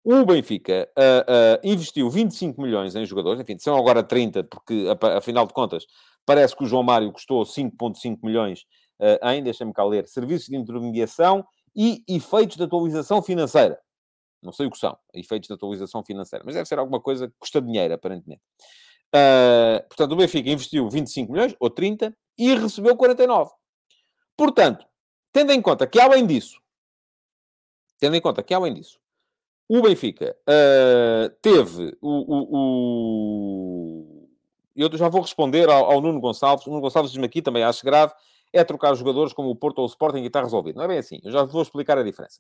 o 0.06 0.26
Benfica 0.26 0.90
uh, 0.98 1.58
uh, 1.58 1.70
investiu 1.70 2.10
25 2.10 2.62
milhões 2.62 2.96
em 2.96 3.06
jogadores, 3.06 3.42
enfim, 3.42 3.60
são 3.60 3.78
agora 3.78 4.02
30, 4.02 4.46
porque, 4.46 4.86
afinal 5.18 5.46
de 5.46 5.54
contas, 5.54 5.86
parece 6.26 6.56
que 6.56 6.64
o 6.64 6.68
João 6.68 6.84
Mário 6.84 7.12
custou 7.12 7.44
5,5 7.44 8.20
milhões 8.24 8.62
uh, 9.02 9.28
em, 9.30 9.44
deixa-me 9.44 9.74
cá 9.74 9.84
ler, 9.84 10.08
serviços 10.08 10.48
de 10.48 10.56
intermediação 10.56 11.46
e 11.76 12.04
efeitos 12.08 12.58
de 12.58 12.64
atualização 12.64 13.22
financeira. 13.22 13.80
Não 14.42 14.52
sei 14.52 14.66
o 14.66 14.72
que 14.72 14.78
são, 14.78 14.98
efeitos 15.14 15.48
de 15.48 15.54
atualização 15.54 16.04
financeira, 16.04 16.44
mas 16.46 16.56
deve 16.56 16.68
ser 16.68 16.80
alguma 16.80 17.00
coisa 17.00 17.28
que 17.28 17.34
custa 17.40 17.62
dinheiro, 17.62 17.94
aparentemente. 17.94 18.42
Uh, 19.14 19.86
portanto, 19.88 20.14
o 20.14 20.16
Benfica 20.16 20.50
investiu 20.50 20.90
25 20.90 21.32
milhões, 21.32 21.56
ou 21.60 21.70
30, 21.70 22.16
e 22.38 22.56
recebeu 22.56 22.96
49. 22.96 23.52
Portanto, 24.36 24.86
tendo 25.32 25.52
em 25.52 25.62
conta 25.62 25.86
que, 25.86 26.00
além 26.00 26.26
disso, 26.26 26.60
tendo 28.00 28.16
em 28.16 28.22
conta 28.22 28.42
que, 28.42 28.54
além 28.54 28.74
disso, 28.74 29.00
o 29.70 29.82
Benfica 29.82 30.36
uh, 30.42 31.30
teve 31.42 31.98
o, 32.02 32.10
o, 32.10 32.58
o, 34.18 34.30
Eu 34.76 34.98
já 34.98 35.08
vou 35.08 35.22
responder 35.22 35.70
ao, 35.70 35.92
ao 35.92 36.02
Nuno 36.02 36.20
Gonçalves. 36.20 36.66
O 36.66 36.70
Nuno 36.72 36.82
Gonçalves 36.82 37.12
diz-me 37.12 37.26
aqui, 37.26 37.42
também 37.42 37.64
acho 37.64 37.86
grave, 37.86 38.14
é 38.54 38.64
trocar 38.64 38.94
jogadores 38.96 39.34
como 39.34 39.50
o 39.50 39.56
Porto 39.56 39.80
ou 39.80 39.86
o 39.86 39.88
Sporting 39.88 40.20
e 40.20 40.28
está 40.28 40.42
resolvido. 40.42 40.78
Não 40.78 40.84
é 40.84 40.88
bem 40.88 40.98
assim. 40.98 41.20
Eu 41.24 41.32
já 41.32 41.44
vou 41.44 41.62
explicar 41.62 41.98
a 41.98 42.04
diferença. 42.04 42.40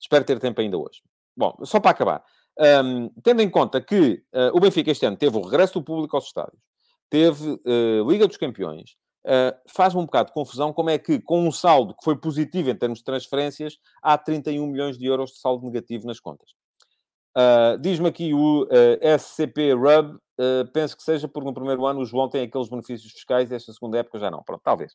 Espero 0.00 0.24
ter 0.24 0.38
tempo 0.38 0.60
ainda 0.60 0.76
hoje. 0.76 1.02
Bom, 1.36 1.56
só 1.64 1.80
para 1.80 1.92
acabar. 1.92 2.24
Um, 2.58 3.08
tendo 3.22 3.40
em 3.40 3.48
conta 3.48 3.80
que 3.80 4.20
uh, 4.34 4.50
o 4.52 4.58
Benfica 4.58 4.90
este 4.90 5.06
ano 5.06 5.16
teve 5.16 5.36
o 5.36 5.42
regresso 5.42 5.74
do 5.74 5.84
público 5.84 6.16
aos 6.16 6.26
estádios, 6.26 6.60
teve 7.08 7.50
uh, 7.50 8.10
Liga 8.10 8.26
dos 8.26 8.36
Campeões, 8.36 8.96
uh, 9.24 9.56
faz-me 9.68 10.00
um 10.00 10.04
bocado 10.04 10.28
de 10.28 10.34
confusão 10.34 10.72
como 10.72 10.90
é 10.90 10.98
que, 10.98 11.20
com 11.20 11.46
um 11.46 11.52
saldo 11.52 11.94
que 11.94 12.02
foi 12.02 12.16
positivo 12.16 12.70
em 12.70 12.74
termos 12.74 12.98
de 12.98 13.04
transferências, 13.04 13.78
há 14.02 14.18
31 14.18 14.66
milhões 14.66 14.98
de 14.98 15.06
euros 15.06 15.30
de 15.30 15.38
saldo 15.38 15.64
negativo 15.64 16.06
nas 16.06 16.18
contas. 16.18 16.50
Diz-me 17.80 18.08
aqui 18.08 18.34
o 18.34 18.66
SCP 19.16 19.72
Rub, 19.72 20.18
penso 20.72 20.96
que 20.96 21.04
seja 21.04 21.28
porque 21.28 21.46
no 21.46 21.54
primeiro 21.54 21.86
ano 21.86 22.00
o 22.00 22.04
João 22.04 22.28
tem 22.28 22.42
aqueles 22.42 22.68
benefícios 22.68 23.12
fiscais 23.12 23.48
e 23.48 23.54
esta 23.54 23.72
segunda 23.72 23.96
época 23.96 24.18
já 24.18 24.28
não. 24.28 24.42
Pronto, 24.42 24.60
talvez. 24.64 24.92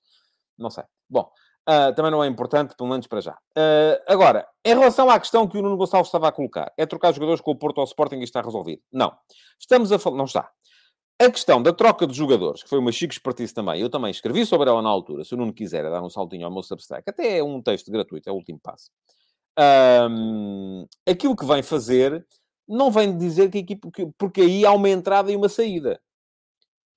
Não 0.57 0.69
sei. 0.69 0.83
Bom, 1.09 1.29
Uh, 1.63 1.95
também 1.95 2.11
não 2.11 2.21
é 2.21 2.27
importante, 2.27 2.75
pelo 2.75 2.89
menos 2.89 3.07
para 3.07 3.21
já. 3.21 3.31
Uh, 3.57 3.95
agora, 4.05 4.45
em 4.65 4.77
relação 4.77 5.09
à 5.09 5.17
questão 5.17 5.47
que 5.47 5.57
o 5.57 5.61
Nuno 5.61 5.77
Gonçalves 5.77 6.09
estava 6.09 6.27
a 6.27 6.31
colocar, 6.33 6.73
é 6.77 6.85
trocar 6.85 7.13
jogadores 7.13 7.39
com 7.39 7.51
o 7.51 7.55
Porto 7.55 7.79
ao 7.79 7.85
Sporting 7.85 8.17
e 8.17 8.25
está 8.25 8.41
resolvido. 8.41 8.81
Não. 8.91 9.15
Estamos 9.57 9.89
a 9.93 9.97
falar... 9.97 10.17
Não 10.17 10.25
está. 10.25 10.51
A 11.21 11.31
questão 11.31 11.63
da 11.63 11.71
troca 11.71 12.05
de 12.05 12.13
jogadores, 12.13 12.63
que 12.63 12.67
foi 12.67 12.79
uma 12.79 12.91
chique 12.91 13.13
expertise 13.13 13.53
também, 13.53 13.79
eu 13.79 13.89
também 13.89 14.11
escrevi 14.11 14.45
sobre 14.45 14.69
ela 14.69 14.81
na 14.81 14.89
altura, 14.89 15.23
se 15.23 15.35
o 15.35 15.37
Nuno 15.37 15.53
quiser 15.53 15.89
dar 15.89 16.03
um 16.03 16.09
saltinho 16.09 16.45
ao 16.45 16.51
meu 16.51 16.63
Substack, 16.63 17.09
até 17.09 17.37
é 17.37 17.41
um 17.43 17.61
texto 17.61 17.89
gratuito, 17.89 18.27
é 18.27 18.31
o 18.33 18.35
último 18.35 18.59
passo. 18.61 18.91
Um, 19.57 20.85
aquilo 21.07 21.33
que 21.33 21.45
vem 21.45 21.63
fazer 21.63 22.27
não 22.67 22.91
vem 22.91 23.17
dizer 23.17 23.49
que 23.49 23.59
a 23.59 23.61
equipe... 23.61 23.87
Porque 24.17 24.41
aí 24.41 24.65
há 24.65 24.73
uma 24.73 24.89
entrada 24.89 25.31
e 25.31 25.35
uma 25.37 25.47
saída. 25.47 25.97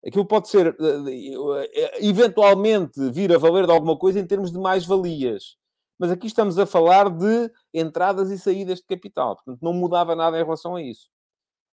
Aquilo 0.06 0.24
pode 0.24 0.48
ser, 0.48 0.68
eh, 0.68 1.68
eh, 1.74 2.06
eventualmente, 2.06 3.10
vir 3.10 3.34
a 3.34 3.38
valer 3.38 3.66
de 3.66 3.72
alguma 3.72 3.98
coisa 3.98 4.20
em 4.20 4.26
termos 4.26 4.52
de 4.52 4.58
mais-valias. 4.58 5.56
Mas 5.98 6.12
aqui 6.12 6.28
estamos 6.28 6.58
a 6.58 6.66
falar 6.66 7.10
de 7.10 7.50
entradas 7.74 8.30
e 8.30 8.38
saídas 8.38 8.78
de 8.78 8.84
capital. 8.84 9.34
Portanto, 9.34 9.58
não 9.60 9.72
mudava 9.72 10.14
nada 10.14 10.38
em 10.38 10.44
relação 10.44 10.76
a 10.76 10.82
isso. 10.82 11.08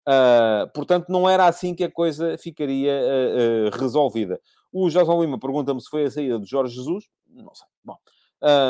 Uh, 0.08 0.72
portanto, 0.74 1.10
não 1.10 1.30
era 1.30 1.46
assim 1.46 1.76
que 1.76 1.84
a 1.84 1.92
coisa 1.92 2.38
ficaria 2.38 2.94
uh, 2.94 3.68
uh, 3.68 3.78
resolvida. 3.78 4.40
O 4.72 4.90
José 4.90 5.14
Lima 5.14 5.38
pergunta-me 5.38 5.82
se 5.82 5.90
foi 5.90 6.06
a 6.06 6.12
saída 6.12 6.40
de 6.40 6.46
Jorge 6.46 6.74
Jesus. 6.74 7.06
Não 7.28 7.54
sei. 7.54 7.68
Bom, 7.84 7.98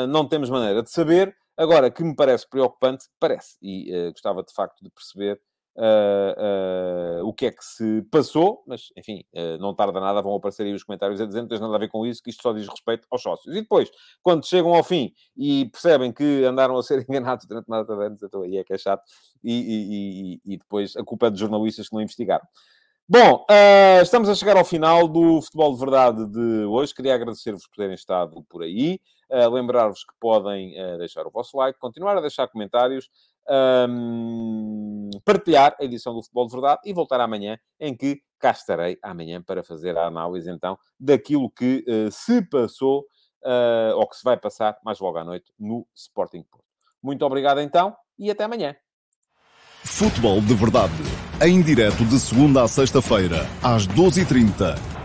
não 0.08 0.26
temos 0.26 0.50
maneira 0.50 0.82
de 0.82 0.90
saber. 0.90 1.34
Agora, 1.56 1.90
que 1.90 2.02
me 2.02 2.16
parece 2.16 2.48
preocupante, 2.48 3.06
parece. 3.20 3.56
E 3.62 4.10
gostava, 4.10 4.42
de 4.42 4.52
facto, 4.52 4.82
de 4.82 4.90
perceber 4.90 5.40
uh, 5.76 7.20
uh, 7.22 7.28
o 7.28 7.32
que 7.32 7.46
é 7.46 7.50
que 7.50 7.64
se 7.64 8.02
passou, 8.10 8.62
mas, 8.66 8.92
enfim, 8.96 9.24
uh, 9.34 9.58
não 9.58 9.74
tarda 9.74 10.00
nada, 10.00 10.22
vão 10.22 10.34
aparecer 10.34 10.64
aí 10.64 10.74
os 10.74 10.84
comentários 10.84 11.20
a 11.20 11.26
dizer, 11.26 11.40
não 11.40 11.48
tem 11.48 11.58
nada 11.58 11.74
a 11.74 11.78
ver 11.78 11.88
com 11.88 12.06
isso, 12.06 12.22
que 12.22 12.30
isto 12.30 12.42
só 12.42 12.52
diz 12.52 12.68
respeito 12.68 13.06
aos 13.10 13.22
sócios. 13.22 13.54
E 13.54 13.60
depois, 13.60 13.90
quando 14.22 14.46
chegam 14.46 14.74
ao 14.74 14.84
fim 14.84 15.12
e 15.36 15.68
percebem 15.70 16.12
que 16.12 16.44
andaram 16.44 16.76
a 16.76 16.82
ser 16.82 17.04
enganados 17.08 17.46
durante 17.46 17.68
nada 17.68 17.84
de 17.84 18.04
anos, 18.04 18.22
então 18.22 18.42
aí 18.42 18.56
é 18.56 18.64
que 18.64 18.72
é 18.72 18.78
chato, 18.78 19.02
e, 19.42 19.52
e, 19.52 20.40
e, 20.46 20.54
e 20.54 20.56
depois 20.58 20.96
a 20.96 21.02
culpa 21.02 21.26
é 21.26 21.30
dos 21.30 21.40
jornalistas 21.40 21.88
que 21.88 21.94
não 21.94 22.02
investigaram. 22.02 22.46
Bom, 23.08 23.44
uh, 23.50 24.00
estamos 24.00 24.28
a 24.28 24.34
chegar 24.34 24.56
ao 24.56 24.64
final 24.64 25.06
do 25.08 25.42
Futebol 25.42 25.74
de 25.74 25.80
Verdade 25.80 26.26
de 26.28 26.64
hoje. 26.64 26.94
Queria 26.94 27.14
agradecer-vos 27.14 27.66
por 27.66 27.76
terem 27.76 27.94
estado 27.94 28.42
por 28.48 28.62
aí. 28.62 29.00
Uh, 29.28 29.50
Lembrar-vos 29.50 30.04
que 30.04 30.14
podem 30.20 30.72
uh, 30.80 30.98
deixar 30.98 31.26
o 31.26 31.30
vosso 31.30 31.56
like, 31.56 31.78
continuar 31.78 32.16
a 32.16 32.20
deixar 32.20 32.48
comentários 32.48 33.10
um, 33.48 35.10
partilhar 35.24 35.76
a 35.80 35.84
edição 35.84 36.14
do 36.14 36.22
Futebol 36.22 36.46
de 36.46 36.52
Verdade 36.52 36.80
e 36.84 36.92
voltar 36.92 37.20
amanhã, 37.20 37.58
em 37.78 37.96
que 37.96 38.20
cá 38.38 38.50
estarei 38.50 38.98
amanhã 39.02 39.42
para 39.42 39.62
fazer 39.62 39.96
a 39.96 40.06
análise 40.06 40.50
então 40.50 40.78
daquilo 40.98 41.50
que 41.50 41.84
uh, 41.88 42.10
se 42.10 42.42
passou 42.42 43.06
uh, 43.44 43.96
ou 43.96 44.08
que 44.08 44.16
se 44.16 44.24
vai 44.24 44.36
passar 44.36 44.76
mais 44.84 44.98
logo 45.00 45.18
à 45.18 45.24
noite 45.24 45.52
no 45.58 45.86
Sporting 45.94 46.42
Porto. 46.50 46.66
Muito 47.02 47.24
obrigado 47.24 47.60
então 47.60 47.94
e 48.18 48.30
até 48.30 48.44
amanhã. 48.44 48.74
Futebol 49.84 50.40
de 50.40 50.54
Verdade, 50.54 50.92
em 51.44 51.60
direto 51.60 52.04
de 52.04 52.18
segunda 52.18 52.62
a 52.62 52.68
sexta-feira, 52.68 53.46
às 53.62 53.86
12h30 53.88 55.01